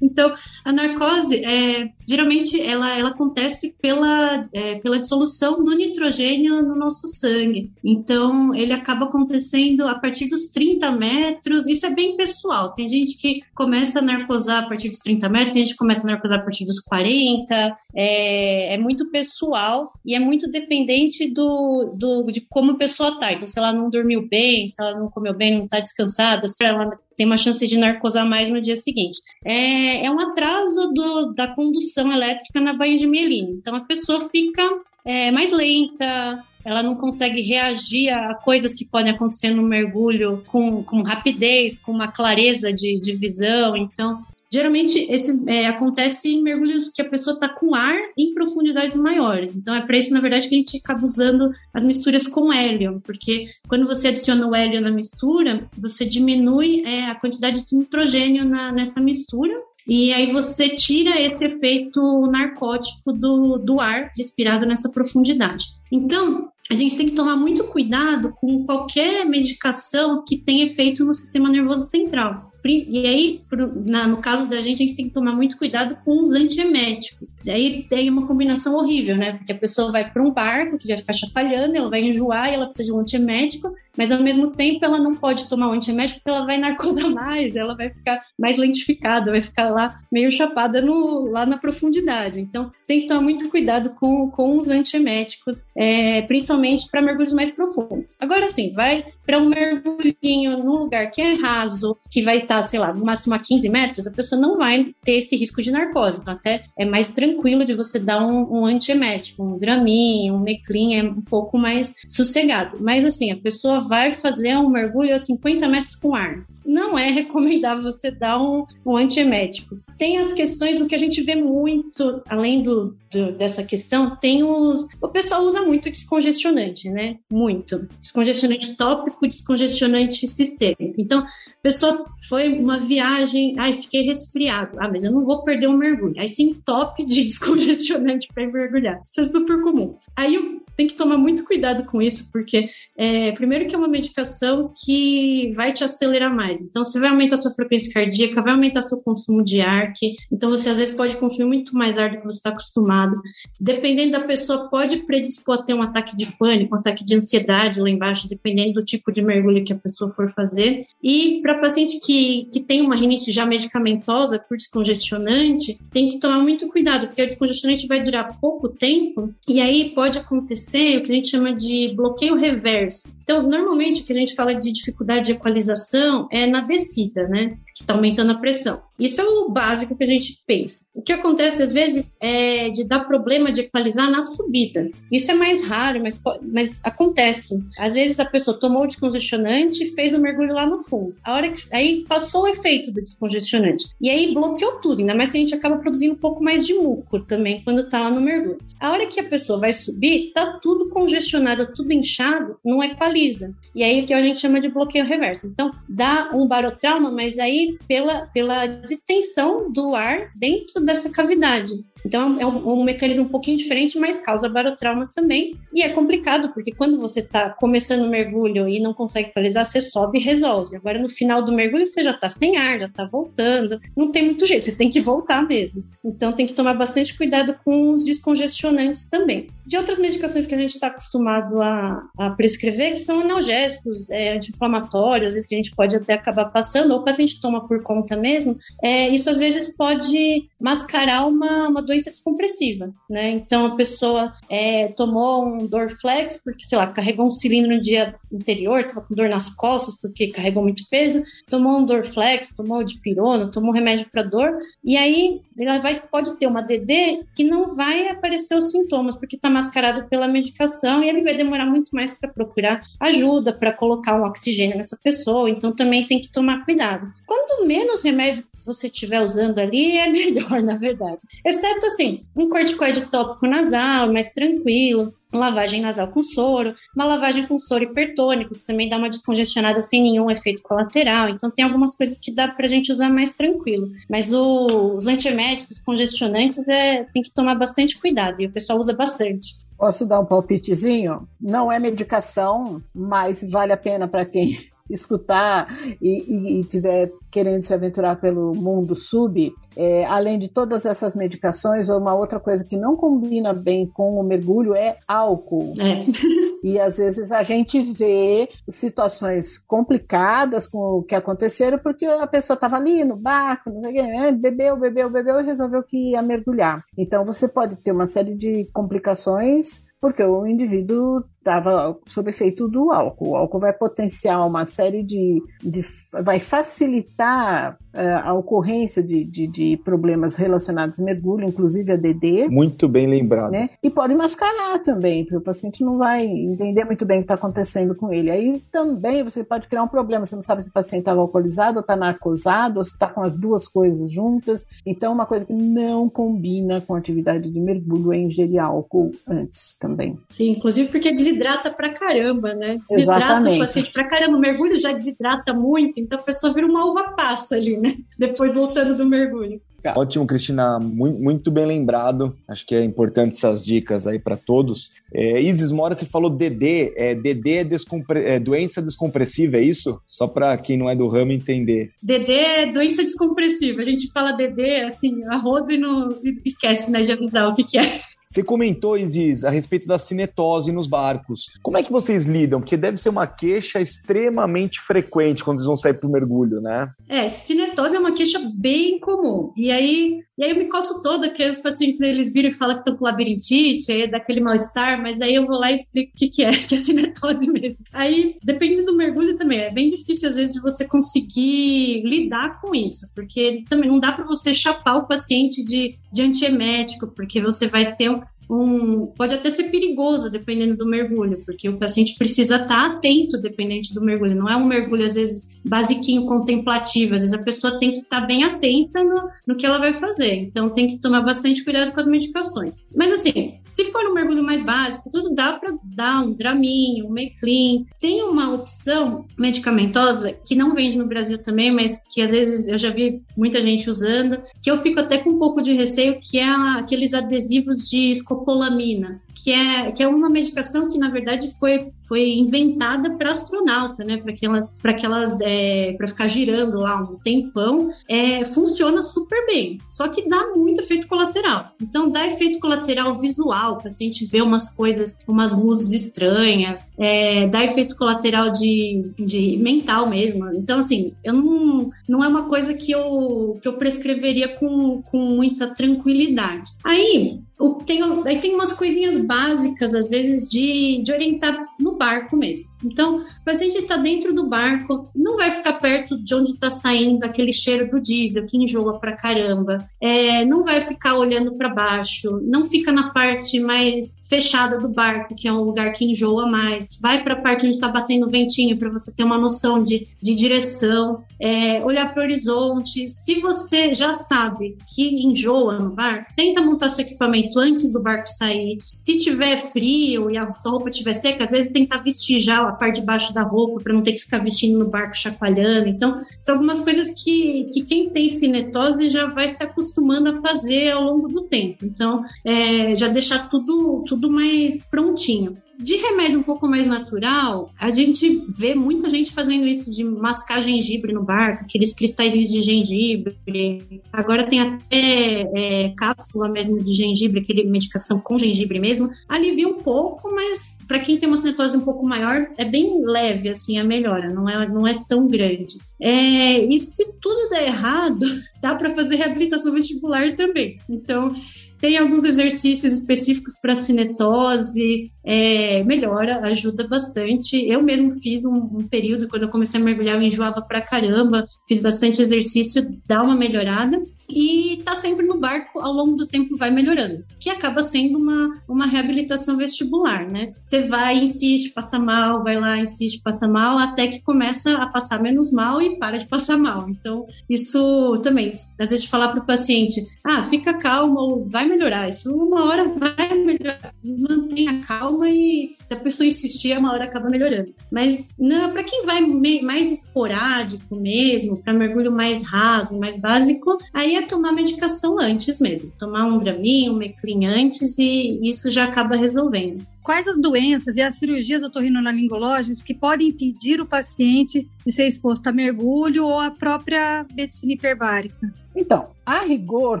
Então, 0.02 0.34
a 0.64 0.72
narcose, 0.72 1.44
é, 1.44 1.90
geralmente, 2.08 2.60
ela, 2.60 2.96
ela 2.96 3.10
acontece 3.10 3.76
pela, 3.80 4.48
é, 4.52 4.76
pela 4.76 4.98
dissolução 4.98 5.62
do 5.62 5.74
nitrogênio 5.74 6.62
no 6.62 6.74
nosso 6.74 7.06
sangue. 7.08 7.70
Então, 7.84 8.54
ele 8.54 8.72
acaba 8.72 9.06
acontecendo 9.06 9.86
a 9.86 9.94
partir 9.94 10.28
dos 10.28 10.48
30 10.48 10.90
metros. 10.92 11.66
Isso 11.66 11.86
é 11.86 11.94
bem 11.94 12.16
pessoal. 12.16 12.72
Tem 12.74 12.88
gente 12.88 13.16
que 13.16 13.40
começa 13.54 13.98
a 13.98 14.02
narcosar 14.02 14.64
a 14.64 14.68
partir 14.68 14.88
dos 14.88 14.98
30 14.98 15.28
metros, 15.28 15.54
tem 15.54 15.64
gente 15.64 15.74
que 15.74 15.78
começa 15.78 16.02
a 16.06 16.10
narcosar 16.10 16.40
a 16.40 16.42
partir 16.42 16.64
dos 16.64 16.80
40. 16.80 17.76
É, 17.94 18.74
é 18.74 18.78
muito 18.78 19.10
pessoal 19.10 19.92
e 20.04 20.14
é 20.14 20.20
muito 20.20 20.50
dependente 20.50 21.30
do, 21.32 21.94
do, 21.96 22.24
de 22.30 22.40
como 22.48 22.72
a 22.72 22.78
pessoa 22.78 23.18
tá. 23.18 23.32
Então, 23.32 23.46
se 23.46 23.58
ela 23.58 23.72
não 23.72 23.90
dormiu 23.90 24.26
bem, 24.28 24.66
se 24.68 24.80
ela 24.80 24.98
não 24.98 25.10
comeu 25.10 25.36
bem, 25.36 25.56
não 25.56 25.64
está 25.64 25.80
descansada, 25.80 26.48
se 26.48 26.64
ela 26.64 26.90
tem 27.20 27.26
uma 27.26 27.36
chance 27.36 27.66
de 27.66 27.76
narcosar 27.76 28.26
mais 28.26 28.48
no 28.48 28.62
dia 28.62 28.76
seguinte. 28.76 29.20
É, 29.44 30.06
é 30.06 30.10
um 30.10 30.18
atraso 30.18 30.90
do, 30.94 31.34
da 31.34 31.48
condução 31.48 32.10
elétrica 32.10 32.58
na 32.62 32.72
baía 32.72 32.96
de 32.96 33.06
mielina. 33.06 33.50
Então 33.50 33.74
a 33.74 33.80
pessoa 33.80 34.20
fica 34.30 34.62
é, 35.04 35.30
mais 35.30 35.52
lenta, 35.52 36.42
ela 36.64 36.82
não 36.82 36.94
consegue 36.94 37.42
reagir 37.42 38.08
a 38.08 38.34
coisas 38.36 38.72
que 38.72 38.86
podem 38.86 39.12
acontecer 39.12 39.50
no 39.50 39.62
mergulho 39.62 40.42
com, 40.46 40.82
com 40.82 41.02
rapidez, 41.02 41.76
com 41.76 41.92
uma 41.92 42.08
clareza 42.08 42.72
de, 42.72 42.98
de 42.98 43.12
visão. 43.12 43.76
Então, 43.76 44.22
Geralmente, 44.52 44.98
esses 45.12 45.46
é, 45.46 45.66
acontece 45.66 46.28
em 46.28 46.42
mergulhos 46.42 46.88
que 46.88 47.00
a 47.00 47.08
pessoa 47.08 47.34
está 47.34 47.48
com 47.48 47.74
ar 47.74 47.96
em 48.16 48.34
profundidades 48.34 48.96
maiores. 48.96 49.54
Então, 49.54 49.74
é 49.74 49.80
para 49.80 49.96
isso, 49.96 50.12
na 50.12 50.20
verdade, 50.20 50.48
que 50.48 50.54
a 50.54 50.58
gente 50.58 50.76
acaba 50.78 51.04
usando 51.04 51.52
as 51.72 51.84
misturas 51.84 52.26
com 52.26 52.52
hélio, 52.52 53.00
porque 53.04 53.46
quando 53.68 53.86
você 53.86 54.08
adiciona 54.08 54.46
o 54.46 54.54
hélio 54.54 54.80
na 54.80 54.90
mistura, 54.90 55.68
você 55.78 56.04
diminui 56.04 56.82
é, 56.84 57.06
a 57.06 57.14
quantidade 57.14 57.64
de 57.64 57.76
nitrogênio 57.76 58.44
na, 58.44 58.72
nessa 58.72 59.00
mistura 59.00 59.54
e 59.86 60.12
aí 60.12 60.26
você 60.32 60.68
tira 60.68 61.20
esse 61.20 61.44
efeito 61.44 62.00
narcótico 62.26 63.12
do, 63.12 63.58
do 63.58 63.80
ar 63.80 64.12
respirado 64.16 64.66
nessa 64.66 64.90
profundidade. 64.90 65.66
Então, 65.90 66.50
a 66.70 66.74
gente 66.74 66.96
tem 66.96 67.06
que 67.06 67.14
tomar 67.14 67.36
muito 67.36 67.64
cuidado 67.68 68.32
com 68.40 68.64
qualquer 68.64 69.24
medicação 69.26 70.24
que 70.24 70.36
tenha 70.36 70.64
efeito 70.64 71.04
no 71.04 71.14
sistema 71.14 71.48
nervoso 71.48 71.88
central. 71.88 72.49
E 72.68 73.06
aí, 73.06 73.40
no 73.86 74.18
caso 74.18 74.46
da 74.46 74.60
gente, 74.60 74.82
a 74.82 74.86
gente 74.86 74.96
tem 74.96 75.08
que 75.08 75.14
tomar 75.14 75.32
muito 75.32 75.56
cuidado 75.56 75.96
com 76.04 76.20
os 76.20 76.32
antieméticos. 76.32 77.38
E 77.44 77.50
aí 77.50 77.82
tem 77.88 78.08
uma 78.10 78.26
combinação 78.26 78.74
horrível, 78.74 79.16
né? 79.16 79.32
Porque 79.32 79.52
a 79.52 79.56
pessoa 79.56 79.90
vai 79.90 80.10
para 80.10 80.22
um 80.22 80.32
barco 80.32 80.78
que 80.78 80.88
vai 80.88 80.96
ficar 80.96 81.12
chapalhando, 81.12 81.76
ela 81.76 81.88
vai 81.88 82.02
enjoar 82.02 82.50
e 82.50 82.54
ela 82.54 82.66
precisa 82.66 82.86
de 82.86 82.92
um 82.92 83.00
antiemético, 83.00 83.72
mas 83.96 84.12
ao 84.12 84.22
mesmo 84.22 84.50
tempo 84.50 84.84
ela 84.84 84.98
não 84.98 85.14
pode 85.14 85.48
tomar 85.48 85.68
um 85.68 85.72
antiemético 85.72 86.20
porque 86.20 86.36
ela 86.36 86.46
vai 86.46 86.58
narcosar 86.58 87.10
mais, 87.10 87.56
ela 87.56 87.76
vai 87.76 87.90
ficar 87.90 88.20
mais 88.38 88.56
lentificada, 88.56 89.30
vai 89.30 89.42
ficar 89.42 89.70
lá 89.70 89.94
meio 90.10 90.30
chapada 90.30 90.80
no, 90.80 91.30
lá 91.30 91.46
na 91.46 91.58
profundidade. 91.58 92.40
Então 92.40 92.70
tem 92.86 93.00
que 93.00 93.06
tomar 93.06 93.22
muito 93.22 93.48
cuidado 93.48 93.90
com, 93.90 94.30
com 94.30 94.58
os 94.58 94.68
antieméticos, 94.68 95.66
é, 95.76 96.22
principalmente 96.22 96.88
para 96.90 97.02
mergulhos 97.02 97.32
mais 97.32 97.50
profundos. 97.50 98.16
Agora 98.20 98.48
sim, 98.50 98.72
vai 98.72 99.04
para 99.24 99.38
um 99.38 99.48
mergulhinho 99.48 100.58
num 100.58 100.76
lugar 100.76 101.10
que 101.10 101.20
é 101.20 101.34
raso, 101.34 101.96
que 102.10 102.22
vai 102.22 102.40
está, 102.50 102.62
sei 102.62 102.80
lá, 102.80 102.92
no 102.92 103.04
máximo 103.04 103.34
a 103.34 103.38
15 103.38 103.68
metros, 103.68 104.06
a 104.06 104.10
pessoa 104.10 104.40
não 104.40 104.58
vai 104.58 104.92
ter 105.04 105.12
esse 105.12 105.36
risco 105.36 105.62
de 105.62 105.70
narcose. 105.70 106.20
Então, 106.20 106.34
até 106.34 106.64
é 106.76 106.84
mais 106.84 107.08
tranquilo 107.08 107.64
de 107.64 107.74
você 107.74 107.98
dar 107.98 108.20
um, 108.26 108.60
um 108.60 108.66
antiemético, 108.66 109.44
um 109.44 109.56
Dramin, 109.56 110.32
um 110.32 110.40
Meclin, 110.40 110.94
é 110.94 111.02
um 111.04 111.22
pouco 111.22 111.56
mais 111.56 111.94
sossegado. 112.08 112.78
Mas, 112.80 113.04
assim, 113.04 113.30
a 113.30 113.36
pessoa 113.36 113.78
vai 113.78 114.10
fazer 114.10 114.56
um 114.56 114.68
mergulho 114.68 115.14
a 115.14 115.18
50 115.18 115.68
metros 115.68 115.94
com 115.94 116.14
ar. 116.14 116.44
Não 116.64 116.98
é 116.98 117.10
recomendável 117.10 117.82
você 117.82 118.10
dar 118.10 118.40
um, 118.40 118.64
um 118.84 118.96
antiemético. 118.96 119.78
Tem 119.98 120.18
as 120.18 120.32
questões, 120.32 120.80
o 120.80 120.86
que 120.86 120.94
a 120.94 120.98
gente 120.98 121.20
vê 121.22 121.34
muito, 121.34 122.22
além 122.28 122.62
do, 122.62 122.96
do, 123.10 123.32
dessa 123.32 123.62
questão, 123.62 124.16
tem 124.16 124.42
os. 124.42 124.86
O 125.00 125.08
pessoal 125.08 125.42
usa 125.44 125.62
muito 125.62 125.90
descongestionante, 125.90 126.88
né? 126.88 127.18
Muito. 127.30 127.88
Descongestionante 128.00 128.76
tópico, 128.76 129.26
descongestionante 129.26 130.26
sistêmico. 130.26 130.94
Então, 130.98 131.20
a 131.20 131.62
pessoa 131.62 132.04
foi 132.28 132.52
uma 132.52 132.78
viagem, 132.78 133.54
ai, 133.58 133.72
fiquei 133.72 134.02
resfriado. 134.02 134.78
Ah, 134.80 134.88
mas 134.88 135.04
eu 135.04 135.12
não 135.12 135.24
vou 135.24 135.42
perder 135.42 135.68
um 135.68 135.76
mergulho. 135.76 136.14
Aí 136.18 136.28
sim, 136.28 136.54
top 136.64 137.04
de 137.04 137.22
descongestionante 137.24 138.28
para 138.32 138.46
mergulhar. 138.46 139.00
Isso 139.10 139.20
é 139.20 139.24
super 139.24 139.60
comum. 139.62 139.96
Aí 140.16 140.60
tem 140.76 140.86
que 140.86 140.94
tomar 140.94 141.18
muito 141.18 141.44
cuidado 141.44 141.84
com 141.84 142.00
isso, 142.00 142.30
porque 142.32 142.70
é, 142.96 143.32
primeiro 143.32 143.66
que 143.66 143.74
é 143.74 143.78
uma 143.78 143.86
medicação 143.86 144.72
que 144.82 145.50
vai 145.54 145.74
te 145.74 145.84
acelerar 145.84 146.34
mais. 146.34 146.49
Então, 146.58 146.84
você 146.84 146.98
vai 146.98 147.10
aumentar 147.10 147.36
sua 147.36 147.52
frequência 147.52 147.92
cardíaca, 147.92 148.42
vai 148.42 148.52
aumentar 148.52 148.82
seu 148.82 149.00
consumo 149.00 149.44
de 149.44 149.60
ar, 149.60 149.92
que, 149.92 150.16
então 150.32 150.50
você 150.50 150.70
às 150.70 150.78
vezes 150.78 150.96
pode 150.96 151.16
consumir 151.16 151.48
muito 151.48 151.74
mais 151.74 151.98
ar 151.98 152.10
do 152.10 152.18
que 152.18 152.24
você 152.24 152.38
está 152.38 152.50
acostumado. 152.50 153.20
Dependendo 153.60 154.12
da 154.12 154.20
pessoa, 154.20 154.68
pode 154.68 154.98
predispor 155.04 155.56
a 155.56 155.62
ter 155.62 155.74
um 155.74 155.82
ataque 155.82 156.16
de 156.16 156.26
pânico, 156.38 156.74
um 156.74 156.78
ataque 156.78 157.04
de 157.04 157.14
ansiedade 157.14 157.80
lá 157.80 157.90
embaixo, 157.90 158.28
dependendo 158.28 158.74
do 158.74 158.82
tipo 158.82 159.12
de 159.12 159.22
mergulho 159.22 159.64
que 159.64 159.72
a 159.72 159.78
pessoa 159.78 160.10
for 160.10 160.28
fazer. 160.28 160.80
E 161.02 161.40
para 161.42 161.60
paciente 161.60 162.00
que, 162.00 162.48
que 162.52 162.60
tem 162.60 162.80
uma 162.80 162.96
rinite 162.96 163.30
já 163.30 163.44
medicamentosa 163.44 164.38
por 164.38 164.56
descongestionante, 164.56 165.78
tem 165.90 166.08
que 166.08 166.18
tomar 166.18 166.38
muito 166.38 166.68
cuidado, 166.68 167.06
porque 167.06 167.22
o 167.22 167.26
descongestionante 167.26 167.86
vai 167.86 168.02
durar 168.02 168.40
pouco 168.40 168.68
tempo 168.68 169.34
e 169.46 169.60
aí 169.60 169.90
pode 169.90 170.18
acontecer 170.18 170.70
acontecer 170.70 170.98
o 170.98 171.02
que 171.02 171.12
a 171.12 171.14
gente 171.14 171.28
chama 171.28 171.54
de 171.54 171.94
bloqueio 171.94 172.34
reverso. 172.34 173.08
Então, 173.22 173.42
normalmente, 173.42 174.02
o 174.02 174.04
que 174.04 174.12
a 174.12 174.16
gente 174.16 174.34
fala 174.34 174.54
de 174.54 174.72
dificuldade 174.72 175.26
de 175.26 175.32
equalização 175.32 176.28
é 176.30 176.39
na 176.46 176.60
descida, 176.62 177.28
né? 177.28 177.56
Que 177.74 177.82
está 177.82 177.94
aumentando 177.94 178.32
a 178.32 178.38
pressão. 178.38 178.82
Isso 179.00 179.20
é 179.20 179.24
o 179.24 179.48
básico 179.48 179.96
que 179.96 180.04
a 180.04 180.06
gente 180.06 180.42
pensa. 180.46 180.84
O 180.94 181.02
que 181.02 181.12
acontece 181.12 181.62
às 181.62 181.72
vezes 181.72 182.18
é 182.22 182.68
de 182.68 182.84
dar 182.84 183.00
problema 183.00 183.50
de 183.50 183.62
equalizar 183.62 184.10
na 184.10 184.22
subida. 184.22 184.90
Isso 185.10 185.30
é 185.30 185.34
mais 185.34 185.64
raro, 185.64 186.00
mas, 186.02 186.20
mas 186.42 186.78
acontece. 186.84 187.58
Às 187.78 187.94
vezes 187.94 188.20
a 188.20 188.24
pessoa 188.24 188.58
tomou 188.58 188.82
o 188.82 188.86
descongestionante 188.86 189.82
e 189.82 189.94
fez 189.94 190.12
o 190.12 190.20
mergulho 190.20 190.52
lá 190.52 190.66
no 190.66 190.78
fundo. 190.78 191.14
A 191.24 191.34
hora 191.34 191.50
que, 191.50 191.62
aí 191.72 192.04
passou 192.06 192.42
o 192.42 192.48
efeito 192.48 192.92
do 192.92 193.00
descongestionante. 193.00 193.86
E 194.00 194.10
aí 194.10 194.34
bloqueou 194.34 194.80
tudo, 194.80 195.00
ainda 195.00 195.14
mais 195.14 195.30
que 195.30 195.38
a 195.38 195.40
gente 195.40 195.54
acaba 195.54 195.78
produzindo 195.78 196.14
um 196.14 196.18
pouco 196.18 196.42
mais 196.42 196.66
de 196.66 196.74
muco 196.74 197.20
também 197.20 197.62
quando 197.64 197.80
está 197.80 198.00
lá 198.00 198.10
no 198.10 198.20
mergulho. 198.20 198.58
A 198.78 198.90
hora 198.90 199.06
que 199.06 199.20
a 199.20 199.24
pessoa 199.24 199.58
vai 199.58 199.72
subir, 199.72 200.32
tá 200.32 200.58
tudo 200.60 200.90
congestionado, 200.90 201.72
tudo 201.74 201.92
inchado, 201.92 202.58
não 202.64 202.82
equaliza. 202.82 203.54
E 203.74 203.82
aí 203.82 204.02
o 204.02 204.06
que 204.06 204.14
a 204.14 204.20
gente 204.20 204.38
chama 204.38 204.60
de 204.60 204.68
bloqueio 204.68 205.04
reverso. 205.04 205.46
Então, 205.46 205.70
dá 205.88 206.30
um 206.34 206.46
barotrauma, 206.46 207.10
mas 207.10 207.38
aí 207.38 207.78
pela, 207.86 208.26
pela 208.26 208.66
distensão 208.90 209.70
do 209.70 209.94
ar 209.94 210.32
dentro 210.36 210.84
dessa 210.84 211.08
cavidade. 211.10 211.72
Então 212.04 212.40
é 212.40 212.46
um, 212.46 212.80
um, 212.80 212.84
mecanismo 212.84 213.24
um 213.24 213.28
pouquinho 213.28 213.56
diferente, 213.56 213.98
mas 213.98 214.20
causa 214.20 214.48
barotrauma 214.48 215.10
também. 215.12 215.56
E 215.72 215.82
é 215.82 215.88
complicado, 215.88 216.52
porque 216.52 216.72
quando 216.72 216.98
você 216.98 217.20
está 217.20 217.50
começando 217.50 218.02
o 218.02 218.10
mergulho 218.10 218.68
e 218.68 218.80
não 218.80 218.94
consegue 218.94 219.28
equalizar, 219.28 219.64
você 219.64 219.80
sobe 219.80 220.18
e 220.18 220.22
resolve. 220.22 220.76
Agora 220.76 220.98
no 220.98 221.08
final 221.08 221.44
do 221.44 221.52
mergulho 221.52 221.86
você 221.86 222.02
já 222.02 222.12
está 222.12 222.28
sem 222.28 222.56
ar, 222.56 222.80
já 222.80 222.86
está 222.86 223.04
voltando. 223.04 223.80
Não 223.96 224.10
tem 224.10 224.24
muito 224.24 224.46
jeito, 224.46 224.64
você 224.64 224.72
tem 224.72 224.90
que 224.90 225.00
voltar 225.00 225.46
mesmo. 225.46 225.84
Então 226.04 226.32
tem 226.32 226.46
que 226.46 226.54
tomar 226.54 226.74
bastante 226.74 227.16
cuidado 227.16 227.56
com 227.64 227.92
os 227.92 228.04
descongestionantes 228.04 229.08
também. 229.08 229.48
De 229.66 229.76
outras 229.76 229.98
medicações 229.98 230.46
que 230.46 230.54
a 230.54 230.58
gente 230.58 230.74
está 230.74 230.88
acostumado 230.88 231.60
a, 231.60 232.02
a, 232.18 232.30
prescrever, 232.30 232.92
que 232.92 233.00
são 233.00 233.20
analgésicos, 233.20 234.10
é, 234.10 234.36
anti-inflamatórios, 234.36 235.28
às 235.28 235.34
vezes 235.34 235.48
que 235.48 235.54
a 235.54 235.58
gente 235.58 235.74
pode 235.74 235.96
até 235.96 236.14
acabar 236.14 236.46
passando, 236.46 236.92
ou 236.92 237.00
o 237.00 237.04
paciente 237.04 237.40
toma 237.40 237.66
por 237.66 237.82
conta 237.82 238.16
mesmo, 238.16 238.58
é, 238.82 239.08
isso 239.08 239.28
às 239.28 239.38
vezes 239.38 239.74
pode 239.76 240.48
mascarar 240.60 241.26
uma, 241.26 241.68
uma 241.68 241.82
doença 241.90 242.10
descompressiva, 242.10 242.94
né? 243.08 243.30
Então 243.30 243.66
a 243.66 243.74
pessoa 243.74 244.32
é, 244.48 244.88
tomou 244.88 245.44
um 245.44 245.66
Dorflex 245.66 246.40
porque, 246.42 246.64
sei 246.64 246.78
lá, 246.78 246.86
carregou 246.86 247.26
um 247.26 247.30
cilindro 247.30 247.74
no 247.74 247.80
dia 247.80 248.14
anterior, 248.32 248.80
estava 248.80 249.00
com 249.00 249.14
dor 249.14 249.28
nas 249.28 249.50
costas 249.50 249.96
porque 250.00 250.28
carregou 250.28 250.62
muito 250.62 250.84
peso, 250.88 251.22
tomou 251.48 251.78
um 251.78 251.84
Dorflex, 251.84 252.54
tomou 252.54 252.84
dipirona, 252.84 253.50
tomou 253.50 253.72
remédio 253.72 254.06
para 254.10 254.22
dor, 254.22 254.56
e 254.84 254.96
aí 254.96 255.40
ela 255.58 255.78
vai, 255.78 256.00
pode 256.00 256.38
ter 256.38 256.46
uma 256.46 256.62
DD 256.62 257.24
que 257.34 257.44
não 257.44 257.74
vai 257.74 258.08
aparecer 258.08 258.56
os 258.56 258.70
sintomas 258.70 259.16
porque 259.16 259.36
está 259.36 259.50
mascarado 259.50 260.08
pela 260.08 260.28
medicação 260.28 261.02
e 261.02 261.08
ele 261.08 261.22
vai 261.22 261.34
demorar 261.36 261.66
muito 261.66 261.90
mais 261.92 262.14
para 262.14 262.30
procurar 262.30 262.82
ajuda, 263.00 263.52
para 263.52 263.72
colocar 263.72 264.14
um 264.14 264.24
oxigênio 264.24 264.76
nessa 264.76 264.96
pessoa, 265.02 265.50
então 265.50 265.72
também 265.72 266.06
tem 266.06 266.20
que 266.20 266.30
tomar 266.30 266.64
cuidado. 266.64 267.12
Quanto 267.26 267.66
menos 267.66 268.02
remédio 268.02 268.44
você 268.64 268.86
estiver 268.86 269.20
usando 269.20 269.58
ali, 269.58 269.96
é 269.96 270.08
melhor, 270.08 270.62
na 270.62 270.76
verdade. 270.76 271.18
Exceto, 271.44 271.86
assim, 271.86 272.18
um 272.36 272.48
corticoide 272.48 273.10
tópico 273.10 273.46
nasal, 273.46 274.12
mais 274.12 274.30
tranquilo, 274.30 275.14
lavagem 275.32 275.80
nasal 275.80 276.08
com 276.08 276.22
soro, 276.22 276.74
uma 276.94 277.04
lavagem 277.04 277.46
com 277.46 277.56
soro 277.56 277.84
hipertônico, 277.84 278.54
que 278.54 278.60
também 278.60 278.88
dá 278.88 278.96
uma 278.96 279.08
descongestionada 279.08 279.80
sem 279.80 280.02
nenhum 280.02 280.30
efeito 280.30 280.62
colateral. 280.62 281.28
Então, 281.28 281.50
tem 281.50 281.64
algumas 281.64 281.94
coisas 281.94 282.18
que 282.18 282.32
dá 282.32 282.48
pra 282.48 282.66
gente 282.66 282.90
usar 282.90 283.08
mais 283.08 283.30
tranquilo. 283.30 283.90
Mas 284.08 284.32
o, 284.32 284.96
os 284.96 285.06
antieméticos 285.06 285.78
congestionantes 285.80 286.68
é, 286.68 287.04
tem 287.12 287.22
que 287.22 287.32
tomar 287.32 287.54
bastante 287.54 287.98
cuidado, 287.98 288.40
e 288.40 288.46
o 288.46 288.52
pessoal 288.52 288.78
usa 288.78 288.92
bastante. 288.92 289.54
Posso 289.80 290.06
dar 290.06 290.20
um 290.20 290.26
palpitezinho? 290.26 291.26
Não 291.40 291.72
é 291.72 291.78
medicação, 291.78 292.82
mas 292.94 293.42
vale 293.50 293.72
a 293.72 293.78
pena 293.78 294.06
para 294.06 294.26
quem 294.26 294.68
escutar 294.90 295.68
e, 296.00 296.58
e, 296.58 296.60
e 296.60 296.64
tiver 296.64 297.12
querendo 297.30 297.62
se 297.62 297.72
aventurar 297.72 298.16
pelo 298.16 298.54
mundo 298.54 298.96
sub, 298.96 299.52
é, 299.76 300.04
além 300.06 300.38
de 300.38 300.48
todas 300.48 300.84
essas 300.84 301.14
medicações, 301.14 301.88
uma 301.88 302.14
outra 302.14 302.40
coisa 302.40 302.64
que 302.64 302.76
não 302.76 302.96
combina 302.96 303.52
bem 303.52 303.86
com 303.86 304.18
o 304.18 304.22
mergulho 304.22 304.74
é 304.74 304.98
álcool. 305.06 305.74
É. 305.78 306.06
E 306.62 306.78
às 306.78 306.98
vezes 306.98 307.32
a 307.32 307.42
gente 307.42 307.80
vê 307.80 308.46
situações 308.68 309.56
complicadas 309.56 310.66
com 310.66 310.98
o 310.98 311.02
que 311.02 311.14
aconteceram, 311.14 311.78
porque 311.78 312.04
a 312.04 312.26
pessoa 312.26 312.54
estava 312.54 312.76
ali 312.76 313.02
no 313.02 313.16
barco, 313.16 313.70
né, 313.70 314.30
bebeu, 314.32 314.76
bebeu, 314.76 315.08
bebeu 315.08 315.40
e 315.40 315.44
resolveu 315.44 315.82
que 315.82 316.10
ia 316.10 316.20
mergulhar. 316.20 316.84
Então 316.98 317.24
você 317.24 317.48
pode 317.48 317.76
ter 317.76 317.92
uma 317.92 318.06
série 318.06 318.34
de 318.34 318.66
complicações 318.74 319.86
porque 320.00 320.22
o 320.22 320.46
indivíduo 320.46 321.22
estava 321.40 321.96
sob 322.08 322.30
efeito 322.30 322.68
do 322.68 322.90
álcool. 322.90 323.30
O 323.30 323.36
álcool 323.36 323.60
vai 323.60 323.72
potenciar 323.72 324.46
uma 324.46 324.64
série 324.66 325.02
de. 325.02 325.42
de 325.62 325.82
vai 326.22 326.38
facilitar 326.38 327.78
uh, 327.94 328.28
a 328.28 328.34
ocorrência 328.34 329.02
de, 329.02 329.24
de, 329.24 329.46
de, 329.46 329.76
problemas 329.82 330.36
relacionados 330.36 330.98
ao 330.98 331.06
mergulho, 331.06 331.48
inclusive 331.48 331.92
a 331.92 331.96
DD. 331.96 332.48
Muito 332.48 332.88
bem 332.88 333.06
lembrado. 333.06 333.50
Né? 333.50 333.70
E 333.82 333.90
pode 333.90 334.14
mascarar 334.14 334.78
também, 334.80 335.24
porque 335.24 335.38
o 335.38 335.40
paciente 335.40 335.82
não 335.82 335.98
vai 335.98 336.24
entender 336.24 336.84
muito 336.84 337.04
bem 337.06 337.18
o 337.18 337.20
que 337.20 337.24
está 337.24 337.34
acontecendo 337.34 337.94
com 337.94 338.12
ele. 338.12 338.30
Aí 338.30 338.62
também 338.70 339.22
você 339.22 339.42
pode 339.42 339.66
criar 339.66 339.82
um 339.82 339.88
problema. 339.88 340.26
Você 340.26 340.36
não 340.36 340.42
sabe 340.42 340.62
se 340.62 340.70
o 340.70 340.72
paciente 340.72 341.00
está 341.00 341.12
alcoolizado 341.12 341.78
ou 341.78 341.80
está 341.80 341.96
narcosado, 341.96 342.78
ou 342.78 342.84
se 342.84 342.92
está 342.92 343.08
com 343.08 343.22
as 343.22 343.38
duas 343.38 343.66
coisas 343.66 344.12
juntas. 344.12 344.66
Então, 344.84 345.12
uma 345.12 345.26
coisa 345.26 345.46
que 345.46 345.52
não 345.52 346.08
combina 346.08 346.80
com 346.80 346.94
a 346.94 346.98
atividade 346.98 347.50
de 347.50 347.60
mergulho 347.60 348.12
é 348.12 348.18
ingerir 348.18 348.62
álcool 348.62 349.10
antes 349.26 349.74
também. 349.78 350.18
Sim, 350.28 350.50
inclusive 350.52 350.90
porque 350.90 351.12
desidrata 351.30 351.70
pra 351.70 351.92
caramba, 351.92 352.54
né? 352.54 352.78
Desidrata 352.88 353.24
Exatamente. 353.24 353.62
o 353.62 353.66
paciente 353.66 353.92
pra 353.92 354.08
caramba. 354.08 354.36
O 354.36 354.40
mergulho 354.40 354.78
já 354.78 354.92
desidrata 354.92 355.52
muito, 355.52 356.00
então 356.00 356.18
a 356.18 356.22
pessoa 356.22 356.52
vira 356.52 356.66
uma 356.66 356.84
uva 356.86 357.14
passa 357.16 357.56
ali, 357.56 357.76
né? 357.76 357.94
Depois 358.18 358.54
voltando 358.54 358.96
do 358.96 359.06
mergulho. 359.06 359.60
Ótimo, 359.96 360.26
Cristina, 360.26 360.78
muito, 360.78 361.50
bem 361.50 361.64
lembrado. 361.64 362.36
Acho 362.46 362.66
que 362.66 362.74
é 362.74 362.84
importante 362.84 363.34
essas 363.36 363.64
dicas 363.64 364.06
aí 364.06 364.18
para 364.18 364.36
todos. 364.36 364.90
É, 365.12 365.40
Isis 365.40 365.72
Mora, 365.72 365.94
você 365.94 366.04
falou 366.04 366.28
DD. 366.28 366.92
É, 366.96 367.14
DD 367.14 367.50
é, 367.50 367.64
descompre... 367.64 368.26
é 368.26 368.38
doença 368.38 368.82
descompressiva, 368.82 369.56
é 369.56 369.62
isso? 369.62 370.00
Só 370.06 370.26
para 370.26 370.56
quem 370.58 370.76
não 370.76 370.90
é 370.90 370.94
do 370.94 371.08
ramo 371.08 371.32
entender. 371.32 371.92
DD 372.02 372.32
é 372.32 372.72
doença 372.72 373.02
descompressiva. 373.02 373.80
A 373.80 373.84
gente 373.84 374.12
fala 374.12 374.32
DD 374.32 374.82
assim, 374.82 375.24
a 375.24 375.36
rodo 375.36 375.72
e 375.72 375.78
não 375.78 376.08
esquece 376.44 376.90
né, 376.90 377.02
de 377.02 377.12
avisar 377.12 377.48
o 377.48 377.54
que, 377.54 377.64
que 377.64 377.78
é. 377.78 378.00
Você 378.32 378.44
comentou, 378.44 378.96
Isis, 378.96 379.44
a 379.44 379.50
respeito 379.50 379.88
da 379.88 379.98
cinetose 379.98 380.70
nos 380.70 380.86
barcos. 380.86 381.50
Como 381.64 381.76
é 381.76 381.82
que 381.82 381.90
vocês 381.90 382.26
lidam? 382.26 382.60
Porque 382.60 382.76
deve 382.76 382.96
ser 382.96 383.08
uma 383.08 383.26
queixa 383.26 383.80
extremamente 383.80 384.80
frequente 384.80 385.42
quando 385.42 385.56
eles 385.58 385.66
vão 385.66 385.74
sair 385.74 385.94
para 385.94 386.08
o 386.08 386.12
mergulho, 386.12 386.60
né? 386.60 386.92
É, 387.08 387.26
cinetose 387.26 387.96
é 387.96 387.98
uma 387.98 388.12
queixa 388.12 388.38
bem 388.54 389.00
comum. 389.00 389.52
E 389.56 389.72
aí, 389.72 390.20
e 390.40 390.44
aí 390.44 390.52
eu 390.52 390.56
me 390.56 390.70
coço 390.70 391.02
toda 391.02 391.28
que 391.28 391.46
os 391.46 391.58
pacientes 391.58 392.00
eles 392.00 392.32
viram 392.32 392.48
e 392.48 392.52
falam 392.54 392.76
que 392.76 392.80
estão 392.80 392.96
com 392.96 393.04
labirintite, 393.04 393.92
aí 393.92 394.02
é 394.02 394.06
daquele 394.06 394.40
mal-estar, 394.40 394.98
mas 394.98 395.20
aí 395.20 395.34
eu 395.34 395.46
vou 395.46 395.60
lá 395.60 395.70
e 395.70 395.74
explico 395.74 396.12
o 396.14 396.16
que, 396.16 396.28
que 396.30 396.42
é, 396.42 396.50
que 396.56 396.76
é 396.76 396.78
cinetose 396.78 397.52
mesmo. 397.52 397.84
Aí, 397.92 398.34
depende 398.42 398.82
do 398.86 398.96
mergulho 398.96 399.36
também. 399.36 399.58
É 399.58 399.70
bem 399.70 399.90
difícil, 399.90 400.30
às 400.30 400.36
vezes, 400.36 400.54
de 400.54 400.62
você 400.62 400.88
conseguir 400.88 402.02
lidar 402.06 402.58
com 402.58 402.74
isso, 402.74 403.12
porque 403.14 403.64
também 403.68 403.90
não 403.90 404.00
dá 404.00 404.12
para 404.12 404.24
você 404.24 404.54
chapar 404.54 404.96
o 404.96 405.06
paciente 405.06 405.62
de, 405.62 405.94
de 406.10 406.22
antiemético, 406.22 407.08
porque 407.08 407.38
você 407.38 407.66
vai 407.66 407.94
ter 407.94 408.08
um 408.08 408.22
um, 408.50 409.06
pode 409.06 409.34
até 409.34 409.48
ser 409.48 409.64
perigoso 409.64 410.30
dependendo 410.30 410.76
do 410.76 410.86
mergulho, 410.86 411.38
porque 411.44 411.68
o 411.68 411.78
paciente 411.78 412.16
precisa 412.18 412.56
estar 412.56 412.86
atento 412.86 413.40
dependente 413.40 413.94
do 413.94 414.00
mergulho. 414.00 414.34
Não 414.34 414.50
é 414.50 414.56
um 414.56 414.66
mergulho, 414.66 415.04
às 415.04 415.14
vezes, 415.14 415.48
basiquinho, 415.64 416.26
contemplativo. 416.26 417.14
Às 417.14 417.22
vezes 417.22 417.38
a 417.38 417.42
pessoa 417.42 417.78
tem 417.78 417.92
que 417.92 418.00
estar 418.00 418.22
bem 418.22 418.42
atenta 418.42 419.02
no, 419.04 419.30
no 419.46 419.56
que 419.56 419.64
ela 419.64 419.78
vai 419.78 419.92
fazer. 419.92 420.34
Então 420.34 420.68
tem 420.68 420.88
que 420.88 420.98
tomar 420.98 421.22
bastante 421.22 421.62
cuidado 421.62 421.92
com 421.92 422.00
as 422.00 422.06
medicações. 422.06 422.76
Mas 422.94 423.12
assim, 423.12 423.60
se 423.64 423.84
for 423.86 424.04
um 424.04 424.14
mergulho 424.14 424.42
mais 424.42 424.62
básico, 424.62 425.10
tudo 425.10 425.32
dá 425.34 425.52
para 425.52 425.72
dar 425.84 426.22
um 426.22 426.32
Dramin, 426.32 427.02
um 427.04 427.10
Meclin. 427.10 427.86
Tem 428.00 428.22
uma 428.22 428.52
opção 428.52 429.26
medicamentosa 429.38 430.32
que 430.32 430.56
não 430.56 430.74
vende 430.74 430.98
no 430.98 431.06
Brasil 431.06 431.38
também, 431.38 431.70
mas 431.70 432.02
que 432.12 432.20
às 432.20 432.32
vezes 432.32 432.66
eu 432.66 432.76
já 432.76 432.90
vi 432.90 433.22
muita 433.36 433.60
gente 433.60 433.88
usando, 433.88 434.42
que 434.60 434.70
eu 434.70 434.76
fico 434.76 434.98
até 434.98 435.18
com 435.18 435.30
um 435.30 435.38
pouco 435.38 435.62
de 435.62 435.72
receio, 435.72 436.18
que 436.20 436.38
é 436.38 436.50
aqueles 436.78 437.14
adesivos 437.14 437.88
de 437.88 438.10
escopolamina 438.40 439.20
que 439.42 439.50
é, 439.52 439.90
que 439.90 440.02
é 440.02 440.08
uma 440.08 440.28
medicação 440.28 440.88
que, 440.88 440.98
na 440.98 441.08
verdade, 441.08 441.48
foi, 441.58 441.90
foi 442.06 442.30
inventada 442.32 443.16
para 443.16 443.30
astronauta, 443.30 444.04
né? 444.04 444.18
Para 444.18 444.32
aquelas, 444.32 444.76
para 444.80 444.92
aquelas, 444.92 445.40
é, 445.40 445.92
para 445.94 446.06
ficar 446.06 446.26
girando 446.26 446.78
lá 446.78 447.00
um 447.00 447.16
tempão, 447.16 447.90
é, 448.08 448.44
funciona 448.44 449.02
super 449.02 449.46
bem. 449.46 449.78
Só 449.88 450.08
que 450.08 450.28
dá 450.28 450.52
muito 450.54 450.80
efeito 450.80 451.08
colateral. 451.08 451.70
Então, 451.80 452.10
dá 452.10 452.26
efeito 452.26 452.58
colateral 452.58 453.14
visual, 453.14 453.74
o 453.74 453.82
paciente 453.82 454.26
vê 454.26 454.42
umas 454.42 454.76
coisas, 454.76 455.18
umas 455.26 455.62
luzes 455.62 455.90
estranhas, 455.92 456.88
é, 456.98 457.48
dá 457.48 457.64
efeito 457.64 457.96
colateral 457.96 458.50
de, 458.50 459.10
de 459.18 459.56
mental 459.56 460.08
mesmo. 460.08 460.50
Então, 460.54 460.80
assim, 460.80 461.14
eu 461.24 461.32
não, 461.32 461.88
não 462.08 462.24
é 462.24 462.28
uma 462.28 462.46
coisa 462.46 462.74
que 462.74 462.92
eu, 462.92 463.58
que 463.60 463.66
eu 463.66 463.74
prescreveria 463.74 464.48
com, 464.48 465.02
com 465.02 465.18
muita 465.18 465.68
tranquilidade. 465.74 466.72
Aí, 466.84 467.40
tem, 467.86 468.02
aí 468.26 468.40
tem 468.40 468.54
umas 468.54 468.72
coisinhas 468.72 469.20
básicas, 469.30 469.94
às 469.94 470.10
vezes, 470.10 470.48
de, 470.48 471.00
de 471.04 471.12
orientar 471.12 471.56
no 471.78 471.96
barco 471.96 472.36
mesmo. 472.36 472.68
Então, 472.84 473.18
o 473.18 473.44
paciente 473.44 473.78
está 473.78 473.96
dentro 473.96 474.34
do 474.34 474.48
barco, 474.48 475.08
não 475.14 475.36
vai 475.36 475.52
ficar 475.52 475.74
perto 475.74 476.20
de 476.20 476.34
onde 476.34 476.50
está 476.50 476.68
saindo 476.68 477.22
aquele 477.22 477.52
cheiro 477.52 477.88
do 477.88 478.00
diesel, 478.00 478.44
que 478.44 478.58
enjoa 478.58 478.98
pra 478.98 479.14
caramba, 479.14 479.78
é, 480.00 480.44
não 480.44 480.64
vai 480.64 480.80
ficar 480.80 481.14
olhando 481.14 481.56
para 481.56 481.68
baixo, 481.68 482.40
não 482.42 482.64
fica 482.64 482.90
na 482.90 483.10
parte 483.10 483.60
mais 483.60 484.18
fechada 484.28 484.78
do 484.78 484.88
barco, 484.88 485.36
que 485.36 485.46
é 485.46 485.52
um 485.52 485.62
lugar 485.62 485.92
que 485.92 486.04
enjoa 486.04 486.50
mais, 486.50 486.98
vai 487.00 487.22
para 487.22 487.34
a 487.34 487.40
parte 487.40 487.66
onde 487.66 487.76
está 487.76 487.86
batendo 487.86 488.26
ventinho 488.26 488.76
para 488.76 488.90
você 488.90 489.14
ter 489.14 489.22
uma 489.22 489.38
noção 489.38 489.84
de, 489.84 490.08
de 490.20 490.34
direção, 490.34 491.22
é, 491.38 491.84
olhar 491.84 492.12
para 492.12 492.20
o 492.20 492.24
horizonte. 492.24 493.08
Se 493.08 493.40
você 493.40 493.94
já 493.94 494.12
sabe 494.12 494.76
que 494.92 495.02
enjoa 495.24 495.78
no 495.78 495.90
barco, 495.90 496.32
tenta 496.34 496.60
montar 496.60 496.88
seu 496.88 497.04
equipamento 497.04 497.60
antes 497.60 497.92
do 497.92 498.02
barco 498.02 498.26
sair. 498.28 498.78
Se 498.92 499.19
tiver 499.20 499.56
frio 499.56 500.30
e 500.30 500.36
a 500.36 500.52
sua 500.52 500.72
roupa 500.72 500.90
estiver 500.90 501.14
seca, 501.14 501.44
às 501.44 501.50
vezes 501.50 501.72
tentar 501.72 501.98
vestir 501.98 502.40
já 502.40 502.60
a 502.60 502.72
parte 502.72 503.00
de 503.00 503.06
baixo 503.06 503.32
da 503.32 503.42
roupa 503.42 503.82
para 503.82 503.92
não 503.92 504.02
ter 504.02 504.12
que 504.12 504.20
ficar 504.20 504.38
vestindo 504.38 504.78
no 504.78 504.90
barco 504.90 505.16
chacoalhando. 505.16 505.88
Então, 505.88 506.14
são 506.40 506.54
algumas 506.54 506.80
coisas 506.80 507.22
que, 507.22 507.70
que 507.72 507.84
quem 507.84 508.10
tem 508.10 508.28
cinetose 508.28 509.08
já 509.08 509.26
vai 509.26 509.48
se 509.48 509.62
acostumando 509.62 510.30
a 510.30 510.40
fazer 510.40 510.90
ao 510.90 511.04
longo 511.04 511.28
do 511.28 511.42
tempo. 511.42 511.84
Então, 511.84 512.22
é, 512.44 512.94
já 512.96 513.08
deixar 513.08 513.48
tudo 513.48 514.02
tudo 514.06 514.30
mais 514.30 514.88
prontinho. 514.90 515.56
De 515.80 515.96
remédio 515.96 516.38
um 516.38 516.42
pouco 516.42 516.68
mais 516.68 516.86
natural, 516.86 517.70
a 517.78 517.90
gente 517.90 518.44
vê 518.48 518.74
muita 518.74 519.08
gente 519.08 519.32
fazendo 519.32 519.66
isso 519.66 519.90
de 519.90 520.04
mascar 520.04 520.60
gengibre 520.60 521.12
no 521.12 521.22
barco, 521.22 521.64
aqueles 521.64 521.94
cristais 521.94 522.32
de 522.32 522.60
gengibre. 522.60 524.02
Agora 524.12 524.46
tem 524.46 524.60
até 524.60 525.48
é, 525.54 525.94
cápsula 525.96 526.50
mesmo 526.50 526.82
de 526.82 526.92
gengibre, 526.92 527.40
aquele 527.40 527.64
medicação 527.64 528.20
com 528.20 528.36
gengibre 528.36 528.78
mesmo. 528.78 529.08
Alivia 529.28 529.68
um 529.68 529.78
pouco, 529.78 530.30
mas 530.34 530.76
para 530.86 530.98
quem 530.98 531.16
tem 531.16 531.28
uma 531.28 531.36
cinetose 531.36 531.76
um 531.76 531.84
pouco 531.84 532.04
maior, 532.04 532.50
é 532.58 532.64
bem 532.64 533.00
leve 533.04 533.48
assim 533.48 533.78
a 533.78 533.84
melhora, 533.84 534.28
não 534.28 534.48
é, 534.48 534.68
não 534.68 534.86
é 534.86 535.00
tão 535.08 535.26
grande. 535.28 535.78
É, 536.00 536.58
e 536.64 536.78
se 536.80 537.18
tudo 537.20 537.48
der 537.48 537.68
errado, 537.68 538.26
dá 538.60 538.74
para 538.74 538.90
fazer 538.90 539.16
reabilitação 539.16 539.72
vestibular 539.72 540.34
também. 540.36 540.78
Então, 540.88 541.32
tem 541.80 541.96
alguns 541.96 542.24
exercícios 542.24 542.92
específicos 542.92 543.54
para 543.60 543.74
cinetose, 543.74 545.10
é, 545.24 545.82
melhora, 545.84 546.40
ajuda 546.46 546.86
bastante. 546.86 547.56
Eu 547.68 547.82
mesmo 547.82 548.10
fiz 548.20 548.44
um, 548.44 548.54
um, 548.54 548.88
período, 548.88 549.28
quando 549.28 549.44
eu 549.44 549.48
comecei 549.48 549.80
a 549.80 549.84
mergulhar, 549.84 550.16
eu 550.16 550.22
enjoava 550.22 550.60
pra 550.60 550.82
caramba, 550.82 551.46
fiz 551.66 551.80
bastante 551.80 552.20
exercício, 552.20 552.86
dá 553.06 553.22
uma 553.22 553.34
melhorada. 553.34 554.00
E 554.32 554.80
tá 554.84 554.94
sempre 554.94 555.26
no 555.26 555.38
barco, 555.38 555.80
ao 555.80 555.92
longo 555.92 556.16
do 556.16 556.26
tempo 556.26 556.56
vai 556.56 556.70
melhorando, 556.70 557.24
que 557.40 557.50
acaba 557.50 557.82
sendo 557.82 558.16
uma, 558.16 558.52
uma 558.68 558.86
reabilitação 558.86 559.56
vestibular, 559.56 560.30
né? 560.30 560.52
Você 560.62 560.82
vai, 560.82 561.16
insiste, 561.16 561.74
passa 561.74 561.98
mal, 561.98 562.44
vai 562.44 562.58
lá, 562.58 562.78
insiste, 562.78 563.20
passa 563.22 563.48
mal, 563.48 563.78
até 563.78 564.06
que 564.06 564.22
começa 564.22 564.74
a 564.74 564.86
passar 564.86 565.20
menos 565.20 565.50
mal 565.50 565.82
e 565.82 565.98
para 565.98 566.18
de 566.18 566.28
passar 566.28 566.56
mal. 566.56 566.88
Então, 566.88 567.26
isso 567.48 568.14
também, 568.22 568.50
às 568.78 568.90
vezes 568.90 569.04
falar 569.06 569.30
para 569.30 569.40
o 569.40 569.46
paciente, 569.46 570.00
ah, 570.24 570.42
fica 570.42 570.74
calmo, 570.74 571.44
vai 571.48 571.66
melhorar. 571.70 572.08
Isso 572.08 572.30
uma 572.34 572.64
hora 572.64 572.84
vai 572.86 573.34
melhorar. 573.34 573.94
Mantenha 574.04 574.80
calma 574.86 575.28
e 575.30 575.74
se 575.86 575.94
a 575.94 575.96
pessoa 575.96 576.26
insistir, 576.26 576.76
uma 576.76 576.92
hora 576.92 577.04
acaba 577.04 577.28
melhorando. 577.28 577.74
Mas 577.90 578.28
para 578.72 578.84
quem 578.84 579.06
vai 579.06 579.20
mais 579.62 579.90
esporádico 579.90 580.96
mesmo, 580.96 581.62
para 581.62 581.72
mergulho 581.72 582.12
mais 582.12 582.42
raso, 582.42 582.98
mais 582.98 583.20
básico, 583.20 583.78
aí 583.94 584.16
é 584.16 584.22
tomar 584.22 584.52
medicação 584.52 585.18
antes 585.18 585.60
mesmo. 585.60 585.92
Tomar 585.98 586.24
um 586.24 586.38
Dramin, 586.38 586.90
um 586.90 586.96
Meclin 586.96 587.46
antes 587.46 587.98
e 587.98 588.40
isso 588.42 588.70
já 588.70 588.84
acaba 588.84 589.16
resolvendo. 589.16 589.86
Quais 590.10 590.26
as 590.26 590.40
doenças 590.40 590.96
e 590.96 591.02
as 591.02 591.14
cirurgias 591.14 591.62
otorrinolaringológicas 591.62 592.82
que 592.82 592.92
podem 592.92 593.28
impedir 593.28 593.80
o 593.80 593.86
paciente 593.86 594.68
de 594.84 594.90
ser 594.90 595.06
exposto 595.06 595.46
a 595.46 595.52
mergulho 595.52 596.24
ou 596.24 596.40
a 596.40 596.50
própria 596.50 597.24
medicina 597.32 597.74
hiperbárica? 597.74 598.52
Então, 598.74 599.12
a 599.24 599.42
rigor, 599.42 600.00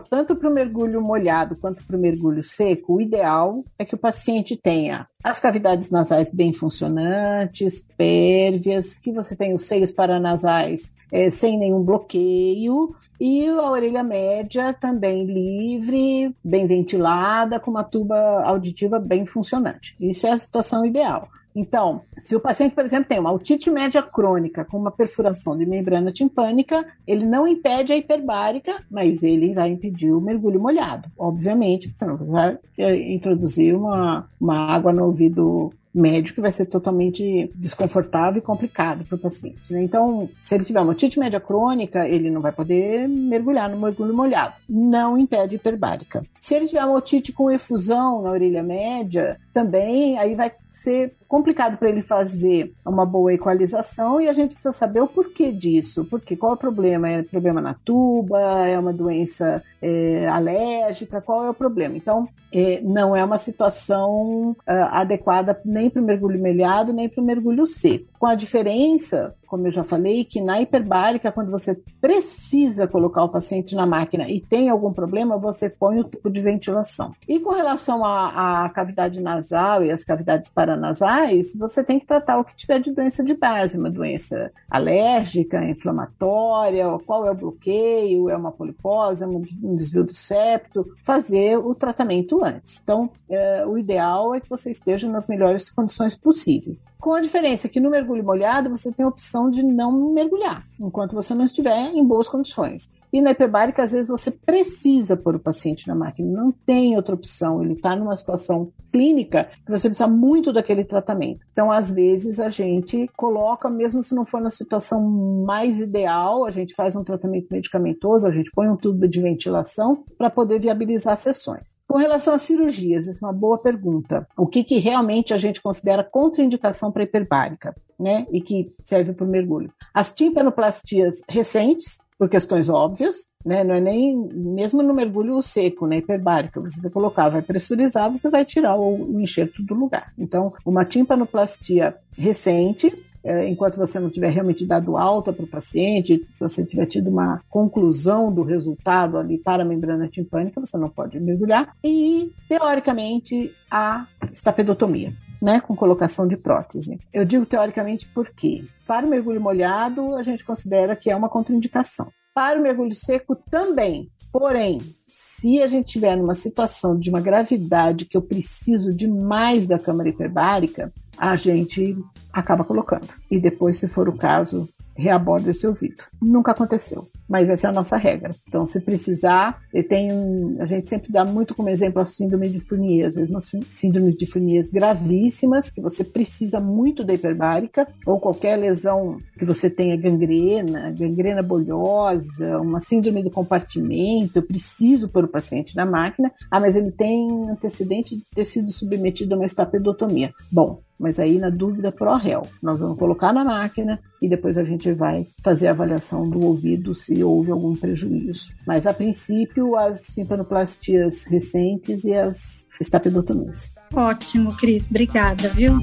tanto 0.00 0.34
para 0.34 0.50
o 0.50 0.52
mergulho 0.52 1.00
molhado 1.00 1.54
quanto 1.54 1.84
para 1.84 1.96
o 1.96 2.00
mergulho 2.00 2.42
seco, 2.42 2.94
o 2.94 3.00
ideal 3.00 3.64
é 3.78 3.84
que 3.84 3.94
o 3.94 3.98
paciente 3.98 4.56
tenha 4.56 5.06
as 5.22 5.38
cavidades 5.38 5.90
nasais 5.90 6.32
bem 6.32 6.52
funcionantes, 6.52 7.86
pérvias, 7.96 8.98
que 8.98 9.12
você 9.12 9.36
tenha 9.36 9.54
os 9.54 9.62
seios 9.62 9.92
paranasais 9.92 10.92
é, 11.12 11.30
sem 11.30 11.56
nenhum 11.56 11.84
bloqueio, 11.84 12.96
e 13.20 13.46
a 13.46 13.70
orelha 13.70 14.02
média 14.02 14.72
também 14.72 15.26
livre, 15.26 16.34
bem 16.42 16.66
ventilada, 16.66 17.60
com 17.60 17.70
uma 17.70 17.84
tuba 17.84 18.16
auditiva 18.44 18.98
bem 18.98 19.26
funcionante. 19.26 19.94
Isso 20.00 20.26
é 20.26 20.30
a 20.30 20.38
situação 20.38 20.86
ideal. 20.86 21.28
Então, 21.54 22.02
se 22.16 22.36
o 22.36 22.40
paciente, 22.40 22.74
por 22.74 22.84
exemplo, 22.84 23.08
tem 23.08 23.18
uma 23.18 23.32
otite 23.32 23.70
média 23.70 24.02
crônica 24.02 24.64
com 24.64 24.78
uma 24.78 24.90
perfuração 24.90 25.56
de 25.56 25.66
membrana 25.66 26.12
timpânica, 26.12 26.86
ele 27.06 27.26
não 27.26 27.46
impede 27.46 27.92
a 27.92 27.96
hiperbárica, 27.96 28.82
mas 28.90 29.22
ele 29.22 29.52
vai 29.52 29.70
impedir 29.70 30.12
o 30.12 30.20
mergulho 30.20 30.60
molhado. 30.60 31.10
Obviamente, 31.18 31.92
você 31.94 32.04
não 32.04 32.16
vai 32.16 32.58
introduzir 32.78 33.74
uma, 33.74 34.28
uma 34.40 34.72
água 34.72 34.92
no 34.92 35.04
ouvido 35.04 35.72
médio 35.94 36.34
que 36.34 36.40
vai 36.40 36.52
ser 36.52 36.66
totalmente 36.66 37.50
desconfortável 37.54 38.38
e 38.38 38.44
complicado 38.44 39.04
para 39.04 39.16
o 39.16 39.18
paciente. 39.18 39.60
Né? 39.70 39.82
Então, 39.82 40.28
se 40.38 40.54
ele 40.54 40.64
tiver 40.64 40.80
uma 40.80 40.92
otite 40.92 41.18
média 41.18 41.40
crônica, 41.40 42.08
ele 42.08 42.30
não 42.30 42.40
vai 42.40 42.52
poder 42.52 43.08
mergulhar 43.08 43.68
no 43.68 43.80
mergulho 43.80 44.14
molhado. 44.14 44.54
Não 44.68 45.18
impede 45.18 45.56
hiperbárica. 45.56 46.24
Se 46.40 46.54
ele 46.54 46.66
tiver 46.66 46.84
uma 46.84 46.96
otite 46.96 47.32
com 47.32 47.50
efusão 47.50 48.22
na 48.22 48.30
orelha 48.30 48.62
média, 48.62 49.38
também 49.52 50.18
aí 50.18 50.34
vai 50.34 50.52
ser 50.70 51.14
complicado 51.26 51.76
para 51.76 51.88
ele 51.88 52.02
fazer 52.02 52.72
uma 52.84 53.04
boa 53.04 53.32
equalização 53.32 54.20
e 54.20 54.28
a 54.28 54.32
gente 54.32 54.54
precisa 54.54 54.72
saber 54.72 55.00
o 55.00 55.08
porquê 55.08 55.50
disso. 55.52 56.04
Porque 56.04 56.36
qual 56.36 56.52
é 56.52 56.54
o 56.54 56.58
problema? 56.58 57.08
É 57.08 57.22
problema 57.22 57.60
na 57.60 57.74
tuba? 57.74 58.38
É 58.66 58.78
uma 58.78 58.92
doença 58.92 59.62
é, 59.82 60.26
alérgica? 60.28 61.20
Qual 61.20 61.44
é 61.44 61.50
o 61.50 61.54
problema? 61.54 61.96
Então, 61.96 62.28
é, 62.52 62.80
não 62.82 63.14
é 63.14 63.24
uma 63.24 63.38
situação 63.38 64.50
uh, 64.52 64.56
adequada 64.90 65.60
nem 65.64 65.88
para 65.88 66.02
o 66.02 66.04
mergulho 66.04 66.40
melhado, 66.40 66.92
nem 66.92 67.08
para 67.08 67.22
o 67.22 67.24
mergulho 67.24 67.66
seco. 67.66 68.06
Com 68.18 68.26
a 68.26 68.34
diferença 68.34 69.34
como 69.50 69.66
eu 69.66 69.72
já 69.72 69.82
falei, 69.82 70.24
que 70.24 70.40
na 70.40 70.62
hiperbárica, 70.62 71.32
quando 71.32 71.50
você 71.50 71.74
precisa 72.00 72.86
colocar 72.86 73.24
o 73.24 73.28
paciente 73.28 73.74
na 73.74 73.84
máquina 73.84 74.30
e 74.30 74.40
tem 74.40 74.70
algum 74.70 74.92
problema, 74.92 75.36
você 75.36 75.68
põe 75.68 75.98
o 75.98 76.04
tipo 76.04 76.30
de 76.30 76.40
ventilação. 76.40 77.12
E 77.28 77.40
com 77.40 77.50
relação 77.50 78.04
à, 78.04 78.70
cavidade 78.72 79.20
nasal 79.20 79.84
e 79.84 79.90
às 79.90 80.04
cavidades 80.04 80.48
paranasais, 80.48 81.56
você 81.56 81.82
tem 81.82 81.98
que 81.98 82.06
tratar 82.06 82.38
o 82.38 82.44
que 82.44 82.56
tiver 82.56 82.78
de 82.78 82.92
doença 82.92 83.24
de 83.24 83.34
base, 83.34 83.76
uma 83.76 83.90
doença 83.90 84.52
alérgica, 84.70 85.64
inflamatória, 85.64 86.86
qual 87.04 87.26
é 87.26 87.32
o 87.32 87.34
bloqueio, 87.34 88.30
é 88.30 88.36
uma 88.36 88.52
polipose, 88.52 89.24
é 89.24 89.26
um 89.26 89.42
desvio 89.74 90.04
do 90.04 90.12
septo, 90.12 90.86
fazer 91.02 91.58
o 91.58 91.74
tratamento 91.74 92.44
antes. 92.44 92.80
Então, 92.80 93.10
é, 93.28 93.66
o 93.66 93.76
ideal 93.76 94.32
é 94.32 94.40
que 94.40 94.48
você 94.48 94.70
esteja 94.70 95.08
nas 95.08 95.26
melhores 95.26 95.68
condições 95.68 96.16
possíveis. 96.16 96.84
Com 97.00 97.14
a 97.14 97.20
diferença 97.20 97.68
que 97.68 97.80
no 97.80 97.90
mergulho 97.90 98.22
molhado 98.22 98.70
você 98.70 98.92
tem 98.92 99.04
a 99.04 99.08
opção 99.08 99.39
de 99.48 99.62
não 99.62 100.12
mergulhar, 100.12 100.66
enquanto 100.80 101.14
você 101.14 101.32
não 101.34 101.44
estiver 101.44 101.92
em 101.94 102.04
boas 102.04 102.26
condições. 102.26 102.92
E 103.12 103.20
na 103.20 103.32
hiperbárica, 103.32 103.82
às 103.82 103.92
vezes, 103.92 104.08
você 104.08 104.30
precisa 104.30 105.16
pôr 105.16 105.36
o 105.36 105.40
paciente 105.40 105.88
na 105.88 105.94
máquina, 105.94 106.30
não 106.30 106.52
tem 106.52 106.96
outra 106.96 107.14
opção. 107.14 107.62
Ele 107.62 107.74
está 107.74 107.96
numa 107.96 108.14
situação 108.14 108.72
clínica 108.92 109.48
que 109.64 109.70
você 109.70 109.88
precisa 109.88 110.08
muito 110.08 110.52
daquele 110.52 110.84
tratamento. 110.84 111.40
Então, 111.50 111.70
às 111.70 111.90
vezes, 111.90 112.38
a 112.38 112.50
gente 112.50 113.08
coloca, 113.16 113.68
mesmo 113.68 114.02
se 114.02 114.14
não 114.14 114.24
for 114.24 114.40
na 114.40 114.50
situação 114.50 115.02
mais 115.44 115.80
ideal, 115.80 116.44
a 116.44 116.50
gente 116.50 116.74
faz 116.74 116.94
um 116.96 117.04
tratamento 117.04 117.48
medicamentoso, 117.50 118.26
a 118.26 118.30
gente 118.30 118.50
põe 118.52 118.68
um 118.68 118.76
tubo 118.76 119.08
de 119.08 119.20
ventilação 119.20 120.04
para 120.16 120.30
poder 120.30 120.60
viabilizar 120.60 121.16
sessões. 121.16 121.78
Com 121.88 121.96
relação 121.96 122.34
às 122.34 122.42
cirurgias, 122.42 123.06
isso 123.06 123.24
é 123.24 123.28
uma 123.28 123.34
boa 123.34 123.58
pergunta. 123.58 124.26
O 124.36 124.46
que, 124.46 124.62
que 124.64 124.78
realmente 124.78 125.34
a 125.34 125.38
gente 125.38 125.60
considera 125.60 126.04
contraindicação 126.04 126.92
para 126.92 127.04
hiperbárica? 127.04 127.74
Né, 127.98 128.26
e 128.32 128.40
que 128.40 128.72
serve 128.82 129.12
para 129.12 129.26
mergulho. 129.26 129.70
As 129.92 130.10
timpanoplastias 130.10 131.20
recentes, 131.28 131.98
por 132.20 132.28
questões 132.28 132.68
óbvias, 132.68 133.28
né? 133.42 133.64
Não 133.64 133.74
é 133.74 133.80
nem 133.80 134.14
mesmo 134.34 134.82
no 134.82 134.92
mergulho 134.92 135.40
seco, 135.40 135.86
né? 135.86 135.96
Hiperbárica, 135.96 136.60
você 136.60 136.78
vai 136.78 136.90
colocar, 136.90 137.30
vai 137.30 137.40
pressurizar, 137.40 138.10
você 138.10 138.28
vai 138.28 138.44
tirar 138.44 138.76
o, 138.76 139.14
o 139.14 139.20
enxerto 139.22 139.62
do 139.62 139.72
lugar. 139.72 140.12
Então, 140.18 140.52
uma 140.66 140.84
timpanoplastia 140.84 141.96
recente, 142.18 142.92
é, 143.24 143.48
enquanto 143.48 143.78
você 143.78 143.98
não 143.98 144.10
tiver 144.10 144.28
realmente 144.28 144.66
dado 144.66 144.98
alta 144.98 145.32
para 145.32 145.46
o 145.46 145.48
paciente, 145.48 146.20
você 146.38 146.62
tiver 146.62 146.84
tido 146.84 147.08
uma 147.08 147.40
conclusão 147.48 148.30
do 148.30 148.42
resultado 148.42 149.16
ali 149.16 149.38
para 149.38 149.62
a 149.62 149.66
membrana 149.66 150.06
timpânica, 150.06 150.60
você 150.60 150.76
não 150.76 150.90
pode 150.90 151.18
mergulhar. 151.18 151.74
E, 151.82 152.30
teoricamente, 152.46 153.50
a 153.70 154.06
estapedotomia. 154.30 155.14
Né, 155.40 155.58
com 155.60 155.74
colocação 155.74 156.28
de 156.28 156.36
prótese. 156.36 156.98
Eu 157.12 157.24
digo 157.24 157.46
teoricamente 157.46 158.06
porque 158.12 158.64
para 158.86 159.06
o 159.06 159.08
mergulho 159.08 159.40
molhado 159.40 160.14
a 160.16 160.22
gente 160.22 160.44
considera 160.44 160.94
que 160.94 161.10
é 161.10 161.16
uma 161.16 161.30
contraindicação. 161.30 162.10
Para 162.34 162.58
o 162.58 162.62
mergulho 162.62 162.94
seco 162.94 163.34
também. 163.50 164.10
Porém, 164.32 164.80
se 165.06 165.60
a 165.62 165.66
gente 165.66 165.92
tiver 165.92 166.16
numa 166.16 166.34
situação 166.34 166.98
de 166.98 167.10
uma 167.10 167.20
gravidade 167.20 168.04
que 168.04 168.16
eu 168.16 168.22
preciso 168.22 168.94
demais 168.94 169.66
da 169.66 169.78
câmara 169.78 170.08
hiperbárica, 170.08 170.92
a 171.18 171.34
gente 171.36 171.96
acaba 172.32 172.64
colocando. 172.64 173.08
E 173.30 173.40
depois, 173.40 173.76
se 173.76 173.88
for 173.88 174.08
o 174.08 174.16
caso, 174.16 174.68
reaborda 174.96 175.50
esse 175.50 175.66
ouvido. 175.66 176.04
Nunca 176.20 176.52
aconteceu, 176.52 177.08
mas 177.30 177.48
essa 177.48 177.68
é 177.68 177.70
a 177.70 177.72
nossa 177.72 177.96
regra. 177.96 178.34
Então, 178.48 178.66
se 178.66 178.80
precisar, 178.80 179.62
tem 179.88 180.12
um, 180.12 180.56
a 180.58 180.66
gente 180.66 180.88
sempre 180.88 181.12
dá 181.12 181.24
muito 181.24 181.54
como 181.54 181.68
exemplo 181.68 182.02
a 182.02 182.04
síndrome 182.04 182.48
de 182.48 182.58
Fournier, 182.58 183.08
umas 183.28 183.48
síndromes 183.68 184.16
de 184.16 184.26
Fournier 184.26 184.68
gravíssimas, 184.72 185.70
que 185.70 185.80
você 185.80 186.02
precisa 186.02 186.58
muito 186.58 187.04
da 187.04 187.14
hiperbárica, 187.14 187.86
ou 188.04 188.18
qualquer 188.18 188.56
lesão 188.56 189.16
que 189.38 189.44
você 189.44 189.70
tenha 189.70 189.96
gangrena, 189.96 190.90
gangrena 190.90 191.40
bolhosa, 191.40 192.58
uma 192.58 192.80
síndrome 192.80 193.22
do 193.22 193.30
compartimento, 193.30 194.40
eu 194.40 194.42
preciso 194.42 195.08
pôr 195.08 195.24
o 195.24 195.28
paciente 195.28 195.76
na 195.76 195.86
máquina, 195.86 196.32
ah, 196.50 196.58
mas 196.58 196.74
ele 196.74 196.90
tem 196.90 197.48
antecedente 197.48 198.16
de 198.16 198.22
ter 198.34 198.44
sido 198.44 198.72
submetido 198.72 199.34
a 199.34 199.38
uma 199.38 199.46
estapedotomia. 199.46 200.32
Bom, 200.50 200.80
mas 201.00 201.18
aí 201.18 201.38
na 201.38 201.48
dúvida 201.48 201.90
pro 201.90 202.14
réu. 202.16 202.46
Nós 202.62 202.80
vamos 202.80 202.98
colocar 202.98 203.32
na 203.32 203.42
máquina 203.42 203.98
e 204.20 204.28
depois 204.28 204.58
a 204.58 204.64
gente 204.64 204.92
vai 204.92 205.26
fazer 205.42 205.68
a 205.68 205.70
avaliação 205.70 206.28
do 206.28 206.44
ouvido 206.44 206.94
se 206.94 207.24
houve 207.24 207.50
algum 207.50 207.74
prejuízo. 207.74 208.50
Mas 208.66 208.86
a 208.86 208.92
princípio 208.92 209.74
as 209.76 210.08
timpanoplastias 210.14 211.24
recentes 211.24 212.04
e 212.04 212.12
as 212.12 212.68
estapedotomias. 212.78 213.74
Ótimo, 213.94 214.54
Cris, 214.56 214.88
obrigada, 214.90 215.48
viu? 215.48 215.80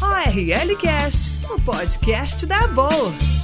ORL 0.00 0.76
Cast, 0.80 1.46
o 1.52 1.60
podcast 1.60 2.46
da 2.46 2.66
Boa. 2.68 3.34